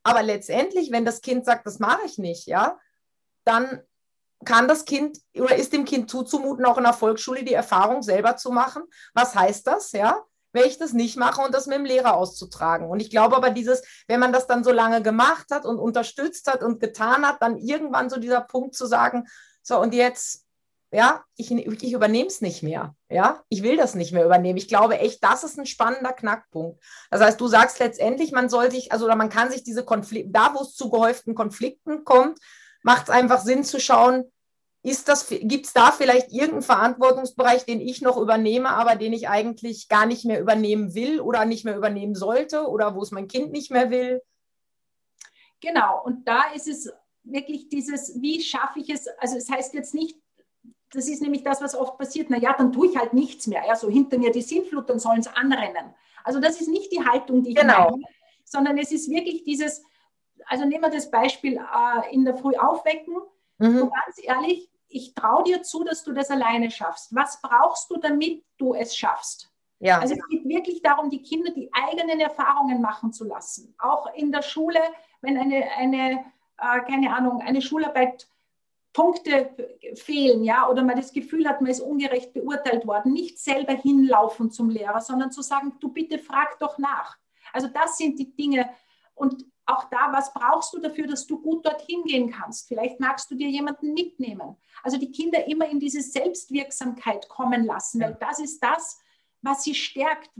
Aber 0.02 0.22
letztendlich, 0.22 0.90
wenn 0.90 1.04
das 1.04 1.20
Kind 1.20 1.44
sagt, 1.44 1.66
das 1.66 1.78
mache 1.78 2.02
ich 2.06 2.18
nicht, 2.18 2.46
ja, 2.46 2.78
dann 3.44 3.82
kann 4.44 4.68
das 4.68 4.84
Kind 4.84 5.18
oder 5.34 5.56
ist 5.56 5.72
dem 5.72 5.84
Kind 5.84 6.10
zuzumuten, 6.10 6.64
auch 6.64 6.78
in 6.78 6.84
der 6.84 6.92
Volksschule 6.92 7.44
die 7.44 7.54
Erfahrung 7.54 8.02
selber 8.02 8.36
zu 8.36 8.50
machen. 8.52 8.82
Was 9.14 9.34
heißt 9.34 9.66
das, 9.66 9.92
ja? 9.92 10.22
Wenn 10.52 10.66
ich 10.66 10.78
das 10.78 10.92
nicht 10.92 11.16
mache 11.16 11.42
und 11.42 11.54
das 11.54 11.66
mit 11.66 11.76
dem 11.76 11.84
Lehrer 11.84 12.14
auszutragen. 12.14 12.88
Und 12.88 13.00
ich 13.00 13.10
glaube 13.10 13.36
aber 13.36 13.50
dieses, 13.50 13.82
wenn 14.06 14.20
man 14.20 14.32
das 14.32 14.46
dann 14.46 14.64
so 14.64 14.72
lange 14.72 15.02
gemacht 15.02 15.46
hat 15.50 15.64
und 15.64 15.78
unterstützt 15.78 16.50
hat 16.50 16.62
und 16.62 16.80
getan 16.80 17.26
hat, 17.26 17.42
dann 17.42 17.58
irgendwann 17.58 18.10
so 18.10 18.18
dieser 18.18 18.40
Punkt 18.40 18.74
zu 18.74 18.86
sagen, 18.86 19.26
so 19.62 19.78
und 19.78 19.94
jetzt 19.94 20.48
ja, 20.90 21.22
ich, 21.36 21.50
ich 21.52 21.92
übernehme 21.92 22.28
es 22.28 22.40
nicht 22.40 22.62
mehr. 22.62 22.94
Ja, 23.10 23.42
ich 23.48 23.62
will 23.62 23.76
das 23.76 23.94
nicht 23.94 24.12
mehr 24.12 24.24
übernehmen. 24.24 24.56
Ich 24.56 24.68
glaube 24.68 24.98
echt, 24.98 25.22
das 25.22 25.44
ist 25.44 25.58
ein 25.58 25.66
spannender 25.66 26.12
Knackpunkt. 26.12 26.82
Das 27.10 27.20
heißt, 27.20 27.40
du 27.40 27.46
sagst 27.46 27.78
letztendlich, 27.78 28.32
man 28.32 28.48
soll 28.48 28.70
sich, 28.70 28.90
also 28.90 29.04
oder 29.04 29.16
man 29.16 29.28
kann 29.28 29.50
sich 29.50 29.62
diese 29.62 29.84
Konflikte, 29.84 30.30
da 30.30 30.54
wo 30.54 30.62
es 30.62 30.74
zu 30.74 30.90
gehäuften 30.90 31.34
Konflikten 31.34 32.04
kommt, 32.04 32.38
macht 32.82 33.04
es 33.04 33.10
einfach 33.10 33.40
Sinn 33.42 33.64
zu 33.64 33.80
schauen, 33.80 34.32
gibt 35.40 35.66
es 35.66 35.72
da 35.72 35.92
vielleicht 35.92 36.32
irgendeinen 36.32 36.62
Verantwortungsbereich, 36.62 37.64
den 37.64 37.80
ich 37.80 38.02
noch 38.02 38.16
übernehme, 38.16 38.70
aber 38.70 38.96
den 38.96 39.12
ich 39.12 39.28
eigentlich 39.28 39.88
gar 39.88 40.06
nicht 40.06 40.24
mehr 40.24 40.40
übernehmen 40.40 40.94
will 40.94 41.20
oder 41.20 41.44
nicht 41.44 41.64
mehr 41.64 41.76
übernehmen 41.76 42.14
sollte 42.14 42.68
oder 42.68 42.94
wo 42.94 43.02
es 43.02 43.10
mein 43.10 43.28
Kind 43.28 43.52
nicht 43.52 43.70
mehr 43.70 43.90
will? 43.90 44.22
Genau, 45.60 46.02
und 46.04 46.26
da 46.26 46.52
ist 46.54 46.68
es 46.68 46.92
wirklich 47.24 47.68
dieses, 47.68 48.20
wie 48.20 48.40
schaffe 48.40 48.80
ich 48.80 48.90
es, 48.90 49.08
also 49.18 49.36
es 49.36 49.50
heißt 49.50 49.74
jetzt 49.74 49.94
nicht, 49.94 50.16
das 50.92 51.08
ist 51.08 51.20
nämlich 51.20 51.42
das, 51.42 51.60
was 51.60 51.74
oft 51.74 51.98
passiert, 51.98 52.30
naja, 52.30 52.54
dann 52.56 52.72
tue 52.72 52.88
ich 52.88 52.96
halt 52.96 53.12
nichts 53.12 53.46
mehr, 53.46 53.62
ja, 53.66 53.76
so 53.76 53.90
hinter 53.90 54.18
mir 54.18 54.30
die 54.30 54.42
Sintflut, 54.42 54.88
dann 54.88 54.98
sollen 54.98 55.20
es 55.20 55.26
anrennen. 55.26 55.94
Also 56.24 56.40
das 56.40 56.60
ist 56.60 56.68
nicht 56.68 56.92
die 56.92 57.04
Haltung, 57.04 57.42
die 57.42 57.50
ich 57.50 57.56
genau. 57.56 57.90
meine, 57.90 58.02
sondern 58.44 58.78
es 58.78 58.92
ist 58.92 59.10
wirklich 59.10 59.44
dieses, 59.44 59.82
also 60.46 60.64
nehmen 60.64 60.82
wir 60.82 60.90
das 60.90 61.10
Beispiel 61.10 61.56
äh, 61.56 62.14
in 62.14 62.24
der 62.24 62.36
Früh 62.36 62.54
aufwecken, 62.56 63.14
mhm. 63.58 63.78
so 63.78 63.90
ganz 63.90 64.22
ehrlich, 64.22 64.70
ich 64.88 65.14
traue 65.14 65.44
dir 65.44 65.62
zu, 65.62 65.84
dass 65.84 66.02
du 66.04 66.12
das 66.12 66.30
alleine 66.30 66.70
schaffst. 66.70 67.14
Was 67.14 67.40
brauchst 67.40 67.90
du, 67.90 67.98
damit 67.98 68.44
du 68.56 68.74
es 68.74 68.96
schaffst? 68.96 69.50
Ja. 69.80 70.00
Also 70.00 70.14
es 70.14 70.28
geht 70.28 70.44
wirklich 70.48 70.82
darum, 70.82 71.10
die 71.10 71.22
Kinder 71.22 71.52
die 71.52 71.70
eigenen 71.72 72.20
Erfahrungen 72.20 72.80
machen 72.80 73.12
zu 73.12 73.24
lassen. 73.24 73.74
Auch 73.78 74.12
in 74.14 74.32
der 74.32 74.42
Schule, 74.42 74.80
wenn 75.20 75.36
eine, 75.38 75.70
eine 75.76 76.24
äh, 76.58 76.80
keine 76.80 77.14
Ahnung, 77.14 77.40
eine 77.40 77.62
Schularbeit 77.62 78.28
Punkte 78.92 79.54
fehlen, 79.94 80.42
ja, 80.42 80.68
oder 80.68 80.82
man 80.82 80.96
das 80.96 81.12
Gefühl 81.12 81.46
hat, 81.46 81.60
man 81.60 81.70
ist 81.70 81.80
ungerecht 81.80 82.32
beurteilt 82.32 82.86
worden, 82.86 83.12
nicht 83.12 83.38
selber 83.38 83.74
hinlaufen 83.74 84.50
zum 84.50 84.70
Lehrer, 84.70 85.00
sondern 85.00 85.30
zu 85.30 85.42
sagen, 85.42 85.74
du 85.78 85.92
bitte 85.92 86.18
frag 86.18 86.58
doch 86.58 86.78
nach. 86.78 87.16
Also 87.52 87.68
das 87.68 87.96
sind 87.96 88.18
die 88.18 88.34
Dinge. 88.34 88.68
Und 89.14 89.44
auch 89.68 89.84
da, 89.90 90.12
was 90.12 90.32
brauchst 90.32 90.72
du 90.72 90.78
dafür, 90.78 91.06
dass 91.06 91.26
du 91.26 91.40
gut 91.40 91.64
dorthin 91.64 92.02
gehen 92.04 92.30
kannst? 92.30 92.68
Vielleicht 92.68 93.00
magst 93.00 93.30
du 93.30 93.34
dir 93.34 93.48
jemanden 93.48 93.92
mitnehmen. 93.92 94.56
Also 94.82 94.96
die 94.96 95.10
Kinder 95.10 95.46
immer 95.46 95.68
in 95.68 95.78
diese 95.78 96.00
Selbstwirksamkeit 96.00 97.28
kommen 97.28 97.64
lassen, 97.64 98.00
weil 98.00 98.16
das 98.18 98.38
ist 98.38 98.62
das, 98.62 98.98
was 99.42 99.64
sie 99.64 99.74
stärkt, 99.74 100.30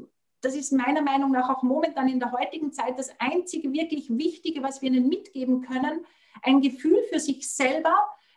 das 0.41 0.55
ist 0.55 0.73
meiner 0.73 1.03
Meinung 1.03 1.33
nach 1.33 1.51
auch 1.51 1.62
momentan 1.62 2.09
in 2.09 2.21
der 2.21 2.33
heutigen 2.33 2.73
Zeit 2.73 2.99
das 2.99 3.11
einzige 3.19 3.73
wirklich 3.73 4.09
Wichtige, 4.09 4.62
was 4.62 4.81
wir 4.81 4.91
ihnen 4.91 5.09
mitgeben 5.09 5.62
können. 5.62 6.07
Ein 6.43 6.61
Gefühl 6.61 7.03
für 7.11 7.19
sich 7.19 7.51
selber, 7.51 7.95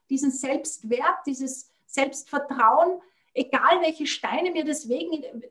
diesen 0.10 0.32
Selbstwert, 0.32 1.25
dieses 1.25 1.71
Selbstvertrauen, 1.86 2.99
egal 3.34 3.82
welche 3.82 4.08
Steine 4.08 4.51
mir 4.51 4.65
das, 4.65 4.88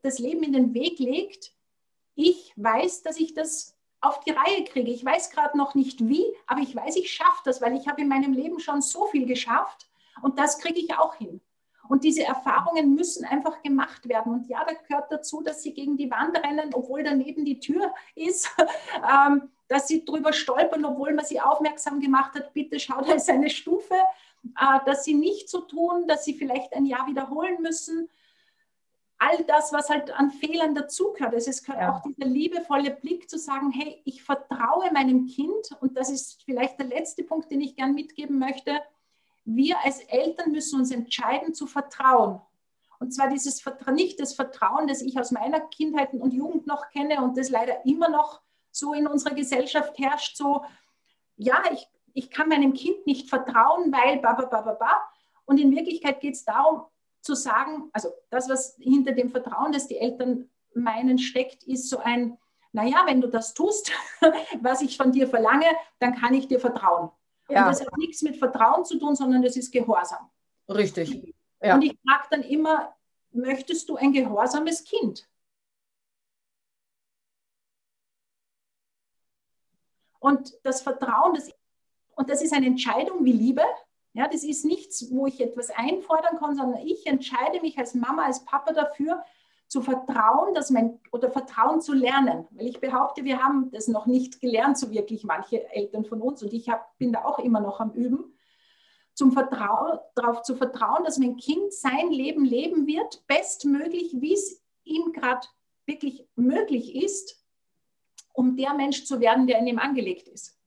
das 0.03 0.18
Leben 0.18 0.42
in 0.42 0.53
den 0.53 0.74
Weg 0.74 0.98
legt. 0.98 1.55
Ich 2.14 2.53
weiß, 2.57 3.03
dass 3.03 3.18
ich 3.18 3.33
das 3.33 3.76
auf 4.00 4.20
die 4.20 4.30
Reihe 4.30 4.64
kriege. 4.64 4.90
Ich 4.90 5.04
weiß 5.04 5.30
gerade 5.30 5.56
noch 5.56 5.74
nicht 5.74 6.08
wie, 6.08 6.24
aber 6.46 6.60
ich 6.60 6.74
weiß, 6.74 6.96
ich 6.96 7.12
schaffe 7.12 7.42
das, 7.44 7.60
weil 7.60 7.76
ich 7.76 7.86
habe 7.86 8.00
in 8.00 8.08
meinem 8.08 8.32
Leben 8.32 8.58
schon 8.60 8.80
so 8.80 9.06
viel 9.06 9.26
geschafft 9.26 9.88
und 10.22 10.38
das 10.38 10.58
kriege 10.58 10.80
ich 10.80 10.96
auch 10.96 11.14
hin. 11.14 11.40
Und 11.88 12.04
diese 12.04 12.22
Erfahrungen 12.22 12.94
müssen 12.94 13.24
einfach 13.24 13.62
gemacht 13.62 14.08
werden. 14.08 14.32
Und 14.32 14.46
ja, 14.48 14.64
da 14.64 14.74
gehört 14.74 15.10
dazu, 15.10 15.42
dass 15.42 15.62
sie 15.62 15.74
gegen 15.74 15.96
die 15.96 16.08
Wand 16.08 16.38
rennen, 16.38 16.70
obwohl 16.72 17.02
daneben 17.02 17.44
die 17.44 17.58
Tür 17.58 17.92
ist, 18.14 18.48
ähm, 18.96 19.50
dass 19.66 19.88
sie 19.88 20.04
drüber 20.04 20.32
stolpern, 20.32 20.84
obwohl 20.84 21.12
man 21.14 21.24
sie 21.24 21.40
aufmerksam 21.40 21.98
gemacht 21.98 22.34
hat, 22.36 22.52
bitte 22.54 22.78
schau, 22.78 23.00
da 23.00 23.14
ist 23.14 23.28
eine 23.28 23.50
Stufe, 23.50 23.94
äh, 23.94 24.78
dass 24.86 25.04
sie 25.04 25.14
nicht 25.14 25.48
so 25.48 25.62
tun, 25.62 26.06
dass 26.06 26.24
sie 26.24 26.34
vielleicht 26.34 26.72
ein 26.74 26.86
Jahr 26.86 27.08
wiederholen 27.08 27.60
müssen. 27.60 28.08
All 29.20 29.44
das, 29.44 29.72
was 29.72 29.88
halt 29.88 30.11
an 30.11 30.30
Fehlern 30.30 30.74
dazugehört. 30.74 31.35
Also 31.35 31.50
es 31.50 31.62
gehört 31.62 31.83
ja. 31.83 31.94
auch 31.94 32.02
dieser 32.02 32.26
liebevolle 32.26 32.90
Blick 32.90 33.30
zu 33.30 33.38
sagen, 33.38 33.70
hey, 33.70 34.00
ich 34.04 34.22
vertraue 34.22 34.90
meinem 34.92 35.26
Kind. 35.26 35.70
Und 35.80 35.96
das 35.96 36.11
ist 36.11 36.42
vielleicht 36.44 36.78
der 36.78 36.87
letzte 36.87 37.22
Punkt, 37.22 37.50
den 37.50 37.61
ich 37.61 37.76
gern 37.76 37.94
mitgeben 37.94 38.38
möchte 38.38 38.80
wir 39.44 39.76
als 39.85 40.00
Eltern 40.00 40.52
müssen 40.52 40.80
uns 40.80 40.90
entscheiden 40.90 41.54
zu 41.54 41.66
vertrauen. 41.66 42.40
Und 42.98 43.14
zwar 43.14 43.28
dieses 43.28 43.61
Vertrauen, 43.61 43.94
nicht 43.94 44.20
das 44.20 44.35
Vertrauen, 44.35 44.87
das 44.87 45.00
ich 45.00 45.18
aus 45.18 45.30
meiner 45.30 45.61
Kindheit 45.61 46.12
und 46.12 46.33
Jugend 46.35 46.66
noch 46.66 46.90
kenne 46.90 47.22
und 47.22 47.37
das 47.38 47.48
leider 47.48 47.85
immer 47.87 48.11
noch 48.11 48.42
so 48.70 48.92
in 48.92 49.06
unserer 49.06 49.35
Gesellschaft 49.35 49.98
herrscht, 49.98 50.37
so, 50.37 50.64
ja, 51.37 51.62
ich, 51.72 51.88
ich 52.12 52.30
kann 52.30 52.48
meinem 52.48 52.74
Kind 52.74 53.06
nicht 53.06 53.28
vertrauen, 53.28 53.90
weil 53.92 54.18
ba, 54.18 54.35
ba, 54.35 54.44
ba, 54.44 54.61
ba, 54.61 54.74
ba. 54.74 55.02
Und 55.46 55.59
in 55.59 55.74
Wirklichkeit 55.74 56.20
geht 56.20 56.35
es 56.35 56.44
darum 56.44 56.85
zu 57.20 57.35
sagen, 57.35 57.90
also 57.92 58.11
das, 58.30 58.48
was 58.48 58.76
hinter 58.78 59.12
dem 59.12 59.30
Vertrauen, 59.30 59.72
das 59.72 59.87
die 59.87 59.98
Eltern 59.98 60.48
meinen, 60.74 61.18
steckt, 61.18 61.64
ist 61.64 61.88
so 61.88 61.98
ein, 61.98 62.38
naja, 62.72 63.02
wenn 63.06 63.20
du 63.20 63.28
das 63.28 63.54
tust, 63.54 63.92
was 64.61 64.83
ich 64.83 64.96
von 64.96 65.12
dir 65.12 65.28
verlange, 65.28 65.66
dann 65.98 66.14
kann 66.14 66.35
ich 66.35 66.48
dir 66.48 66.61
vertrauen. 66.61 67.11
Ja. 67.48 67.62
Und 67.62 67.72
das 67.72 67.80
hat 67.80 67.96
nichts 67.98 68.22
mit 68.22 68.37
Vertrauen 68.37 68.85
zu 68.85 68.98
tun, 68.98 69.16
sondern 69.16 69.42
das 69.42 69.56
ist 69.56 69.72
Gehorsam. 69.72 70.30
Richtig. 70.68 71.35
Ja. 71.62 71.74
Und 71.74 71.83
ich 71.83 71.98
frage 72.06 72.28
dann 72.30 72.42
immer, 72.42 72.94
möchtest 73.33 73.88
du 73.88 73.96
ein 73.96 74.12
gehorsames 74.12 74.85
Kind? 74.85 75.28
Und 80.20 80.54
das 80.62 80.83
Vertrauen, 80.83 81.35
das, 81.35 81.50
und 82.14 82.28
das 82.30 82.42
ist 82.42 82.52
eine 82.52 82.66
Entscheidung 82.66 83.24
wie 83.24 83.33
Liebe. 83.33 83.62
Ja, 84.12 84.27
das 84.27 84.42
ist 84.42 84.64
nichts, 84.64 85.11
wo 85.11 85.27
ich 85.27 85.40
etwas 85.40 85.70
einfordern 85.70 86.38
kann, 86.38 86.57
sondern 86.57 86.85
ich 86.85 87.07
entscheide 87.07 87.61
mich 87.61 87.79
als 87.79 87.94
Mama, 87.94 88.25
als 88.25 88.44
Papa 88.44 88.73
dafür, 88.73 89.23
zu 89.68 89.83
vertrauen, 89.83 90.53
dass 90.53 90.70
mein, 90.70 90.99
oder 91.12 91.31
Vertrauen 91.31 91.81
zu 91.81 91.92
lernen. 91.92 92.49
Weil 92.51 92.66
ich 92.66 92.81
behaupte, 92.81 93.25
wir 93.25 93.40
haben 93.40 93.70
das 93.70 93.87
noch 93.87 94.07
nicht 94.07 94.40
gelernt, 94.40 94.77
so 94.77 94.90
wirklich 94.90 95.23
manche 95.23 95.70
Eltern 95.73 96.05
von 96.05 96.20
uns. 96.20 96.42
Und 96.42 96.53
ich 96.53 96.68
hab, 96.68 96.99
bin 96.99 97.12
da 97.12 97.25
auch 97.25 97.38
immer 97.38 97.61
noch 97.61 97.79
am 97.79 97.92
Üben, 97.92 98.37
zum 99.14 99.31
Vertrauen, 99.31 99.99
darauf 100.16 100.42
zu 100.42 100.57
vertrauen, 100.57 101.05
dass 101.05 101.18
mein 101.18 101.37
Kind 101.37 101.73
sein 101.73 102.11
Leben 102.11 102.44
leben 102.44 102.87
wird, 102.87 103.25
bestmöglich, 103.29 104.16
wie 104.18 104.33
es 104.33 104.61
ihm 104.83 105.12
gerade 105.12 105.46
wirklich 105.87 106.27
möglich 106.35 106.96
ist, 106.96 107.44
um 108.33 108.57
der 108.57 108.75
Mensch 108.75 109.05
zu 109.05 109.20
werden, 109.20 109.46
der 109.46 109.59
in 109.59 109.66
ihm 109.66 109.79
angelegt 109.79 110.27
ist. 110.27 110.60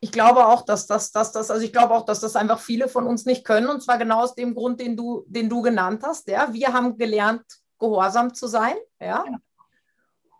Ich 0.00 0.12
glaube 0.12 0.46
auch, 0.46 0.62
dass 0.62 0.86
das, 0.86 1.10
dass 1.10 1.32
das, 1.32 1.50
also 1.50 1.64
ich 1.64 1.72
glaube 1.72 1.94
auch, 1.94 2.04
dass 2.04 2.20
das 2.20 2.36
einfach 2.36 2.60
viele 2.60 2.88
von 2.88 3.06
uns 3.06 3.26
nicht 3.26 3.44
können. 3.44 3.68
Und 3.68 3.82
zwar 3.82 3.98
genau 3.98 4.22
aus 4.22 4.34
dem 4.34 4.54
Grund, 4.54 4.80
den 4.80 4.96
du, 4.96 5.24
den 5.26 5.48
du 5.48 5.60
genannt 5.60 6.02
hast. 6.04 6.28
Ja, 6.28 6.52
wir 6.52 6.72
haben 6.72 6.96
gelernt, 6.96 7.42
gehorsam 7.78 8.32
zu 8.32 8.46
sein. 8.46 8.76
Ja? 9.00 9.24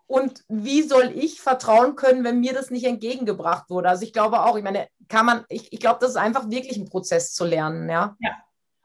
Und 0.07 0.43
wie 0.47 0.81
soll 0.81 1.11
ich 1.13 1.39
vertrauen 1.39 1.95
können, 1.95 2.23
wenn 2.23 2.39
mir 2.39 2.53
das 2.53 2.71
nicht 2.71 2.85
entgegengebracht 2.85 3.69
wurde? 3.69 3.89
Also 3.89 4.03
ich 4.03 4.13
glaube 4.13 4.41
auch, 4.43 4.57
ich 4.57 4.63
meine, 4.63 4.87
kann 5.07 5.25
man, 5.25 5.45
ich, 5.49 5.71
ich 5.71 5.79
glaube, 5.79 5.99
das 5.99 6.11
ist 6.11 6.17
einfach 6.17 6.49
wirklich 6.49 6.77
ein 6.77 6.89
Prozess 6.89 7.33
zu 7.33 7.45
lernen, 7.45 7.87
ja. 7.89 8.15
ja. 8.19 8.31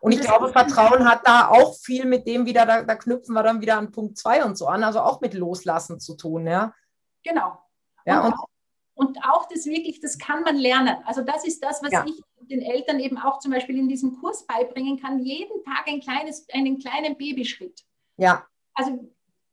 Und 0.01 0.13
ich 0.13 0.21
glaube, 0.21 0.53
Vertrauen 0.53 1.09
hat 1.09 1.27
da 1.27 1.49
auch 1.49 1.79
viel 1.79 2.05
mit 2.05 2.27
dem 2.27 2.45
wieder, 2.45 2.67
da, 2.67 2.83
da 2.83 2.95
knüpfen 2.95 3.33
wir 3.33 3.43
dann 3.43 3.63
wieder 3.63 3.79
an 3.79 3.91
Punkt 3.91 4.19
2 4.19 4.45
und 4.45 4.59
so 4.59 4.67
an, 4.67 4.85
also 4.85 5.01
auch 5.01 5.23
mit 5.23 5.33
Loslassen 5.33 5.99
zu 5.99 6.15
tun, 6.15 6.47
ja. 6.47 6.75
Genau. 7.23 7.59
Ja, 8.05 8.21
und, 8.21 8.27
und, 8.27 8.35
auch, 8.35 8.49
und 8.95 9.19
auch 9.25 9.47
das 9.49 9.67
wirklich, 9.67 10.01
das 10.01 10.19
kann 10.19 10.43
man 10.43 10.57
lernen. 10.57 10.97
Also 11.05 11.23
das 11.23 11.45
ist 11.45 11.63
das, 11.63 11.83
was 11.83 11.93
ja. 11.93 12.05
ich 12.07 12.23
den 12.49 12.63
Eltern 12.63 13.01
eben 13.01 13.19
auch 13.19 13.39
zum 13.39 13.53
Beispiel 13.53 13.79
in 13.79 13.89
diesem 13.89 14.21
Kurs 14.21 14.47
beibringen 14.47 15.01
kann, 15.01 15.19
jeden 15.21 15.63
Tag 15.65 15.87
ein 15.87 16.01
kleines, 16.01 16.47
einen 16.53 16.79
kleinen 16.79 17.17
Babyschritt. 17.17 17.85
Ja. 18.17 18.47
Also 18.75 19.11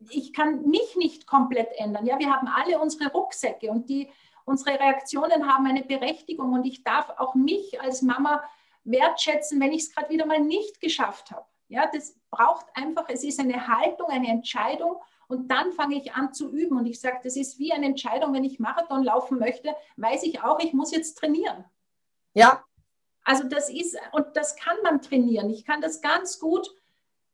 ich 0.09 0.33
kann 0.33 0.67
mich 0.67 0.95
nicht 0.95 1.27
komplett 1.27 1.69
ändern. 1.77 2.05
Ja, 2.05 2.19
wir 2.19 2.31
haben 2.31 2.47
alle 2.47 2.79
unsere 2.79 3.11
Rucksäcke 3.11 3.69
und 3.69 3.89
die, 3.89 4.09
unsere 4.45 4.79
Reaktionen 4.79 5.47
haben 5.47 5.67
eine 5.67 5.83
Berechtigung 5.83 6.53
und 6.53 6.65
ich 6.65 6.83
darf 6.83 7.09
auch 7.17 7.35
mich 7.35 7.79
als 7.81 8.01
Mama 8.01 8.43
wertschätzen, 8.83 9.59
wenn 9.59 9.71
ich 9.71 9.83
es 9.83 9.93
gerade 9.93 10.09
wieder 10.09 10.25
mal 10.25 10.39
nicht 10.39 10.81
geschafft 10.81 11.31
habe. 11.31 11.45
Ja, 11.67 11.89
das 11.91 12.19
braucht 12.31 12.65
einfach, 12.73 13.05
es 13.07 13.23
ist 13.23 13.39
eine 13.39 13.67
Haltung, 13.67 14.07
eine 14.09 14.27
Entscheidung 14.27 14.97
und 15.31 15.49
dann 15.49 15.71
fange 15.71 15.95
ich 15.95 16.13
an 16.13 16.33
zu 16.33 16.51
üben 16.51 16.77
und 16.77 16.85
ich 16.85 16.99
sage, 16.99 17.19
das 17.23 17.35
ist 17.35 17.59
wie 17.59 17.71
eine 17.71 17.85
Entscheidung, 17.85 18.33
wenn 18.33 18.43
ich 18.43 18.59
Marathon 18.59 19.03
laufen 19.03 19.39
möchte, 19.39 19.69
weiß 19.97 20.23
ich 20.23 20.43
auch, 20.43 20.59
ich 20.59 20.73
muss 20.73 20.91
jetzt 20.91 21.17
trainieren. 21.17 21.65
Ja. 22.33 22.63
Also 23.23 23.43
das 23.47 23.69
ist, 23.69 23.97
und 24.13 24.25
das 24.35 24.55
kann 24.55 24.77
man 24.83 25.01
trainieren. 25.01 25.49
Ich 25.49 25.65
kann 25.65 25.81
das 25.81 26.01
ganz 26.01 26.39
gut 26.39 26.75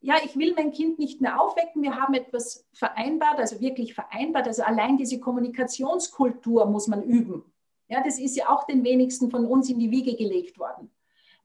ja, 0.02 0.16
ich 0.24 0.38
will 0.38 0.54
mein 0.56 0.72
Kind 0.72 1.00
nicht 1.00 1.22
mehr 1.22 1.42
aufwecken, 1.42 1.82
wir 1.82 1.96
haben 1.96 2.14
etwas 2.14 2.66
vereinbart, 2.74 3.40
also 3.40 3.60
wirklich 3.60 3.94
vereinbart, 3.94 4.48
also 4.48 4.64
allein 4.64 4.98
diese 4.98 5.20
Kommunikationskultur 5.20 6.66
muss 6.66 6.88
man 6.88 7.04
üben. 7.04 7.44
Ja, 7.88 8.04
das 8.04 8.20
ist 8.20 8.36
ja 8.36 8.50
auch 8.50 8.66
den 8.66 8.84
wenigsten 8.84 9.32
von 9.32 9.46
uns 9.46 9.70
in 9.70 9.80
die 9.80 9.92
Wiege 9.92 10.16
gelegt 10.16 10.60
worden. 10.60 10.92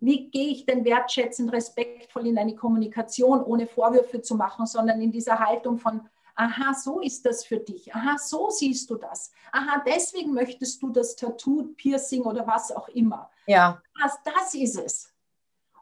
Wie 0.00 0.28
gehe 0.30 0.48
ich 0.48 0.66
denn 0.66 0.84
wertschätzend, 0.84 1.52
respektvoll 1.52 2.26
in 2.26 2.36
eine 2.36 2.56
Kommunikation, 2.56 3.42
ohne 3.42 3.66
Vorwürfe 3.66 4.20
zu 4.20 4.34
machen, 4.34 4.66
sondern 4.66 5.00
in 5.00 5.12
dieser 5.12 5.38
Haltung 5.38 5.78
von, 5.78 6.08
aha, 6.34 6.74
so 6.74 7.00
ist 7.00 7.24
das 7.24 7.44
für 7.44 7.58
dich, 7.58 7.94
aha, 7.94 8.16
so 8.18 8.50
siehst 8.50 8.88
du 8.90 8.96
das, 8.96 9.32
aha, 9.52 9.82
deswegen 9.86 10.32
möchtest 10.32 10.82
du 10.82 10.90
das 10.90 11.16
Tattoo, 11.16 11.74
Piercing 11.76 12.22
oder 12.22 12.46
was 12.46 12.72
auch 12.72 12.88
immer. 12.88 13.30
Ja. 13.46 13.80
Das, 14.00 14.18
das 14.24 14.54
ist 14.54 14.78
es. 14.78 15.12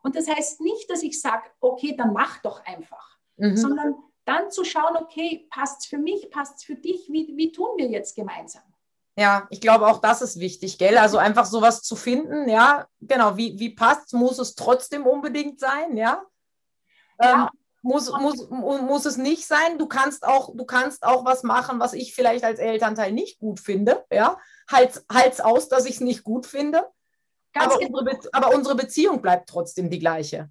Und 0.03 0.17
das 0.17 0.29
heißt 0.29 0.61
nicht, 0.61 0.89
dass 0.91 1.03
ich 1.03 1.21
sage, 1.21 1.51
okay, 1.61 1.95
dann 1.97 2.13
mach 2.13 2.39
doch 2.43 2.65
einfach, 2.65 3.19
mhm. 3.37 3.57
sondern 3.57 3.95
dann 4.25 4.51
zu 4.51 4.65
schauen, 4.65 4.97
okay, 4.97 5.47
passt 5.51 5.81
es 5.81 5.87
für 5.87 5.99
mich, 5.99 6.31
passt 6.31 6.59
es 6.59 6.65
für 6.65 6.77
dich, 6.77 7.09
wie, 7.11 7.37
wie 7.37 7.53
tun 7.53 7.71
wir 7.77 7.89
jetzt 7.89 8.15
gemeinsam? 8.15 8.63
Ja, 9.17 9.47
ich 9.51 9.61
glaube, 9.61 9.87
auch 9.87 9.99
das 9.99 10.23
ist 10.23 10.39
wichtig, 10.39 10.79
gell? 10.79 10.97
Also 10.97 11.19
einfach 11.19 11.45
sowas 11.45 11.83
zu 11.83 11.97
finden, 11.97 12.49
ja, 12.49 12.87
genau, 13.01 13.37
wie, 13.37 13.59
wie 13.59 13.71
passt, 13.71 14.15
muss 14.15 14.39
es 14.39 14.55
trotzdem 14.55 15.05
unbedingt 15.07 15.61
sein, 15.61 15.97
ja? 15.97 16.23
ja. 17.21 17.51
Muss, 17.83 18.11
muss, 18.11 18.51
muss 18.51 19.07
es 19.07 19.17
nicht 19.17 19.47
sein. 19.47 19.79
Du 19.79 19.87
kannst 19.87 20.27
auch, 20.27 20.55
du 20.55 20.65
kannst 20.67 21.03
auch 21.03 21.25
was 21.25 21.43
machen, 21.43 21.81
was 21.81 21.95
ich 21.95 22.15
vielleicht 22.15 22.45
als 22.45 22.59
Elternteil 22.59 23.13
nicht 23.13 23.39
gut 23.39 23.59
finde, 23.59 24.05
ja? 24.13 24.39
Halt's, 24.71 25.05
halt's 25.11 25.41
aus, 25.41 25.69
dass 25.69 25.87
ich 25.87 25.95
es 25.95 26.01
nicht 26.01 26.23
gut 26.23 26.47
finde. 26.47 26.85
Aber, 27.55 27.79
genau. 27.79 27.99
unsere 27.99 28.19
aber 28.33 28.55
unsere 28.55 28.77
Beziehung 28.77 29.23
bleibt 29.23 29.49
trotzdem 29.49 29.91
die 29.91 29.99
gleiche. 29.99 30.51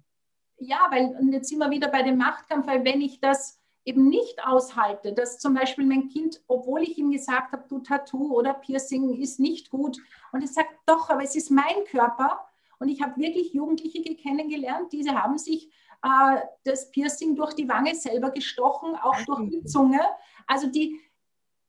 Ja, 0.58 0.88
weil, 0.90 1.16
und 1.18 1.32
jetzt 1.32 1.48
sind 1.48 1.58
wir 1.58 1.70
wieder 1.70 1.88
bei 1.88 2.02
dem 2.02 2.18
Machtkampf, 2.18 2.66
weil 2.66 2.84
wenn 2.84 3.00
ich 3.00 3.20
das 3.20 3.60
eben 3.84 4.08
nicht 4.08 4.44
aushalte, 4.44 5.14
dass 5.14 5.38
zum 5.38 5.54
Beispiel 5.54 5.86
mein 5.86 6.08
Kind, 6.08 6.42
obwohl 6.46 6.82
ich 6.82 6.98
ihm 6.98 7.10
gesagt 7.10 7.52
habe, 7.52 7.64
du 7.68 7.78
Tattoo 7.78 8.36
oder 8.36 8.52
Piercing 8.52 9.14
ist 9.14 9.40
nicht 9.40 9.70
gut, 9.70 9.98
und 10.32 10.42
es 10.42 10.54
sagt, 10.54 10.70
doch, 10.86 11.08
aber 11.08 11.22
es 11.22 11.34
ist 11.34 11.50
mein 11.50 11.84
Körper. 11.90 12.46
Und 12.78 12.88
ich 12.88 13.02
habe 13.02 13.20
wirklich 13.20 13.52
Jugendliche 13.52 14.02
kennengelernt, 14.16 14.92
diese 14.92 15.14
haben 15.14 15.38
sich 15.38 15.70
äh, 16.02 16.40
das 16.64 16.90
Piercing 16.90 17.36
durch 17.36 17.54
die 17.54 17.68
Wange 17.68 17.94
selber 17.94 18.30
gestochen, 18.30 18.94
auch 18.96 19.20
durch 19.26 19.50
die 19.50 19.64
Zunge. 19.64 20.00
Also 20.46 20.68
die, 20.68 21.00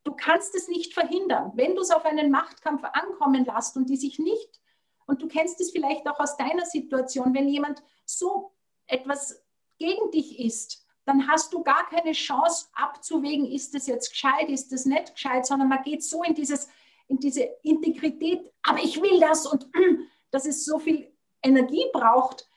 du 0.04 0.14
kannst 0.14 0.54
es 0.54 0.68
nicht 0.68 0.94
verhindern. 0.94 1.52
Wenn 1.54 1.74
du 1.74 1.82
es 1.82 1.90
auf 1.90 2.04
einen 2.04 2.30
Machtkampf 2.30 2.82
ankommen 2.84 3.44
lässt 3.44 3.76
und 3.76 3.88
die 3.88 3.96
sich 3.96 4.18
nicht, 4.18 4.60
und 5.06 5.20
du 5.20 5.28
kennst 5.28 5.60
es 5.60 5.72
vielleicht 5.72 6.08
auch 6.08 6.18
aus 6.20 6.36
deiner 6.36 6.64
Situation, 6.64 7.34
wenn 7.34 7.48
jemand 7.48 7.82
so 8.06 8.52
etwas 8.86 9.42
gegen 9.78 10.10
dich 10.10 10.38
ist, 10.38 10.86
dann 11.04 11.26
hast 11.28 11.52
du 11.52 11.62
gar 11.62 11.88
keine 11.88 12.12
Chance 12.12 12.68
abzuwägen, 12.74 13.46
ist 13.46 13.74
das 13.74 13.86
jetzt 13.86 14.10
gescheit, 14.10 14.48
ist 14.48 14.70
das 14.72 14.86
nicht 14.86 15.14
gescheit, 15.14 15.44
sondern 15.44 15.68
man 15.68 15.82
geht 15.82 16.04
so 16.04 16.22
in, 16.22 16.34
dieses, 16.34 16.68
in 17.08 17.18
diese 17.18 17.42
Integrität, 17.62 18.52
aber 18.62 18.78
ich 18.78 19.02
will 19.02 19.18
das 19.18 19.46
und 19.46 19.68
dass 20.30 20.46
es 20.46 20.64
so 20.64 20.78
viel 20.78 21.12
Energie 21.42 21.84
braucht, 21.92 22.48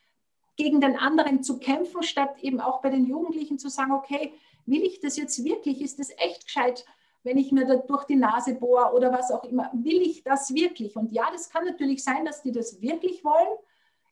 gegen 0.55 0.81
den 0.81 0.97
anderen 0.97 1.43
zu 1.43 1.59
kämpfen, 1.59 2.03
statt 2.03 2.37
eben 2.41 2.59
auch 2.59 2.81
bei 2.81 2.89
den 2.89 3.05
Jugendlichen 3.05 3.59
zu 3.59 3.69
sagen, 3.69 3.91
okay, 3.91 4.33
will 4.65 4.83
ich 4.83 4.99
das 4.99 5.17
jetzt 5.17 5.43
wirklich, 5.43 5.81
ist 5.81 5.99
das 5.99 6.09
echt 6.17 6.45
gescheit, 6.45 6.85
wenn 7.23 7.37
ich 7.37 7.51
mir 7.51 7.65
da 7.65 7.75
durch 7.75 8.05
die 8.05 8.15
Nase 8.15 8.53
bohre 8.55 8.93
oder 8.93 9.11
was 9.11 9.31
auch 9.31 9.43
immer, 9.43 9.69
will 9.73 10.01
ich 10.01 10.23
das 10.23 10.53
wirklich? 10.53 10.95
Und 10.95 11.11
ja, 11.11 11.29
das 11.31 11.49
kann 11.49 11.65
natürlich 11.65 12.03
sein, 12.03 12.23
dass 12.23 12.43
die 12.43 12.51
das 12.51 12.81
wirklich 12.81 13.23
wollen. 13.23 13.57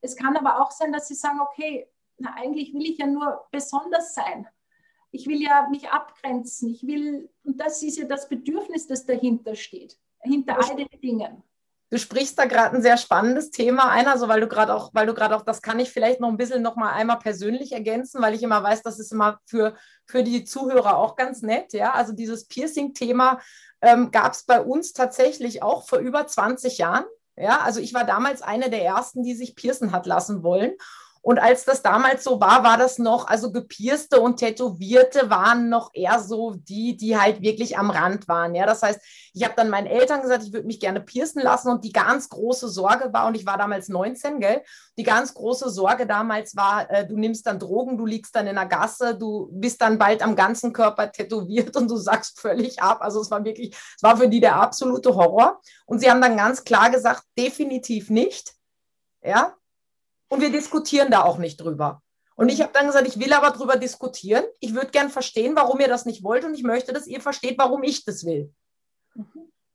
Es 0.02 0.16
kann 0.16 0.36
aber 0.36 0.62
auch 0.62 0.72
sein, 0.72 0.91
dass 0.91 1.08
sie 1.08 1.14
sagen, 1.14 1.39
okay, 1.39 1.88
na, 2.18 2.34
eigentlich 2.36 2.74
will 2.74 2.84
ich 2.84 2.98
ja 2.98 3.06
nur 3.06 3.46
besonders 3.52 4.16
sein. 4.16 4.48
Ich 5.12 5.28
will 5.28 5.41
ja 5.41 5.68
mich 5.70 5.89
abgrenzen. 5.89 6.70
Ich 6.70 6.88
will, 6.88 7.30
und 7.44 7.60
das 7.60 7.84
ist 7.84 8.00
ja 8.00 8.06
das 8.06 8.28
Bedürfnis, 8.28 8.88
das 8.88 9.06
dahinter 9.06 9.56
steht, 9.56 10.00
hinter 10.22 10.58
all 10.58 10.76
den 10.76 10.89
Dingen. 11.00 11.44
Du 11.90 12.00
sprichst 12.00 12.40
da 12.40 12.46
gerade 12.46 12.76
ein 12.76 12.82
sehr 12.82 12.98
spannendes 12.98 13.52
Thema 13.52 13.90
ein, 13.90 14.08
also 14.08 14.28
weil 14.28 14.42
du 14.42 14.48
gerade 14.48 14.74
auch, 14.74 14.90
weil 14.94 15.06
du 15.06 15.14
gerade 15.14 15.36
auch, 15.36 15.44
das 15.44 15.62
kann 15.62 15.80
ich 15.80 15.92
vielleicht 15.92 16.20
noch 16.20 16.30
ein 16.30 16.38
bisschen 16.38 16.64
noch 16.64 16.76
mal 16.76 16.92
einmal 16.92 17.20
persönlich 17.20 17.72
ergänzen, 17.72 18.22
weil 18.22 18.34
ich 18.34 18.42
immer 18.42 18.64
weiß, 18.64 18.82
das 18.82 19.00
ist 19.00 19.12
immer 19.12 19.40
für, 19.46 19.76
für 20.08 20.24
die 20.24 20.44
Zuhörer 20.44 20.98
auch 20.98 21.16
ganz 21.16 21.44
nett, 21.44 21.74
ja. 21.74 21.94
Also 21.94 22.14
dieses 22.14 22.48
Piercing-Thema 22.48 23.40
ähm, 23.82 24.10
gab 24.12 24.34
es 24.34 24.44
bei 24.44 24.60
uns 24.60 24.94
tatsächlich 24.94 25.62
auch 25.62 25.88
vor 25.88 26.00
über 26.00 26.26
20 26.26 26.80
Jahren. 26.80 27.06
Ja, 27.36 27.62
also 27.62 27.80
ich 27.80 27.94
war 27.94 28.06
damals 28.06 28.42
eine 28.42 28.70
der 28.70 28.84
ersten, 28.84 29.24
die 29.24 29.36
sich 29.36 29.56
piercen 29.56 29.92
hat 29.92 30.06
lassen 30.06 30.44
wollen. 30.44 30.74
Und 31.24 31.40
als 31.40 31.64
das 31.64 31.82
damals 31.82 32.26
so 32.26 32.42
war, 32.42 32.66
war 32.66 32.78
das 32.78 33.00
noch, 33.00 33.28
also 33.28 33.54
Gepierste 33.54 34.20
und 34.20 34.36
Tätowierte 34.36 35.30
waren 35.30 35.70
noch 35.70 35.92
eher 35.94 36.20
so 36.20 36.56
die, 36.56 36.98
die 36.98 37.18
halt 37.18 37.42
wirklich 37.42 37.78
am 37.78 37.92
Rand 37.92 38.28
waren. 38.28 38.54
Ja, 38.56 38.66
das 38.66 38.84
heißt, 38.84 39.00
ich 39.34 39.42
habe 39.46 39.54
dann 39.56 39.70
meinen 39.70 39.88
Eltern 39.88 40.22
gesagt, 40.22 40.44
ich 40.44 40.52
würde 40.52 40.68
mich 40.68 40.82
gerne 40.82 41.00
piercen 41.00 41.42
lassen 41.42 41.70
und 41.70 41.86
die 41.86 41.94
ganz 41.94 42.28
große 42.28 42.68
Sorge 42.68 43.14
war, 43.14 43.28
und 43.28 43.36
ich 43.36 43.46
war 43.46 43.58
damals 43.58 43.88
19, 43.88 44.42
gell? 44.42 44.64
Die 44.98 45.04
ganz 45.04 45.34
große 45.34 45.70
Sorge 45.70 46.06
damals 46.06 46.58
war, 46.58 46.92
äh, 46.92 47.08
du 47.08 47.18
nimmst 47.18 47.48
dann 47.48 47.58
Drogen, 47.58 47.98
du 47.98 48.06
liegst 48.06 48.36
dann 48.36 48.46
in 48.46 48.56
der 48.56 48.66
Gasse, 48.66 49.16
du 49.16 49.48
bist 49.54 49.82
dann 49.82 49.98
bald 49.98 50.22
am 50.22 50.36
ganzen 50.36 50.74
Körper 50.74 51.10
tätowiert 51.10 51.78
und 51.78 51.90
du 51.90 51.96
sagst 51.96 52.42
völlig 52.42 52.82
ab. 52.82 52.98
Also 53.00 53.22
es 53.22 53.32
war 53.32 53.46
wirklich, 53.46 53.74
es 53.96 54.04
war 54.04 54.18
für 54.18 54.28
die 54.28 54.42
der 54.42 54.58
absolute 54.58 55.16
Horror. 55.16 55.62
Und 55.86 56.00
sie 56.00 56.12
haben 56.12 56.22
dann 56.22 56.36
ganz 56.36 56.66
klar 56.66 56.90
gesagt, 56.90 57.24
definitiv 57.38 58.10
nicht. 58.10 58.56
Ja, 59.22 59.56
und 60.34 60.42
wir 60.42 60.52
diskutieren 60.52 61.12
da 61.12 61.24
auch 61.24 61.38
nicht 61.38 61.58
drüber. 61.58 62.02
Und 62.36 62.50
ich 62.50 62.62
habe 62.62 62.74
dann 62.74 62.88
gesagt, 62.88 63.08
ich 63.08 63.20
will 63.20 63.32
aber 63.34 63.52
drüber 63.52 63.78
diskutieren. 63.78 64.44
Ich 64.60 64.74
würde 64.74 64.88
gern 64.88 65.12
verstehen, 65.12 65.56
warum 65.56 65.80
ihr 65.80 65.88
das 65.88 66.06
nicht 66.06 66.24
wollt 66.24 66.44
und 66.44 66.56
ich 66.56 66.64
möchte, 66.64 66.92
dass 66.92 67.06
ihr 67.06 67.22
versteht, 67.22 67.60
warum 67.60 67.84
ich 67.84 68.04
das 68.04 68.26
will. 68.26 68.52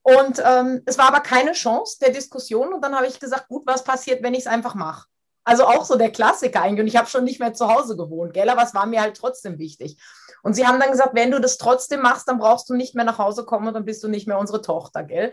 Und 0.03 0.43
ähm, 0.45 0.83
es 0.85 0.99
war 0.99 1.07
aber 1.07 1.21
keine 1.21 1.53
Chance 1.53 1.99
der 2.01 2.11
Diskussion. 2.11 2.73
Und 2.73 2.83
dann 2.83 2.97
habe 2.97 3.07
ich 3.07 3.21
gesagt, 3.21 3.47
gut, 3.47 3.63
was 3.67 3.85
passiert, 3.85 4.21
wenn 4.25 4.35
ich 4.35 4.41
es 4.41 4.47
einfach 4.49 4.75
mache? 4.75 5.07
Also 5.45 5.65
auch 5.65 5.85
so 5.85 5.97
der 5.97 6.11
Klassiker 6.11 6.61
eigentlich. 6.63 6.81
Und 6.81 6.89
ich 6.89 6.97
habe 6.97 7.09
schon 7.09 7.23
nicht 7.23 7.39
mehr 7.39 7.55
zu 7.55 7.73
Hause 7.73 7.97
gewohnt, 7.97 8.35
gell? 8.35 8.49
aber 8.49 8.65
es 8.65 8.75
war 8.75 8.87
mir 8.87 9.01
halt 9.01 9.17
trotzdem 9.17 9.61
wichtig. 9.61 9.97
Und 10.43 10.55
sie 10.55 10.67
haben 10.67 10.81
dann 10.81 10.91
gesagt, 10.91 11.15
wenn 11.15 11.31
du 11.31 11.41
das 11.41 11.57
trotzdem 11.57 12.01
machst, 12.01 12.27
dann 12.27 12.39
brauchst 12.39 12.69
du 12.69 12.75
nicht 12.75 12.97
mehr 12.97 13.05
nach 13.05 13.19
Hause 13.19 13.45
kommen 13.45 13.69
und 13.69 13.75
dann 13.75 13.85
bist 13.85 14.03
du 14.03 14.09
nicht 14.09 14.27
mehr 14.27 14.39
unsere 14.39 14.61
Tochter, 14.61 15.05
gell? 15.05 15.33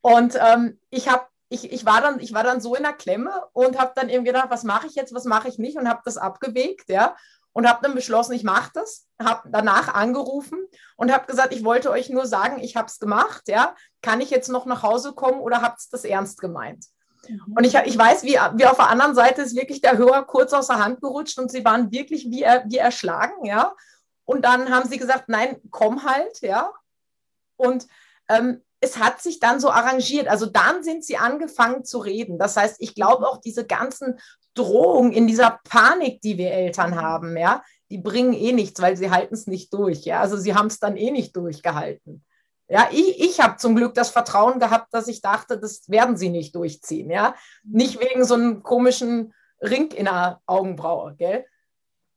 Und 0.00 0.36
ähm, 0.40 0.80
ich 0.90 1.08
habe 1.08 1.26
ich, 1.54 1.72
ich, 1.72 1.86
war 1.86 2.00
dann, 2.00 2.18
ich 2.18 2.34
war 2.34 2.42
dann 2.42 2.60
so 2.60 2.74
in 2.74 2.82
der 2.82 2.92
Klemme 2.92 3.32
und 3.52 3.78
habe 3.78 3.92
dann 3.94 4.08
eben 4.08 4.24
gedacht, 4.24 4.50
was 4.50 4.64
mache 4.64 4.88
ich 4.88 4.94
jetzt, 4.94 5.14
was 5.14 5.24
mache 5.24 5.48
ich 5.48 5.58
nicht 5.58 5.78
und 5.78 5.88
habe 5.88 6.02
das 6.04 6.16
abgewegt, 6.16 6.88
ja. 6.88 7.16
Und 7.52 7.68
habe 7.68 7.78
dann 7.82 7.94
beschlossen, 7.94 8.32
ich 8.32 8.42
mache 8.42 8.72
das, 8.74 9.06
habe 9.22 9.48
danach 9.48 9.94
angerufen 9.94 10.58
und 10.96 11.12
habe 11.12 11.26
gesagt, 11.26 11.54
ich 11.54 11.64
wollte 11.64 11.92
euch 11.92 12.10
nur 12.10 12.26
sagen, 12.26 12.58
ich 12.60 12.74
habe 12.74 12.88
es 12.88 12.98
gemacht, 12.98 13.44
ja. 13.46 13.76
Kann 14.02 14.20
ich 14.20 14.30
jetzt 14.30 14.48
noch 14.48 14.66
nach 14.66 14.82
Hause 14.82 15.12
kommen 15.12 15.40
oder 15.40 15.62
habt 15.62 15.80
ihr 15.80 15.88
das 15.92 16.04
ernst 16.04 16.40
gemeint? 16.40 16.86
Mhm. 17.28 17.54
Und 17.56 17.64
ich, 17.64 17.74
ich 17.76 17.96
weiß, 17.96 18.24
wie, 18.24 18.38
wie 18.54 18.66
auf 18.66 18.76
der 18.76 18.90
anderen 18.90 19.14
Seite 19.14 19.42
ist 19.42 19.54
wirklich 19.54 19.80
der 19.80 19.96
Hörer 19.96 20.24
kurz 20.24 20.52
aus 20.52 20.66
der 20.66 20.80
Hand 20.84 21.00
gerutscht 21.00 21.38
und 21.38 21.50
sie 21.52 21.64
waren 21.64 21.92
wirklich 21.92 22.24
wie, 22.24 22.44
wie 22.66 22.78
erschlagen, 22.78 23.44
ja. 23.44 23.72
Und 24.24 24.44
dann 24.44 24.70
haben 24.70 24.88
sie 24.88 24.98
gesagt, 24.98 25.28
nein, 25.28 25.60
komm 25.70 26.02
halt, 26.02 26.40
ja. 26.40 26.72
Und 27.56 27.86
ähm, 28.28 28.63
es 28.84 28.98
hat 28.98 29.20
sich 29.22 29.40
dann 29.40 29.60
so 29.60 29.70
arrangiert. 29.70 30.28
Also 30.28 30.46
dann 30.46 30.82
sind 30.82 31.04
sie 31.04 31.16
angefangen 31.16 31.84
zu 31.84 31.98
reden. 31.98 32.38
Das 32.38 32.56
heißt, 32.56 32.76
ich 32.80 32.94
glaube 32.94 33.26
auch 33.26 33.38
diese 33.38 33.66
ganzen 33.66 34.18
Drohungen 34.54 35.12
in 35.12 35.26
dieser 35.26 35.58
Panik, 35.68 36.20
die 36.20 36.38
wir 36.38 36.52
Eltern 36.52 37.00
haben, 37.00 37.36
ja, 37.36 37.62
die 37.90 37.98
bringen 37.98 38.34
eh 38.34 38.52
nichts, 38.52 38.80
weil 38.80 38.96
sie 38.96 39.10
halten 39.10 39.34
es 39.34 39.46
nicht 39.46 39.72
durch. 39.72 40.04
Ja, 40.04 40.20
also 40.20 40.36
sie 40.36 40.54
haben 40.54 40.68
es 40.68 40.78
dann 40.78 40.96
eh 40.96 41.10
nicht 41.10 41.34
durchgehalten. 41.34 42.24
Ja, 42.68 42.88
ich, 42.92 43.20
ich 43.20 43.40
habe 43.40 43.56
zum 43.56 43.74
Glück 43.74 43.94
das 43.94 44.10
Vertrauen 44.10 44.58
gehabt, 44.58 44.92
dass 44.92 45.08
ich 45.08 45.20
dachte, 45.20 45.58
das 45.58 45.88
werden 45.88 46.16
sie 46.16 46.30
nicht 46.30 46.54
durchziehen. 46.54 47.10
Ja, 47.10 47.34
nicht 47.62 48.00
wegen 48.00 48.24
so 48.24 48.34
einem 48.34 48.62
komischen 48.62 49.34
Ring 49.60 49.90
in 49.92 50.04
der 50.04 50.40
Augenbraue, 50.46 51.14
gell? 51.16 51.46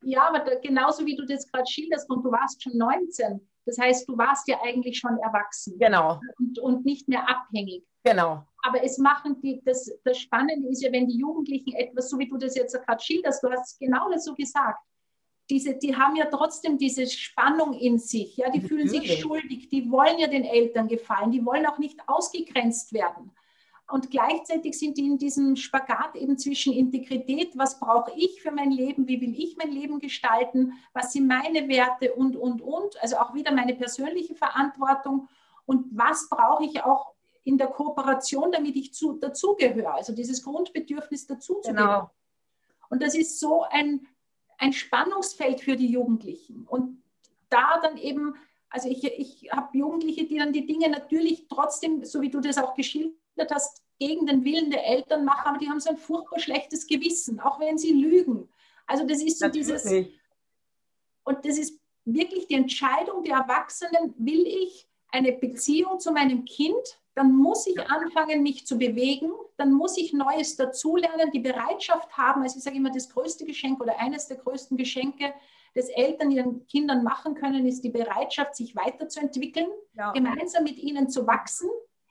Ja, 0.03 0.28
aber 0.30 0.39
da, 0.39 0.59
genauso 0.59 1.05
wie 1.05 1.15
du 1.15 1.26
das 1.26 1.51
gerade 1.51 1.70
schilderst 1.70 2.09
und 2.09 2.24
du 2.24 2.32
warst 2.32 2.61
schon 2.61 2.78
19, 2.78 3.47
das 3.68 3.78
heißt, 3.78 4.07
du 4.07 4.18
warst 4.18 4.47
ja 4.47 4.57
eigentlich 4.63 4.97
schon 4.97 5.18
erwachsen. 5.18 5.78
Genau. 5.78 6.20
Und, 6.39 6.57
und 6.59 6.86
nicht 6.86 7.07
mehr 7.07 7.30
abhängig. 7.30 7.84
Genau. 8.03 8.43
Aber 8.63 8.84
es 8.84 8.97
machen 8.97 9.39
die, 9.41 9.61
das, 9.65 9.91
das 10.03 10.18
Spannende 10.18 10.70
ist 10.70 10.82
ja, 10.82 10.91
wenn 10.91 11.07
die 11.07 11.18
Jugendlichen 11.18 11.74
etwas, 11.74 12.09
so 12.09 12.18
wie 12.18 12.28
du 12.28 12.38
das 12.38 12.55
jetzt 12.55 12.74
gerade 12.86 13.03
schilderst, 13.03 13.43
du 13.43 13.51
hast 13.51 13.78
genau 13.80 14.09
das 14.09 14.26
so 14.26 14.34
gesagt, 14.34 14.80
diese, 15.49 15.76
die 15.76 15.95
haben 15.95 16.15
ja 16.15 16.26
trotzdem 16.26 16.78
diese 16.78 17.07
Spannung 17.07 17.74
in 17.74 17.99
sich, 17.99 18.38
ja, 18.38 18.49
die 18.49 18.59
Natürlich. 18.59 18.89
fühlen 18.89 18.89
sich 18.89 19.20
schuldig, 19.20 19.70
die 19.70 19.89
wollen 19.91 20.20
ja 20.20 20.28
den 20.28 20.43
Eltern 20.43 20.88
gefallen, 20.88 21.32
die 21.32 21.45
wollen 21.45 21.65
auch 21.65 21.78
nicht 21.78 21.99
ausgegrenzt 22.07 22.93
werden. 22.93 23.32
Und 23.89 24.11
gleichzeitig 24.11 24.77
sind 24.77 24.97
die 24.97 25.05
in 25.05 25.17
diesem 25.17 25.55
Spagat 25.55 26.15
eben 26.15 26.38
zwischen 26.38 26.73
Integrität, 26.73 27.57
was 27.57 27.79
brauche 27.79 28.11
ich 28.17 28.41
für 28.41 28.51
mein 28.51 28.71
Leben, 28.71 29.07
wie 29.07 29.21
will 29.21 29.33
ich 29.39 29.55
mein 29.55 29.71
Leben 29.71 29.99
gestalten, 29.99 30.73
was 30.91 31.13
sind 31.13 31.27
meine 31.27 31.69
Werte 31.69 32.13
und, 32.13 32.35
und, 32.35 32.61
und. 32.61 33.01
Also 33.01 33.17
auch 33.17 33.33
wieder 33.33 33.53
meine 33.53 33.75
persönliche 33.75 34.35
Verantwortung 34.35 35.29
und 35.65 35.85
was 35.91 36.27
brauche 36.27 36.65
ich 36.65 36.83
auch 36.83 37.13
in 37.45 37.57
der 37.57 37.67
Kooperation, 37.67 38.51
damit 38.51 38.75
ich 38.75 38.93
zu, 38.93 39.13
dazugehöre. 39.13 39.93
Also 39.93 40.13
dieses 40.13 40.43
Grundbedürfnis 40.43 41.25
dazuzugehören. 41.25 41.77
Genau. 41.77 42.11
Und 42.89 43.01
das 43.01 43.15
ist 43.15 43.39
so 43.39 43.63
ein, 43.63 44.05
ein 44.57 44.73
Spannungsfeld 44.73 45.61
für 45.61 45.77
die 45.77 45.88
Jugendlichen. 45.88 46.65
Und 46.67 47.01
da 47.49 47.79
dann 47.81 47.95
eben, 47.95 48.35
also 48.69 48.89
ich, 48.89 49.05
ich 49.05 49.49
habe 49.49 49.77
Jugendliche, 49.77 50.25
die 50.25 50.38
dann 50.38 50.51
die 50.51 50.65
Dinge 50.65 50.89
natürlich 50.89 51.47
trotzdem, 51.47 52.03
so 52.03 52.19
wie 52.19 52.29
du 52.29 52.41
das 52.41 52.57
auch 52.57 52.73
geschildert 52.75 53.15
hast, 53.51 53.81
gegen 53.99 54.27
den 54.27 54.43
Willen 54.43 54.69
der 54.69 54.85
Eltern 54.85 55.25
machen, 55.25 55.47
aber 55.47 55.57
die 55.57 55.69
haben 55.69 55.79
so 55.79 55.89
ein 55.89 55.97
furchtbar 55.97 56.39
schlechtes 56.39 56.85
Gewissen, 56.88 57.39
auch 57.39 57.59
wenn 57.59 57.77
sie 57.77 57.93
lügen. 57.93 58.47
Also 58.85 59.05
das 59.05 59.21
ist 59.21 59.39
so 59.39 59.45
Natürlich. 59.45 59.67
dieses, 59.67 59.91
und 61.23 61.45
das 61.45 61.57
ist 61.57 61.79
wirklich 62.05 62.47
die 62.47 62.55
Entscheidung 62.55 63.23
der 63.23 63.38
Erwachsenen, 63.38 64.13
will 64.17 64.45
ich 64.45 64.88
eine 65.09 65.33
Beziehung 65.33 65.99
zu 65.99 66.11
meinem 66.11 66.45
Kind, 66.45 66.99
dann 67.15 67.35
muss 67.35 67.65
ich 67.65 67.79
anfangen, 67.79 68.43
mich 68.43 68.67
zu 68.67 68.77
bewegen, 68.77 69.31
dann 69.57 69.73
muss 69.73 69.97
ich 69.97 70.13
Neues 70.13 70.55
dazulernen, 70.55 71.31
die 71.31 71.39
Bereitschaft 71.39 72.15
haben. 72.15 72.43
Also 72.43 72.57
ich 72.57 72.63
sage 72.63 72.77
immer, 72.77 72.91
das 72.91 73.09
größte 73.09 73.43
Geschenk 73.43 73.81
oder 73.81 73.99
eines 73.99 74.27
der 74.27 74.38
größten 74.38 74.77
Geschenke, 74.77 75.33
das 75.73 75.89
Eltern 75.89 76.31
ihren 76.31 76.67
Kindern 76.67 77.03
machen 77.03 77.33
können, 77.33 77.65
ist 77.65 77.81
die 77.81 77.89
Bereitschaft, 77.89 78.55
sich 78.55 78.75
weiterzuentwickeln, 78.75 79.67
ja. 79.93 80.11
gemeinsam 80.11 80.63
mit 80.63 80.77
ihnen 80.77 81.09
zu 81.09 81.25
wachsen, 81.25 81.69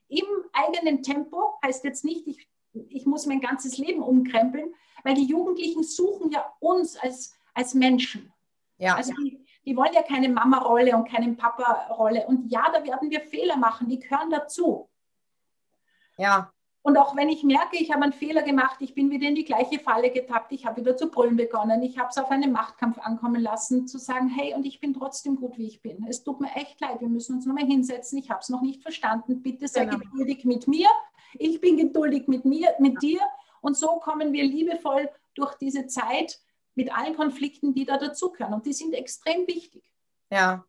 im 0.09 0.27
eigenen 0.53 1.03
Tempo. 1.03 1.59
Heißt 1.65 1.85
jetzt 1.85 2.05
nicht, 2.05 2.27
ich, 2.27 2.49
ich 2.89 3.07
muss 3.07 3.27
mein 3.27 3.41
ganzes 3.41 3.79
Leben 3.79 4.03
umkrempeln, 4.03 4.75
weil 5.05 5.15
die 5.15 5.27
Jugendlichen 5.27 5.83
suchen 5.83 6.31
ja 6.31 6.53
uns 6.61 6.97
als, 6.97 7.35
als 7.55 7.75
Menschen. 7.75 8.33
Ja. 8.79 8.97
Also 8.97 9.13
die, 9.15 9.45
die 9.65 9.77
wollen 9.77 9.93
ja 9.93 10.03
keine 10.03 10.29
Mama-Rolle 10.29 10.97
und 10.97 11.09
keine 11.09 11.33
Papa-Rolle. 11.35 12.27
Und 12.27 12.51
ja, 12.51 12.71
da 12.73 12.85
werden 12.85 13.11
wir 13.11 13.21
Fehler 13.21 13.57
machen, 13.57 13.89
die 13.89 13.99
gehören 13.99 14.31
dazu. 14.31 14.89
Ja. 16.19 16.53
Und 16.87 16.97
auch 16.99 17.17
wenn 17.17 17.29
ich 17.29 17.43
merke, 17.43 17.79
ich 17.79 17.91
habe 17.91 18.05
einen 18.05 18.13
Fehler 18.13 18.43
gemacht, 18.43 18.77
ich 18.79 18.95
bin 18.95 19.11
wieder 19.11 19.27
in 19.27 19.35
die 19.35 19.45
gleiche 19.45 19.81
Falle 19.81 20.09
getappt, 20.09 20.53
ich 20.53 20.67
habe 20.67 20.81
wieder 20.81 20.97
zu 20.97 21.11
brüllen 21.11 21.37
begonnen, 21.37 21.83
ich 21.83 21.99
habe 21.99 22.11
es 22.11 22.17
auf 22.17 22.31
einen 22.31 22.53
Machtkampf 22.53 23.01
ankommen 23.01 23.43
lassen, 23.43 23.89
zu 23.89 23.99
sagen, 23.99 24.29
hey, 24.29 24.55
und 24.55 24.65
ich 24.65 24.79
bin 24.79 24.95
trotzdem 24.95 25.35
gut, 25.35 25.59
wie 25.59 25.67
ich 25.67 25.83
bin. 25.83 26.07
Es 26.09 26.23
tut 26.23 26.41
mir 26.41 26.55
echt 26.55 26.81
leid, 26.81 27.01
wir 27.01 27.09
müssen 27.09 27.35
uns 27.35 27.45
nochmal 27.45 27.67
hinsetzen, 27.67 28.21
ich 28.21 28.31
habe 28.31 28.39
es 28.39 28.51
noch 28.51 28.63
nicht 28.63 28.83
verstanden, 28.83 29.43
bitte 29.43 29.67
sei 29.67 29.87
genau. 29.87 29.99
geduldig 29.99 30.45
mit 30.45 30.69
mir, 30.69 30.87
ich 31.35 31.61
bin 31.61 31.77
geduldig 31.77 32.29
mit 32.29 32.45
mir, 32.45 32.69
mit 32.79 33.03
dir. 33.03 33.21
Und 33.63 33.77
so 33.77 33.99
kommen 33.99 34.33
wir 34.33 34.45
liebevoll 34.45 35.11
durch 35.35 35.57
diese 35.57 35.89
Zeit 35.89 36.39
mit 36.77 36.97
allen 36.97 37.17
Konflikten, 37.17 37.75
die 37.75 37.85
da 37.85 37.99
dazugehören. 37.99 38.55
Und 38.55 38.65
die 38.65 38.73
sind 38.73 38.95
extrem 38.95 39.45
wichtig. 39.49 39.83
Ja, 40.31 40.65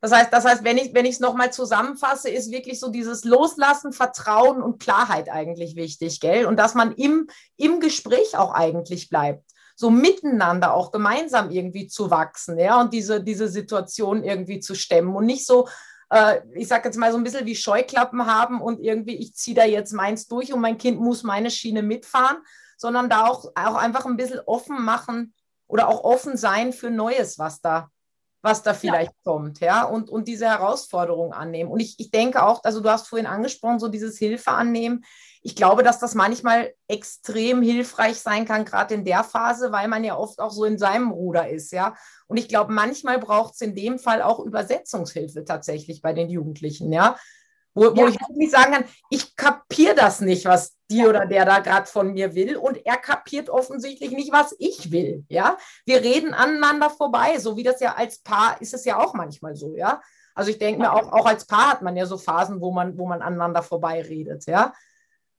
das 0.00 0.12
heißt, 0.12 0.32
das 0.32 0.44
heißt, 0.44 0.64
wenn 0.64 0.76
ich 0.78 0.94
wenn 0.94 1.06
es 1.06 1.20
nochmal 1.20 1.52
zusammenfasse, 1.52 2.28
ist 2.28 2.50
wirklich 2.50 2.78
so 2.78 2.90
dieses 2.90 3.24
Loslassen, 3.24 3.92
Vertrauen 3.92 4.62
und 4.62 4.78
Klarheit 4.78 5.30
eigentlich 5.30 5.74
wichtig, 5.74 6.20
gell? 6.20 6.46
Und 6.46 6.58
dass 6.58 6.74
man 6.74 6.92
im, 6.92 7.28
im 7.56 7.80
Gespräch 7.80 8.36
auch 8.36 8.52
eigentlich 8.52 9.08
bleibt. 9.08 9.42
So 9.74 9.90
miteinander 9.90 10.74
auch 10.74 10.90
gemeinsam 10.90 11.50
irgendwie 11.50 11.86
zu 11.86 12.10
wachsen, 12.10 12.58
ja, 12.58 12.80
und 12.80 12.92
diese, 12.92 13.22
diese 13.22 13.48
Situation 13.48 14.22
irgendwie 14.22 14.60
zu 14.60 14.74
stemmen 14.74 15.14
und 15.14 15.26
nicht 15.26 15.46
so, 15.46 15.68
äh, 16.10 16.40
ich 16.54 16.68
sage 16.68 16.88
jetzt 16.88 16.96
mal 16.96 17.12
so 17.12 17.18
ein 17.18 17.24
bisschen 17.24 17.46
wie 17.46 17.56
Scheuklappen 17.56 18.26
haben 18.26 18.60
und 18.60 18.80
irgendwie, 18.80 19.16
ich 19.16 19.34
ziehe 19.34 19.56
da 19.56 19.64
jetzt 19.64 19.92
meins 19.92 20.28
durch 20.28 20.52
und 20.52 20.60
mein 20.60 20.78
Kind 20.78 21.00
muss 21.00 21.24
meine 21.24 21.50
Schiene 21.50 21.82
mitfahren, 21.82 22.38
sondern 22.78 23.10
da 23.10 23.26
auch, 23.26 23.52
auch 23.54 23.74
einfach 23.74 24.06
ein 24.06 24.16
bisschen 24.16 24.40
offen 24.46 24.82
machen 24.82 25.34
oder 25.66 25.88
auch 25.88 26.04
offen 26.04 26.36
sein 26.36 26.72
für 26.72 26.90
Neues, 26.90 27.38
was 27.38 27.60
da 27.60 27.90
was 28.46 28.62
da 28.62 28.74
vielleicht 28.74 29.10
ja. 29.10 29.16
kommt, 29.24 29.58
ja, 29.58 29.82
und, 29.82 30.08
und 30.08 30.28
diese 30.28 30.46
Herausforderung 30.46 31.32
annehmen. 31.32 31.68
Und 31.68 31.80
ich, 31.80 31.96
ich 31.98 32.12
denke 32.12 32.44
auch, 32.44 32.62
also 32.62 32.80
du 32.80 32.88
hast 32.88 33.08
vorhin 33.08 33.26
angesprochen, 33.26 33.80
so 33.80 33.88
dieses 33.88 34.18
Hilfe 34.18 34.52
annehmen. 34.52 35.04
Ich 35.42 35.56
glaube, 35.56 35.82
dass 35.82 35.98
das 35.98 36.14
manchmal 36.14 36.72
extrem 36.86 37.60
hilfreich 37.60 38.20
sein 38.20 38.44
kann, 38.44 38.64
gerade 38.64 38.94
in 38.94 39.04
der 39.04 39.24
Phase, 39.24 39.72
weil 39.72 39.88
man 39.88 40.04
ja 40.04 40.16
oft 40.16 40.38
auch 40.38 40.52
so 40.52 40.64
in 40.64 40.78
seinem 40.78 41.10
Ruder 41.10 41.48
ist, 41.48 41.72
ja. 41.72 41.96
Und 42.28 42.36
ich 42.36 42.48
glaube, 42.48 42.72
manchmal 42.72 43.18
braucht 43.18 43.54
es 43.54 43.60
in 43.62 43.74
dem 43.74 43.98
Fall 43.98 44.22
auch 44.22 44.38
Übersetzungshilfe 44.38 45.44
tatsächlich 45.44 46.00
bei 46.00 46.12
den 46.12 46.30
Jugendlichen, 46.30 46.92
ja. 46.92 47.16
Wo, 47.76 47.94
wo 47.94 48.06
ja. 48.06 48.08
ich 48.08 48.20
wirklich 48.20 48.50
sagen 48.50 48.72
kann, 48.72 48.84
ich 49.10 49.36
kapiere 49.36 49.94
das 49.94 50.22
nicht, 50.22 50.46
was 50.46 50.74
die 50.90 51.06
oder 51.06 51.26
der 51.26 51.44
da 51.44 51.58
gerade 51.58 51.86
von 51.86 52.14
mir 52.14 52.34
will 52.34 52.56
und 52.56 52.84
er 52.86 52.96
kapiert 52.96 53.50
offensichtlich 53.50 54.12
nicht, 54.12 54.32
was 54.32 54.56
ich 54.58 54.90
will, 54.90 55.26
ja. 55.28 55.58
Wir 55.84 56.02
reden 56.02 56.32
aneinander 56.32 56.88
vorbei, 56.88 57.38
so 57.38 57.58
wie 57.58 57.62
das 57.62 57.80
ja 57.80 57.94
als 57.94 58.20
Paar 58.22 58.58
ist 58.62 58.72
es 58.72 58.86
ja 58.86 58.98
auch 58.98 59.12
manchmal 59.12 59.56
so, 59.56 59.76
ja. 59.76 60.00
Also 60.34 60.50
ich 60.50 60.58
denke 60.58 60.80
mir 60.80 60.92
auch, 60.92 61.12
auch 61.12 61.26
als 61.26 61.46
Paar 61.46 61.70
hat 61.70 61.82
man 61.82 61.96
ja 61.96 62.06
so 62.06 62.16
Phasen, 62.16 62.62
wo 62.62 62.72
man, 62.72 62.96
wo 62.96 63.06
man 63.06 63.20
aneinander 63.20 63.62
vorbei 63.62 64.00
redet, 64.00 64.46
ja. 64.46 64.72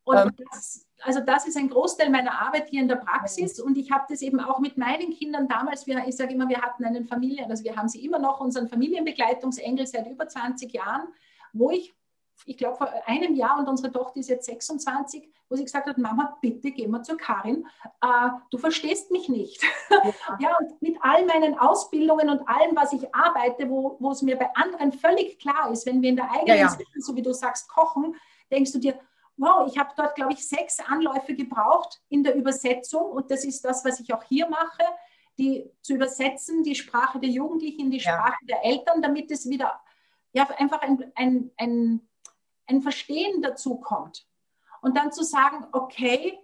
Und 0.03 0.17
ähm, 0.17 0.31
das, 0.51 0.85
also 1.01 1.21
das 1.21 1.47
ist 1.47 1.57
ein 1.57 1.69
Großteil 1.69 2.11
meiner 2.11 2.39
Arbeit 2.39 2.69
hier 2.69 2.83
in 2.83 2.87
der 2.87 2.97
Praxis 2.97 3.59
und 3.59 3.79
ich 3.79 3.89
habe 3.89 4.05
das 4.09 4.21
eben 4.21 4.39
auch 4.39 4.59
mit 4.59 4.77
meinen 4.77 5.11
Kindern 5.11 5.47
damals, 5.47 5.87
wir, 5.87 6.05
ich 6.07 6.15
sage 6.15 6.33
immer, 6.33 6.47
wir 6.49 6.61
hatten 6.61 6.85
einen 6.85 7.07
Familien, 7.07 7.49
also 7.49 7.63
wir 7.63 7.75
haben 7.75 7.89
sie 7.89 8.05
immer 8.05 8.19
noch, 8.19 8.41
unseren 8.41 8.67
Familienbegleitungsengel 8.67 9.87
seit 9.87 10.07
über 10.07 10.27
20 10.27 10.71
Jahren, 10.71 11.07
wo 11.51 11.71
ich 11.71 11.96
ich 12.45 12.57
glaube, 12.57 12.77
vor 12.77 12.89
einem 13.05 13.35
Jahr 13.35 13.59
und 13.59 13.67
unsere 13.67 13.91
Tochter 13.91 14.19
ist 14.19 14.29
jetzt 14.29 14.45
26, 14.45 15.29
wo 15.49 15.55
sie 15.55 15.63
gesagt 15.63 15.87
hat, 15.87 15.97
Mama, 15.97 16.37
bitte 16.41 16.71
geh 16.71 16.87
mal 16.87 17.03
zur 17.03 17.17
Karin, 17.17 17.65
äh, 18.01 18.29
du 18.51 18.57
verstehst 18.57 19.11
mich 19.11 19.29
nicht. 19.29 19.63
Ja. 19.89 20.01
ja. 20.39 20.57
und 20.57 20.81
mit 20.81 20.97
all 21.01 21.25
meinen 21.25 21.57
Ausbildungen 21.57 22.29
und 22.29 22.47
allem, 22.47 22.75
was 22.75 22.93
ich 22.93 23.13
arbeite, 23.13 23.69
wo, 23.69 23.97
wo 23.99 24.11
es 24.11 24.21
mir 24.21 24.37
bei 24.37 24.53
anderen 24.55 24.91
völlig 24.91 25.39
klar 25.39 25.71
ist, 25.71 25.85
wenn 25.85 26.01
wir 26.01 26.09
in 26.09 26.15
der 26.15 26.31
eigenen, 26.31 26.47
ja, 26.47 26.55
ja. 26.55 26.77
so 26.97 27.15
wie 27.15 27.21
du 27.21 27.33
sagst, 27.33 27.69
kochen, 27.69 28.15
denkst 28.51 28.71
du 28.71 28.79
dir, 28.79 28.99
wow, 29.37 29.67
ich 29.71 29.77
habe 29.77 29.91
dort, 29.95 30.15
glaube 30.15 30.33
ich, 30.33 30.47
sechs 30.47 30.79
Anläufe 30.79 31.35
gebraucht 31.35 32.01
in 32.09 32.23
der 32.23 32.35
Übersetzung 32.35 33.11
und 33.11 33.31
das 33.31 33.45
ist 33.45 33.63
das, 33.63 33.85
was 33.85 33.99
ich 33.99 34.13
auch 34.13 34.23
hier 34.23 34.49
mache, 34.49 34.83
die 35.37 35.69
zu 35.81 35.93
übersetzen, 35.93 36.63
die 36.63 36.75
Sprache 36.75 37.19
der 37.19 37.29
Jugendlichen 37.29 37.81
in 37.81 37.91
die 37.91 37.99
Sprache 37.99 38.43
der 38.43 38.65
Eltern, 38.65 39.01
damit 39.01 39.29
es 39.31 39.47
wieder 39.47 39.79
ja, 40.33 40.47
einfach 40.57 40.81
ein, 40.81 41.11
ein, 41.15 41.51
ein 41.57 42.07
ein 42.67 42.81
Verstehen 42.81 43.41
dazu 43.41 43.77
kommt. 43.77 44.25
Und 44.81 44.95
dann 44.95 45.11
zu 45.11 45.23
sagen, 45.23 45.65
okay, 45.71 46.39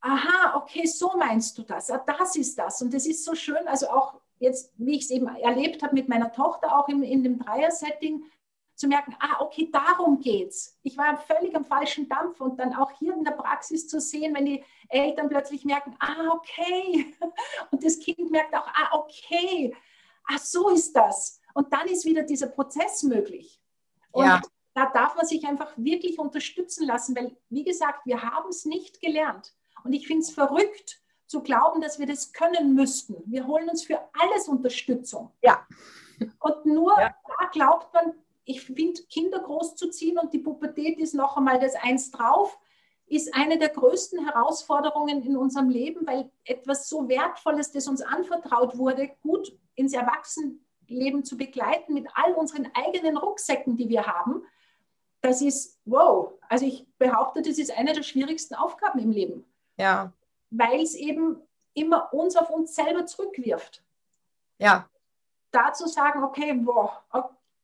aha, 0.00 0.56
okay, 0.56 0.86
so 0.86 1.12
meinst 1.16 1.56
du 1.58 1.62
das, 1.62 1.90
ah, 1.90 2.02
das 2.06 2.36
ist 2.36 2.58
das. 2.58 2.82
Und 2.82 2.92
das 2.92 3.06
ist 3.06 3.24
so 3.24 3.34
schön, 3.34 3.66
also 3.66 3.88
auch 3.88 4.20
jetzt, 4.38 4.72
wie 4.76 4.96
ich 4.96 5.04
es 5.04 5.10
eben 5.10 5.26
erlebt 5.26 5.82
habe 5.82 5.94
mit 5.94 6.08
meiner 6.08 6.32
Tochter, 6.32 6.78
auch 6.78 6.88
in, 6.88 7.02
in 7.02 7.22
dem 7.22 7.38
Dreier-Setting, 7.38 8.24
zu 8.74 8.88
merken, 8.88 9.14
ah, 9.20 9.40
okay, 9.40 9.70
darum 9.72 10.18
geht's. 10.18 10.76
Ich 10.82 10.96
war 10.98 11.16
völlig 11.16 11.54
am 11.54 11.64
falschen 11.64 12.08
Dampf 12.08 12.40
und 12.40 12.58
dann 12.58 12.74
auch 12.74 12.90
hier 12.98 13.14
in 13.14 13.22
der 13.22 13.30
Praxis 13.30 13.86
zu 13.86 14.00
sehen, 14.00 14.34
wenn 14.34 14.46
die 14.46 14.64
Eltern 14.88 15.28
plötzlich 15.28 15.64
merken, 15.64 15.96
ah, 16.00 16.32
okay, 16.32 17.14
und 17.70 17.84
das 17.84 18.00
Kind 18.00 18.30
merkt 18.30 18.54
auch, 18.54 18.66
ah, 18.66 18.98
okay, 18.98 19.74
ah, 20.24 20.38
so 20.38 20.70
ist 20.70 20.94
das. 20.96 21.40
Und 21.54 21.72
dann 21.72 21.86
ist 21.86 22.04
wieder 22.04 22.24
dieser 22.24 22.48
Prozess 22.48 23.04
möglich. 23.04 23.60
Und 24.10 24.26
ja 24.26 24.40
da 24.74 24.90
darf 24.92 25.16
man 25.16 25.26
sich 25.26 25.46
einfach 25.46 25.72
wirklich 25.76 26.18
unterstützen 26.18 26.86
lassen, 26.86 27.16
weil, 27.16 27.36
wie 27.48 27.64
gesagt, 27.64 28.06
wir 28.06 28.22
haben 28.22 28.48
es 28.48 28.64
nicht 28.64 29.00
gelernt. 29.00 29.54
Und 29.84 29.92
ich 29.92 30.06
finde 30.06 30.22
es 30.22 30.30
verrückt, 30.30 31.00
zu 31.26 31.42
glauben, 31.42 31.80
dass 31.80 31.98
wir 31.98 32.06
das 32.06 32.32
können 32.32 32.74
müssten. 32.74 33.22
Wir 33.26 33.46
holen 33.46 33.68
uns 33.68 33.84
für 33.84 33.98
alles 34.12 34.48
Unterstützung. 34.48 35.30
Ja. 35.42 35.66
Und 36.38 36.66
nur 36.66 36.98
ja. 36.98 37.14
da 37.38 37.46
glaubt 37.50 37.92
man, 37.94 38.12
ich 38.44 38.62
finde, 38.62 39.02
Kinder 39.04 39.40
großzuziehen 39.40 40.18
und 40.18 40.32
die 40.32 40.38
Pubertät 40.38 40.98
ist 40.98 41.14
noch 41.14 41.36
einmal 41.36 41.58
das 41.58 41.74
Eins 41.76 42.10
drauf, 42.10 42.58
ist 43.06 43.34
eine 43.34 43.58
der 43.58 43.70
größten 43.70 44.24
Herausforderungen 44.24 45.22
in 45.22 45.36
unserem 45.36 45.70
Leben, 45.70 46.06
weil 46.06 46.30
etwas 46.44 46.88
so 46.88 47.08
Wertvolles, 47.08 47.72
das 47.72 47.88
uns 47.88 48.02
anvertraut 48.02 48.76
wurde, 48.78 49.10
gut 49.22 49.56
ins 49.74 49.92
Erwachsenenleben 49.92 51.24
zu 51.24 51.36
begleiten 51.36 51.94
mit 51.94 52.06
all 52.14 52.34
unseren 52.34 52.70
eigenen 52.74 53.16
Rucksäcken, 53.16 53.76
die 53.76 53.88
wir 53.88 54.06
haben, 54.06 54.42
das 55.24 55.40
ist, 55.40 55.78
wow, 55.86 56.32
also 56.48 56.66
ich 56.66 56.86
behaupte, 56.98 57.40
das 57.40 57.58
ist 57.58 57.76
eine 57.76 57.94
der 57.94 58.02
schwierigsten 58.02 58.54
Aufgaben 58.54 58.98
im 58.98 59.10
Leben. 59.10 59.44
Ja. 59.78 60.12
Weil 60.50 60.82
es 60.82 60.94
eben 60.94 61.40
immer 61.72 62.12
uns 62.12 62.36
auf 62.36 62.50
uns 62.50 62.74
selber 62.74 63.06
zurückwirft. 63.06 63.82
Ja. 64.58 64.88
Da 65.50 65.72
zu 65.72 65.88
sagen, 65.88 66.22
okay, 66.22 66.60
wow, 66.64 66.90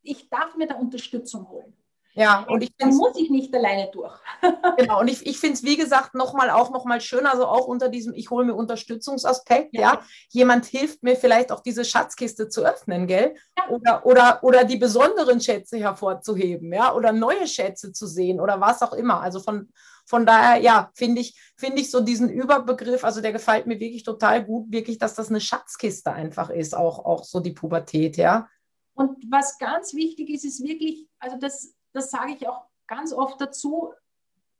ich 0.02 0.28
darf 0.30 0.56
mir 0.56 0.66
da 0.66 0.76
Unterstützung 0.76 1.48
holen. 1.50 1.76
Ja, 2.14 2.44
und 2.48 2.62
ich 2.62 2.76
dann 2.76 2.94
muss 2.96 3.16
ich 3.16 3.30
nicht 3.30 3.54
alleine 3.54 3.88
durch. 3.92 4.12
genau, 4.76 5.00
und 5.00 5.08
ich, 5.08 5.24
ich 5.26 5.38
finde 5.38 5.54
es, 5.54 5.62
wie 5.62 5.76
gesagt, 5.76 6.14
nochmal 6.14 6.50
auch 6.50 6.70
nochmal 6.70 7.00
schön, 7.00 7.24
also 7.24 7.46
auch 7.46 7.66
unter 7.66 7.88
diesem, 7.88 8.14
ich 8.14 8.30
hole 8.30 8.44
mir 8.44 8.54
Unterstützungsaspekt, 8.54 9.74
ja. 9.74 9.80
ja. 9.80 10.02
Jemand 10.30 10.66
hilft 10.66 11.02
mir 11.02 11.14
vielleicht 11.14 11.52
auch 11.52 11.60
diese 11.60 11.84
Schatzkiste 11.84 12.48
zu 12.48 12.64
öffnen, 12.64 13.06
gell? 13.06 13.34
Ja. 13.56 13.68
Oder, 13.68 14.06
oder, 14.06 14.38
oder 14.42 14.64
die 14.64 14.76
besonderen 14.76 15.40
Schätze 15.40 15.78
hervorzuheben, 15.78 16.72
ja, 16.72 16.92
oder 16.94 17.12
neue 17.12 17.46
Schätze 17.46 17.92
zu 17.92 18.06
sehen 18.06 18.40
oder 18.40 18.60
was 18.60 18.82
auch 18.82 18.92
immer. 18.92 19.20
Also 19.20 19.38
von, 19.38 19.68
von 20.04 20.26
daher, 20.26 20.60
ja, 20.60 20.90
finde 20.94 21.20
ich, 21.20 21.40
finde 21.56 21.80
ich 21.80 21.92
so 21.92 22.00
diesen 22.00 22.28
Überbegriff, 22.28 23.04
also 23.04 23.20
der 23.20 23.32
gefällt 23.32 23.66
mir 23.66 23.78
wirklich 23.78 24.02
total 24.02 24.44
gut, 24.44 24.72
wirklich, 24.72 24.98
dass 24.98 25.14
das 25.14 25.28
eine 25.28 25.40
Schatzkiste 25.40 26.12
einfach 26.12 26.50
ist, 26.50 26.76
auch, 26.76 27.04
auch 27.04 27.22
so 27.22 27.38
die 27.38 27.52
Pubertät, 27.52 28.16
ja. 28.16 28.48
Und 28.94 29.16
was 29.30 29.58
ganz 29.58 29.94
wichtig 29.94 30.28
ist, 30.30 30.44
ist 30.44 30.62
wirklich, 30.62 31.06
also 31.20 31.38
das 31.38 31.74
das 31.92 32.10
sage 32.10 32.32
ich 32.32 32.48
auch 32.48 32.62
ganz 32.86 33.12
oft 33.12 33.40
dazu, 33.40 33.92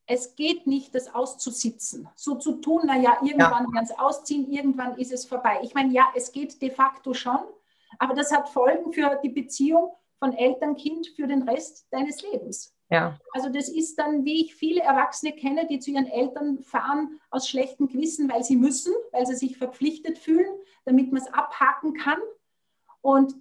es 0.07 0.35
geht 0.35 0.66
nicht, 0.66 0.95
das 0.95 1.14
auszusitzen, 1.14 2.09
so 2.16 2.35
zu 2.35 2.61
tun, 2.61 2.83
naja, 2.87 3.18
irgendwann 3.22 3.66
ja. 3.66 3.72
werden 3.72 3.85
es 3.85 3.97
ausziehen, 3.97 4.51
irgendwann 4.51 4.99
ist 4.99 5.12
es 5.12 5.24
vorbei. 5.24 5.61
Ich 5.62 5.74
meine, 5.74 5.93
ja, 5.93 6.09
es 6.16 6.33
geht 6.33 6.61
de 6.61 6.70
facto 6.70 7.14
schon, 7.14 7.39
aber 7.99 8.14
das 8.14 8.33
hat 8.33 8.49
Folgen 8.49 8.93
für 8.93 9.20
die 9.22 9.28
Beziehung 9.28 9.93
von 10.18 10.33
Eltern-Kind 10.33 11.09
für 11.14 11.26
den 11.26 11.43
Rest 11.43 11.87
deines 11.91 12.22
Lebens. 12.22 12.74
Ja. 12.91 13.18
Also 13.33 13.49
das 13.51 13.68
ist 13.68 13.97
dann, 13.99 14.24
wie 14.24 14.45
ich 14.45 14.55
viele 14.57 14.81
Erwachsene 14.83 15.33
kenne, 15.33 15.66
die 15.66 15.78
zu 15.78 15.93
ihren 15.93 16.07
Eltern 16.07 16.59
fahren 16.59 17.20
aus 17.31 17.49
schlechtem 17.49 17.89
Gewissen, 17.89 18.28
weil 18.28 18.43
sie 18.43 18.57
müssen, 18.57 18.93
weil 19.12 19.26
sie 19.26 19.37
sich 19.37 19.57
verpflichtet 19.57 20.18
fühlen, 20.18 20.53
damit 20.85 21.12
man 21.12 21.22
es 21.22 21.33
abhaken 21.33 21.95
kann. 21.95 22.18
Und 23.01 23.35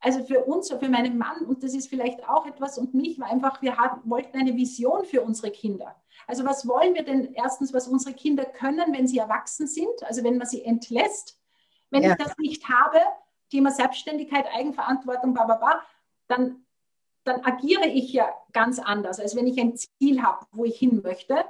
also 0.00 0.22
für 0.24 0.44
uns, 0.44 0.70
für 0.70 0.88
meinen 0.88 1.18
Mann, 1.18 1.44
und 1.46 1.62
das 1.62 1.74
ist 1.74 1.88
vielleicht 1.88 2.28
auch 2.28 2.46
etwas, 2.46 2.78
und 2.78 2.94
mich 2.94 3.18
war 3.18 3.28
einfach, 3.28 3.62
wir 3.62 3.76
haben, 3.76 4.08
wollten 4.08 4.38
eine 4.38 4.54
Vision 4.54 5.04
für 5.04 5.22
unsere 5.22 5.50
Kinder. 5.50 5.96
Also 6.26 6.44
was 6.44 6.66
wollen 6.66 6.94
wir 6.94 7.04
denn 7.04 7.34
erstens, 7.34 7.72
was 7.72 7.88
unsere 7.88 8.14
Kinder 8.14 8.44
können, 8.44 8.92
wenn 8.92 9.06
sie 9.06 9.18
erwachsen 9.18 9.66
sind, 9.66 10.02
also 10.02 10.24
wenn 10.24 10.38
man 10.38 10.46
sie 10.46 10.62
entlässt. 10.62 11.40
Wenn 11.90 12.02
ja. 12.02 12.12
ich 12.12 12.16
das 12.16 12.36
nicht 12.38 12.68
habe, 12.68 13.00
Thema 13.50 13.70
Selbstständigkeit, 13.70 14.46
Eigenverantwortung, 14.52 15.34
bla, 15.34 15.44
bla, 15.44 15.56
bla, 15.56 15.82
dann, 16.26 16.64
dann 17.24 17.44
agiere 17.44 17.86
ich 17.86 18.12
ja 18.12 18.28
ganz 18.52 18.78
anders, 18.78 19.20
als 19.20 19.36
wenn 19.36 19.46
ich 19.46 19.58
ein 19.60 19.76
Ziel 19.76 20.22
habe, 20.22 20.46
wo 20.52 20.64
ich 20.64 20.78
hin 20.78 21.00
möchte. 21.02 21.44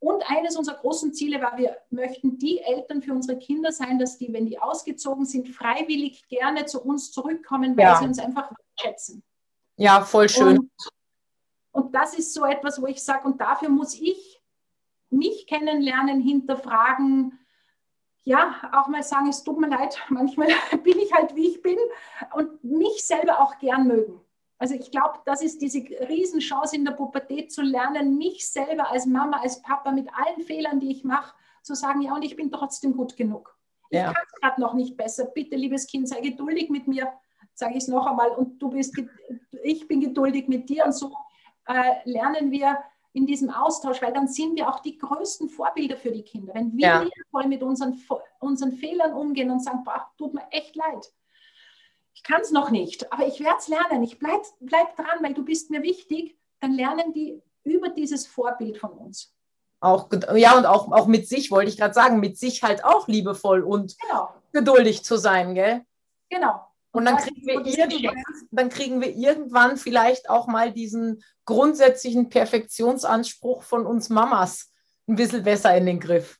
Und 0.00 0.22
eines 0.30 0.56
unserer 0.56 0.76
großen 0.76 1.12
Ziele 1.12 1.40
war, 1.40 1.58
wir 1.58 1.76
möchten 1.90 2.38
die 2.38 2.60
Eltern 2.60 3.02
für 3.02 3.12
unsere 3.12 3.38
Kinder 3.38 3.72
sein, 3.72 3.98
dass 3.98 4.16
die, 4.16 4.32
wenn 4.32 4.46
die 4.46 4.60
ausgezogen 4.60 5.24
sind, 5.24 5.48
freiwillig 5.48 6.28
gerne 6.28 6.66
zu 6.66 6.80
uns 6.80 7.10
zurückkommen, 7.10 7.76
weil 7.76 7.84
ja. 7.84 7.96
sie 7.96 8.04
uns 8.04 8.18
einfach 8.20 8.52
schätzen. 8.80 9.24
Ja, 9.76 10.02
voll 10.02 10.28
schön. 10.28 10.58
Und, 10.58 10.70
und 11.72 11.94
das 11.94 12.14
ist 12.14 12.32
so 12.32 12.44
etwas, 12.44 12.80
wo 12.80 12.86
ich 12.86 13.02
sage, 13.02 13.26
und 13.26 13.40
dafür 13.40 13.70
muss 13.70 13.94
ich 13.94 14.40
mich 15.10 15.46
kennenlernen, 15.46 16.20
hinterfragen, 16.20 17.38
ja, 18.22 18.56
auch 18.72 18.88
mal 18.88 19.02
sagen, 19.02 19.28
es 19.28 19.42
tut 19.42 19.58
mir 19.58 19.68
leid, 19.68 19.98
manchmal 20.10 20.48
bin 20.84 20.98
ich 20.98 21.12
halt, 21.12 21.34
wie 21.34 21.48
ich 21.48 21.62
bin 21.62 21.78
und 22.34 22.62
mich 22.62 23.04
selber 23.04 23.40
auch 23.40 23.58
gern 23.58 23.86
mögen. 23.86 24.20
Also 24.58 24.74
ich 24.74 24.90
glaube, 24.90 25.20
das 25.24 25.40
ist 25.40 25.62
diese 25.62 25.78
Riesenchance 26.08 26.74
in 26.74 26.84
der 26.84 26.92
Pubertät 26.92 27.52
zu 27.52 27.62
lernen, 27.62 28.18
mich 28.18 28.50
selber 28.50 28.90
als 28.90 29.06
Mama, 29.06 29.38
als 29.40 29.62
Papa 29.62 29.92
mit 29.92 30.08
allen 30.12 30.42
Fehlern, 30.42 30.80
die 30.80 30.90
ich 30.90 31.04
mache, 31.04 31.34
zu 31.62 31.74
sagen, 31.74 32.02
ja, 32.02 32.14
und 32.14 32.24
ich 32.24 32.34
bin 32.34 32.50
trotzdem 32.50 32.96
gut 32.96 33.16
genug. 33.16 33.56
Ja. 33.90 34.10
Ich 34.10 34.16
kann 34.16 34.24
es 34.26 34.40
gerade 34.40 34.60
noch 34.60 34.74
nicht 34.74 34.96
besser. 34.96 35.26
Bitte, 35.26 35.56
liebes 35.56 35.86
Kind, 35.86 36.08
sei 36.08 36.20
geduldig 36.20 36.70
mit 36.70 36.88
mir, 36.88 37.12
sage 37.54 37.72
ich 37.72 37.84
es 37.84 37.88
noch 37.88 38.06
einmal, 38.06 38.30
und 38.30 38.58
du 38.60 38.70
bist, 38.70 39.00
ich 39.62 39.86
bin 39.86 40.00
geduldig 40.00 40.48
mit 40.48 40.68
dir. 40.68 40.84
Und 40.84 40.92
so 40.92 41.14
äh, 41.66 41.96
lernen 42.04 42.50
wir 42.50 42.78
in 43.12 43.26
diesem 43.26 43.50
Austausch, 43.50 44.02
weil 44.02 44.12
dann 44.12 44.28
sind 44.28 44.56
wir 44.56 44.68
auch 44.68 44.80
die 44.80 44.98
größten 44.98 45.48
Vorbilder 45.48 45.96
für 45.96 46.10
die 46.10 46.22
Kinder. 46.22 46.54
Wenn 46.54 46.76
wir 46.76 46.86
ja. 46.86 47.06
voll 47.30 47.46
mit 47.46 47.62
unseren, 47.62 48.00
unseren 48.40 48.72
Fehlern 48.72 49.12
umgehen 49.12 49.50
und 49.50 49.62
sagen, 49.62 49.82
boah, 49.84 50.10
tut 50.18 50.34
mir 50.34 50.46
echt 50.50 50.76
leid, 50.76 51.12
ich 52.18 52.24
kann 52.24 52.40
es 52.40 52.50
noch 52.50 52.70
nicht, 52.70 53.12
aber 53.12 53.28
ich 53.28 53.38
werde 53.38 53.58
es 53.60 53.68
lernen. 53.68 54.02
Ich 54.02 54.18
bleib, 54.18 54.42
bleib 54.58 54.96
dran, 54.96 55.22
weil 55.22 55.34
du 55.34 55.44
bist 55.44 55.70
mir 55.70 55.84
wichtig. 55.84 56.36
Dann 56.58 56.72
lernen 56.72 57.12
die 57.12 57.40
über 57.62 57.90
dieses 57.90 58.26
Vorbild 58.26 58.76
von 58.76 58.90
uns. 58.90 59.32
Auch, 59.78 60.08
ja, 60.34 60.58
und 60.58 60.66
auch, 60.66 60.90
auch 60.90 61.06
mit 61.06 61.28
sich, 61.28 61.52
wollte 61.52 61.70
ich 61.70 61.78
gerade 61.78 61.94
sagen, 61.94 62.18
mit 62.18 62.36
sich 62.36 62.64
halt 62.64 62.82
auch 62.82 63.06
liebevoll 63.06 63.62
und 63.62 63.96
genau. 64.00 64.34
geduldig 64.52 65.04
zu 65.04 65.16
sein, 65.16 65.54
gell? 65.54 65.84
Genau. 66.28 66.66
Und, 66.90 67.02
und 67.02 67.04
dann 67.04 67.18
kriegen, 67.18 67.46
wir 67.46 67.64
irgendwann, 67.64 68.24
dann 68.50 68.68
kriegen 68.68 69.00
wir 69.00 69.14
irgendwann 69.14 69.76
vielleicht 69.76 70.28
auch 70.28 70.48
mal 70.48 70.72
diesen 70.72 71.22
grundsätzlichen 71.44 72.30
Perfektionsanspruch 72.30 73.62
von 73.62 73.86
uns 73.86 74.08
Mamas 74.08 74.72
ein 75.06 75.14
bisschen 75.14 75.44
besser 75.44 75.76
in 75.76 75.86
den 75.86 76.00
Griff. 76.00 76.36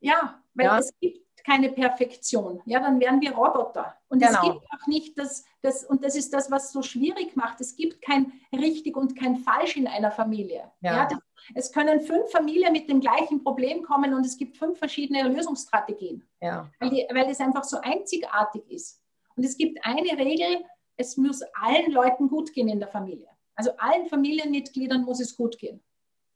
Ja, 0.00 0.40
weil 0.54 0.66
ja. 0.66 0.78
es 0.78 0.94
gibt 0.98 1.23
keine 1.44 1.70
Perfektion. 1.70 2.62
Ja, 2.64 2.80
dann 2.80 2.98
wären 3.00 3.20
wir 3.20 3.32
Roboter. 3.32 3.94
Und 4.08 4.20
genau. 4.20 4.32
es 4.32 4.40
gibt 4.40 4.64
auch 4.72 4.86
nicht 4.86 5.18
das, 5.18 5.44
das, 5.60 5.84
und 5.84 6.02
das 6.02 6.16
ist 6.16 6.32
das, 6.32 6.50
was 6.50 6.72
so 6.72 6.82
schwierig 6.82 7.36
macht. 7.36 7.60
Es 7.60 7.76
gibt 7.76 8.00
kein 8.00 8.32
richtig 8.52 8.96
und 8.96 9.18
kein 9.18 9.36
falsch 9.36 9.76
in 9.76 9.86
einer 9.86 10.10
Familie. 10.10 10.72
Ja. 10.80 10.96
ja 10.96 11.06
das, 11.06 11.18
es 11.54 11.72
können 11.72 12.00
fünf 12.00 12.30
Familien 12.30 12.72
mit 12.72 12.88
dem 12.88 13.00
gleichen 13.00 13.44
Problem 13.44 13.82
kommen 13.82 14.14
und 14.14 14.24
es 14.24 14.38
gibt 14.38 14.56
fünf 14.56 14.78
verschiedene 14.78 15.28
Lösungsstrategien. 15.28 16.26
Ja. 16.40 16.70
Weil, 16.80 16.90
die, 16.90 17.06
weil 17.12 17.28
es 17.28 17.40
einfach 17.40 17.64
so 17.64 17.78
einzigartig 17.82 18.62
ist. 18.70 19.02
Und 19.36 19.44
es 19.44 19.58
gibt 19.58 19.84
eine 19.84 20.16
Regel, 20.16 20.64
es 20.96 21.16
muss 21.16 21.42
allen 21.60 21.92
Leuten 21.92 22.28
gut 22.28 22.52
gehen 22.54 22.68
in 22.68 22.78
der 22.78 22.88
Familie. 22.88 23.28
Also 23.54 23.72
allen 23.76 24.06
Familienmitgliedern 24.06 25.02
muss 25.02 25.20
es 25.20 25.36
gut 25.36 25.58
gehen. 25.58 25.82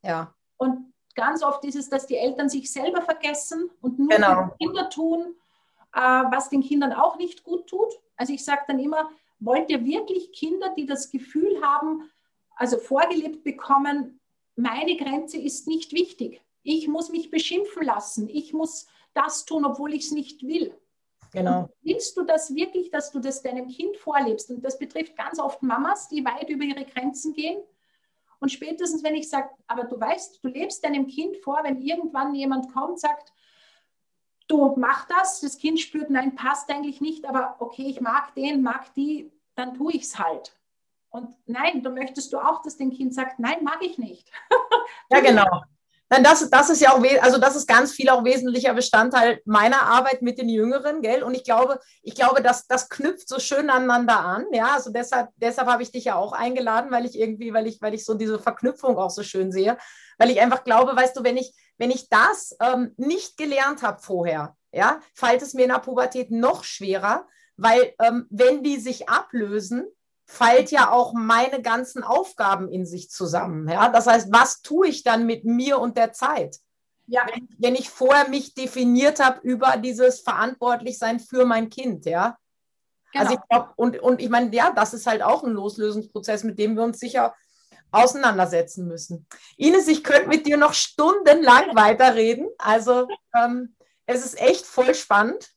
Ja. 0.03 0.35
Und 0.57 0.88
Ganz 1.19 1.43
oft 1.43 1.65
ist 1.65 1.75
es, 1.75 1.89
dass 1.89 2.07
die 2.07 2.15
Eltern 2.15 2.47
sich 2.47 2.71
selber 2.71 3.01
vergessen 3.01 3.69
und 3.81 3.99
nur 3.99 4.07
genau. 4.07 4.55
Kinder 4.57 4.89
tun, 4.89 5.35
äh, 5.93 5.99
was 5.99 6.47
den 6.47 6.61
Kindern 6.61 6.93
auch 6.93 7.17
nicht 7.17 7.43
gut 7.43 7.67
tut. 7.67 7.89
Also 8.15 8.31
ich 8.31 8.45
sage 8.45 8.61
dann 8.67 8.79
immer, 8.79 9.09
wollt 9.41 9.69
ihr 9.69 9.83
wirklich 9.83 10.31
Kinder, 10.31 10.73
die 10.77 10.85
das 10.85 11.11
Gefühl 11.11 11.61
haben, 11.61 12.09
also 12.55 12.77
vorgelebt 12.77 13.43
bekommen, 13.43 14.21
meine 14.55 14.95
Grenze 14.95 15.37
ist 15.37 15.67
nicht 15.67 15.91
wichtig. 15.91 16.41
Ich 16.63 16.87
muss 16.87 17.09
mich 17.09 17.29
beschimpfen 17.29 17.83
lassen. 17.83 18.29
Ich 18.29 18.53
muss 18.53 18.87
das 19.13 19.43
tun, 19.43 19.65
obwohl 19.65 19.93
ich 19.93 20.05
es 20.05 20.11
nicht 20.11 20.47
will. 20.47 20.73
Genau. 21.33 21.63
Und 21.63 21.69
willst 21.81 22.15
du 22.15 22.23
das 22.23 22.55
wirklich, 22.55 22.91
dass 22.91 23.11
du 23.11 23.19
das 23.19 23.41
deinem 23.41 23.67
Kind 23.67 23.97
vorlebst? 23.97 24.51
Und 24.51 24.63
das 24.63 24.79
betrifft 24.79 25.17
ganz 25.17 25.37
oft 25.37 25.61
Mamas, 25.63 26.07
die 26.07 26.23
weit 26.23 26.49
über 26.49 26.63
ihre 26.63 26.85
Grenzen 26.85 27.33
gehen 27.33 27.61
und 28.39 28.51
spätestens, 28.51 29.03
wenn 29.03 29.15
ich 29.15 29.29
sage, 29.29 29.49
aber 29.67 29.83
du 29.83 29.99
weißt, 29.99 30.43
du 30.43 30.47
lebst 30.47 30.83
deinem 30.83 31.07
Kind 31.07 31.37
vor, 31.37 31.59
wenn 31.63 31.81
irgendwann 31.81 32.33
jemand 32.35 32.71
kommt, 32.73 32.99
sagt, 32.99 33.33
du 34.47 34.75
mach 34.77 35.07
das, 35.07 35.41
das 35.41 35.57
Kind 35.57 35.79
spürt, 35.79 36.09
nein, 36.09 36.35
passt 36.35 36.69
eigentlich 36.69 37.01
nicht, 37.01 37.25
aber 37.25 37.57
okay, 37.59 37.87
ich 37.87 38.01
mag 38.01 38.33
den, 38.35 38.61
mag 38.61 38.93
die, 38.95 39.31
dann 39.55 39.73
tue 39.75 39.93
ich 39.93 40.03
es 40.03 40.17
halt. 40.17 40.55
Und 41.09 41.35
nein, 41.47 41.83
du 41.83 41.89
möchtest 41.89 42.31
du 42.33 42.39
auch, 42.39 42.61
dass 42.61 42.77
dein 42.77 42.91
Kind 42.91 43.13
sagt, 43.13 43.39
nein, 43.39 43.63
mag 43.63 43.79
ich 43.81 43.97
nicht. 43.97 44.31
ja, 45.09 45.19
genau. 45.19 45.63
Nein, 46.11 46.23
das, 46.23 46.49
das 46.49 46.71
ist 46.71 46.81
ja 46.81 46.93
auch, 46.93 47.03
also 47.21 47.37
das 47.37 47.55
ist 47.55 47.67
ganz 47.67 47.91
viel 47.91 48.09
auch 48.09 48.23
wesentlicher 48.23 48.73
Bestandteil 48.73 49.41
meiner 49.45 49.83
Arbeit 49.83 50.23
mit 50.23 50.39
den 50.39 50.49
Jüngeren, 50.49 51.01
gell? 51.03 51.21
Und 51.21 51.35
ich 51.35 51.43
glaube, 51.43 51.79
ich 52.01 52.15
glaube, 52.15 52.41
dass 52.41 52.65
das 52.65 52.89
knüpft 52.89 53.29
so 53.29 53.37
schön 53.39 53.69
aneinander 53.69 54.19
an, 54.19 54.45
ja. 54.51 54.73
Also 54.73 54.91
deshalb, 54.91 55.29
deshalb 55.35 55.67
habe 55.67 55.83
ich 55.83 55.91
dich 55.91 56.05
ja 56.05 56.15
auch 56.15 56.33
eingeladen, 56.33 56.89
weil 56.89 57.05
ich 57.05 57.17
irgendwie, 57.17 57.53
weil 57.53 57.67
ich, 57.67 57.79
weil 57.81 57.93
ich 57.93 58.05
so 58.05 58.15
diese 58.15 58.39
Verknüpfung 58.39 58.97
auch 58.97 59.11
so 59.11 59.21
schön 59.21 59.51
sehe, 59.51 59.77
weil 60.17 60.31
ich 60.31 60.41
einfach 60.41 60.63
glaube, 60.63 60.95
weißt 60.95 61.15
du, 61.15 61.23
wenn 61.23 61.37
ich, 61.37 61.53
wenn 61.77 61.91
ich 61.91 62.09
das 62.09 62.57
ähm, 62.59 62.93
nicht 62.97 63.37
gelernt 63.37 63.83
habe 63.83 64.01
vorher, 64.01 64.55
ja, 64.71 65.01
fällt 65.13 65.43
es 65.43 65.53
mir 65.53 65.63
in 65.63 65.69
der 65.69 65.79
Pubertät 65.79 66.31
noch 66.31 66.63
schwerer, 66.63 67.27
weil 67.55 67.93
ähm, 67.99 68.25
wenn 68.31 68.63
die 68.63 68.77
sich 68.77 69.09
ablösen, 69.09 69.85
fällt 70.29 70.69
ja 70.69 70.91
auch 70.91 71.13
meine 71.13 71.59
ganzen 71.63 72.03
Aufgaben 72.03 72.69
in 72.69 72.85
sich 72.85 73.09
zusammen. 73.09 73.67
Ja? 73.67 73.89
Das 73.89 74.05
heißt, 74.05 74.31
was 74.31 74.61
tue 74.61 74.87
ich 74.87 75.01
dann 75.01 75.25
mit 75.25 75.43
mir 75.43 75.79
und 75.79 75.97
der 75.97 76.13
Zeit? 76.13 76.59
Ja. 77.07 77.25
Wenn, 77.33 77.49
wenn 77.57 77.75
ich 77.75 77.89
vorher 77.89 78.29
mich 78.29 78.53
definiert 78.53 79.19
habe 79.19 79.39
über 79.41 79.77
dieses 79.77 80.19
Verantwortlichsein 80.19 81.19
für 81.19 81.45
mein 81.45 81.71
Kind, 81.71 82.05
ja. 82.05 82.37
Genau. 83.11 83.23
Also 83.23 83.33
ich 83.33 83.49
glaube, 83.49 83.73
und, 83.75 83.99
und 83.99 84.21
ich 84.21 84.29
meine, 84.29 84.55
ja, 84.55 84.71
das 84.71 84.93
ist 84.93 85.07
halt 85.07 85.23
auch 85.23 85.43
ein 85.43 85.53
Loslösungsprozess, 85.53 86.43
mit 86.43 86.59
dem 86.59 86.75
wir 86.75 86.83
uns 86.83 86.99
sicher 86.99 87.33
auseinandersetzen 87.89 88.87
müssen. 88.87 89.25
Ines, 89.57 89.87
ich 89.87 90.03
könnte 90.03 90.27
mit 90.27 90.45
dir 90.45 90.57
noch 90.57 90.75
stundenlang 90.75 91.75
weiterreden. 91.75 92.47
Also 92.59 93.07
ähm, 93.35 93.75
es 94.05 94.23
ist 94.23 94.39
echt 94.39 94.67
voll 94.67 94.93
spannend. 94.93 95.49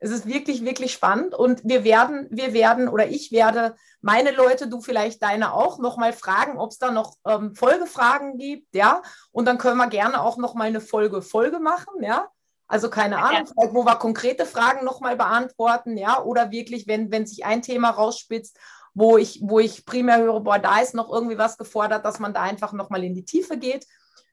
Es 0.00 0.10
ist 0.10 0.26
wirklich, 0.26 0.64
wirklich 0.64 0.92
spannend 0.92 1.34
und 1.34 1.60
wir 1.64 1.82
werden, 1.82 2.28
wir 2.30 2.52
werden 2.52 2.88
oder 2.88 3.08
ich 3.08 3.32
werde 3.32 3.74
meine 4.00 4.30
Leute, 4.30 4.68
du 4.68 4.80
vielleicht 4.80 5.22
deine 5.22 5.52
auch, 5.52 5.78
nochmal 5.78 6.12
fragen, 6.12 6.58
ob 6.58 6.70
es 6.70 6.78
da 6.78 6.90
noch 6.92 7.16
ähm, 7.26 7.54
Folgefragen 7.54 8.38
gibt, 8.38 8.74
ja. 8.74 9.02
Und 9.32 9.46
dann 9.46 9.58
können 9.58 9.76
wir 9.76 9.88
gerne 9.88 10.22
auch 10.22 10.36
nochmal 10.36 10.68
eine 10.68 10.80
Folge 10.80 11.20
Folge 11.20 11.58
machen, 11.58 12.02
ja. 12.02 12.28
Also 12.68 12.90
keine 12.90 13.18
Ahnung, 13.18 13.50
wo 13.72 13.84
wir 13.84 13.96
konkrete 13.96 14.44
Fragen 14.44 14.84
nochmal 14.84 15.16
beantworten, 15.16 15.96
ja, 15.96 16.22
oder 16.22 16.50
wirklich, 16.50 16.86
wenn, 16.86 17.10
wenn 17.10 17.26
sich 17.26 17.44
ein 17.44 17.62
Thema 17.62 17.90
rausspitzt, 17.90 18.58
wo 18.94 19.16
ich, 19.16 19.40
wo 19.42 19.58
ich 19.58 19.86
primär 19.86 20.18
höre, 20.18 20.40
boah, 20.40 20.58
da 20.58 20.80
ist 20.80 20.94
noch 20.94 21.10
irgendwie 21.10 21.38
was 21.38 21.56
gefordert, 21.56 22.04
dass 22.04 22.18
man 22.18 22.34
da 22.34 22.42
einfach 22.42 22.72
nochmal 22.72 23.04
in 23.04 23.14
die 23.14 23.24
Tiefe 23.24 23.56
geht, 23.56 23.86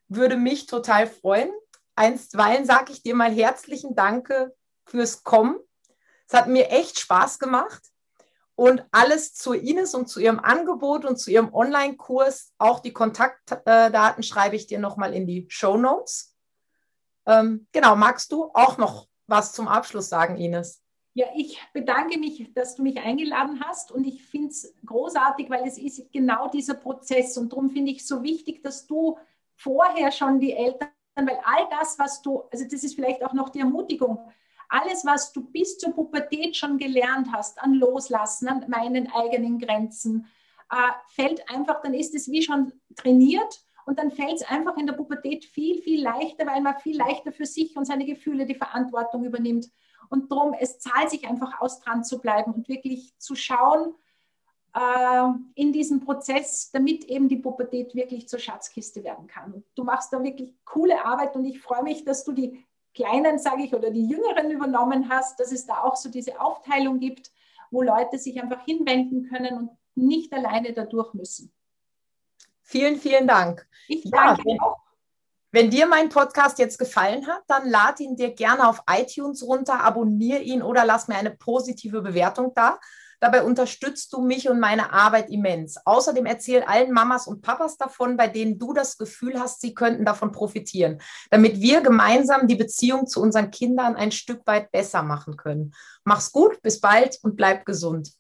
würde 0.08 0.38
mich 0.38 0.66
total 0.66 1.08
freuen. 1.08 1.50
Einstweilen 1.96 2.66
sage 2.66 2.92
ich 2.92 3.02
dir 3.02 3.16
mal 3.16 3.32
herzlichen 3.32 3.96
Danke 3.96 4.54
fürs 4.86 5.24
Kommen. 5.24 5.58
Es 6.28 6.34
hat 6.34 6.48
mir 6.48 6.70
echt 6.70 7.00
Spaß 7.00 7.40
gemacht. 7.40 7.84
Und 8.56 8.86
alles 8.92 9.34
zu 9.34 9.54
Ines 9.54 9.94
und 9.94 10.08
zu 10.08 10.22
ihrem 10.22 10.40
Angebot 10.40 11.04
und 11.04 11.18
zu 11.18 11.30
ihrem 11.30 11.54
Online-Kurs, 11.54 12.54
auch 12.58 12.80
die 12.80 12.94
Kontaktdaten 12.94 14.24
schreibe 14.24 14.56
ich 14.56 14.66
dir 14.66 14.80
nochmal 14.80 15.14
in 15.14 15.28
die 15.28 15.46
Show 15.50 15.76
Notes. 15.76 16.34
Ähm, 17.26 17.68
genau, 17.74 17.98
magst 17.98 18.32
du 18.32 18.52
auch 18.54 18.78
noch 18.78 19.08
was 19.28 19.52
zum 19.52 19.68
Abschluss 19.68 20.08
sagen, 20.08 20.38
Ines? 20.38 20.82
Ja, 21.14 21.28
ich 21.36 21.60
bedanke 21.74 22.18
mich, 22.18 22.54
dass 22.54 22.76
du 22.76 22.84
mich 22.84 22.98
eingeladen 22.98 23.62
hast 23.66 23.92
und 23.92 24.06
ich 24.06 24.24
finde 24.24 24.50
es 24.50 24.74
großartig, 24.86 25.50
weil 25.50 25.66
es 25.66 25.78
ist 25.78 26.12
genau 26.12 26.50
dieser 26.50 26.74
Prozess 26.76 27.38
und 27.38 27.52
darum 27.52 27.70
finde 27.70 27.92
ich 27.92 28.02
es 28.02 28.08
so 28.08 28.22
wichtig, 28.22 28.62
dass 28.64 28.86
du 28.86 29.18
vorher 29.56 30.12
schon 30.12 30.40
die 30.40 30.54
Eltern, 30.54 30.90
weil 31.16 31.40
all 31.46 31.68
das, 31.70 31.98
was 31.98 32.22
du, 32.22 32.44
also 32.52 32.66
das 32.66 32.84
ist 32.84 32.96
vielleicht 32.96 33.24
auch 33.24 33.34
noch 33.34 33.50
die 33.50 33.60
Ermutigung, 33.60 34.20
alles, 34.70 35.06
was 35.06 35.32
du 35.32 35.42
bis 35.44 35.78
zur 35.78 35.94
Pubertät 35.94 36.56
schon 36.56 36.78
gelernt 36.78 37.30
hast, 37.32 37.62
an 37.62 37.74
Loslassen, 37.74 38.48
an 38.48 38.66
meinen 38.68 39.12
eigenen 39.12 39.60
Grenzen, 39.60 40.28
äh, 40.72 40.76
fällt 41.08 41.50
einfach, 41.50 41.82
dann 41.82 41.94
ist 41.94 42.16
es 42.16 42.30
wie 42.30 42.42
schon 42.42 42.74
trainiert 42.96 43.64
und 43.86 44.00
dann 44.00 44.12
fällt 44.12 44.34
es 44.34 44.44
einfach 44.44 44.78
in 44.78 44.88
der 44.88 44.94
Pubertät 44.94 45.46
viel, 45.46 45.82
viel 45.82 46.02
leichter, 46.02 46.46
weil 46.48 46.62
man 46.62 46.80
viel 46.80 46.98
leichter 46.98 47.32
für 47.32 47.46
sich 47.46 47.78
und 47.78 47.86
seine 47.86 48.06
Gefühle 48.06 48.46
die 48.46 48.56
Verantwortung 48.56 49.24
übernimmt. 49.24 49.68
Und 50.10 50.32
darum, 50.32 50.54
es 50.60 50.80
zahlt 50.80 51.10
sich 51.10 51.28
einfach 51.28 51.62
aus, 51.62 51.80
dran 51.80 52.04
zu 52.04 52.20
bleiben 52.20 52.54
und 52.54 52.68
wirklich 52.68 53.14
zu 53.18 53.36
schauen 53.36 53.94
äh, 54.74 55.28
in 55.56 55.72
diesem 55.72 56.00
Prozess, 56.02 56.72
damit 56.72 57.06
eben 57.06 57.30
die 57.30 57.38
Pubertät 57.38 57.96
wirklich 57.96 58.28
zur 58.28 58.40
Schatzkiste 58.40 59.04
werden 59.04 59.28
kann. 59.28 59.54
Und 59.54 59.66
du 59.76 59.84
machst 59.84 60.14
da 60.14 60.24
wirklich 60.24 60.54
coole 60.66 61.06
Arbeit 61.06 61.36
und 61.36 61.46
ich 61.46 61.62
freue 61.62 61.84
mich, 61.84 62.04
dass 62.04 62.24
du 62.24 62.34
die 62.34 62.66
Kleinen, 62.96 63.38
sage 63.38 63.64
ich, 63.64 63.74
oder 63.74 63.92
die 63.92 64.08
Jüngeren 64.08 64.50
übernommen 64.50 65.10
hast, 65.10 65.40
dass 65.40 65.52
es 65.52 65.66
da 65.66 65.84
auch 65.84 65.96
so 65.96 66.10
diese 66.10 66.40
Aufteilung 66.40 67.00
gibt, 67.00 67.32
wo 67.70 67.82
Leute 67.82 68.18
sich 68.18 68.42
einfach 68.42 68.64
hinwenden 68.66 69.30
können 69.30 69.58
und 69.58 69.70
nicht 69.96 70.34
alleine 70.34 70.74
dadurch 70.74 71.14
müssen. 71.14 71.54
Vielen, 72.62 72.98
vielen 72.98 73.28
Dank. 73.28 73.68
Ich 73.88 74.10
danke 74.10 74.50
ja, 74.50 74.62
auch. 74.62 74.78
Wenn 75.52 75.70
dir 75.70 75.88
mein 75.88 76.10
Podcast 76.10 76.60
jetzt 76.60 76.78
gefallen 76.78 77.28
hat, 77.28 77.44
dann 77.48 77.70
lad 77.70 78.00
ihn 78.00 78.16
dir 78.16 78.34
gerne 78.34 78.68
auf 78.68 78.82
iTunes 78.90 79.42
runter, 79.46 79.82
abonniere 79.82 80.42
ihn 80.42 80.62
oder 80.62 80.84
lass 80.84 81.08
mir 81.08 81.16
eine 81.16 81.32
positive 81.32 82.02
Bewertung 82.02 82.54
da. 82.54 82.80
Dabei 83.20 83.44
unterstützt 83.44 84.12
du 84.14 84.22
mich 84.22 84.50
und 84.50 84.60
meine 84.60 84.92
Arbeit 84.94 85.30
immens. 85.30 85.78
Außerdem 85.86 86.26
erzähl 86.26 86.64
allen 86.64 86.92
Mamas 86.92 87.28
und 87.28 87.42
Papas 87.42 87.78
davon, 87.78 88.18
bei 88.18 88.28
denen 88.28 88.60
du 88.60 88.74
das 88.74 88.98
Gefühl 88.98 89.40
hast, 89.40 89.62
sie 89.62 89.74
könnten 89.74 90.06
davon 90.06 90.32
profitieren, 90.32 91.00
damit 91.30 91.60
wir 91.62 91.82
gemeinsam 91.82 92.48
die 92.48 92.56
Beziehung 92.56 93.08
zu 93.08 93.22
unseren 93.22 93.52
Kindern 93.52 93.96
ein 93.96 94.12
Stück 94.12 94.46
weit 94.46 94.72
besser 94.72 95.04
machen 95.04 95.38
können. 95.38 95.74
Mach's 96.04 96.32
gut, 96.32 96.62
bis 96.62 96.80
bald 96.80 97.20
und 97.22 97.36
bleib 97.36 97.66
gesund. 97.66 98.12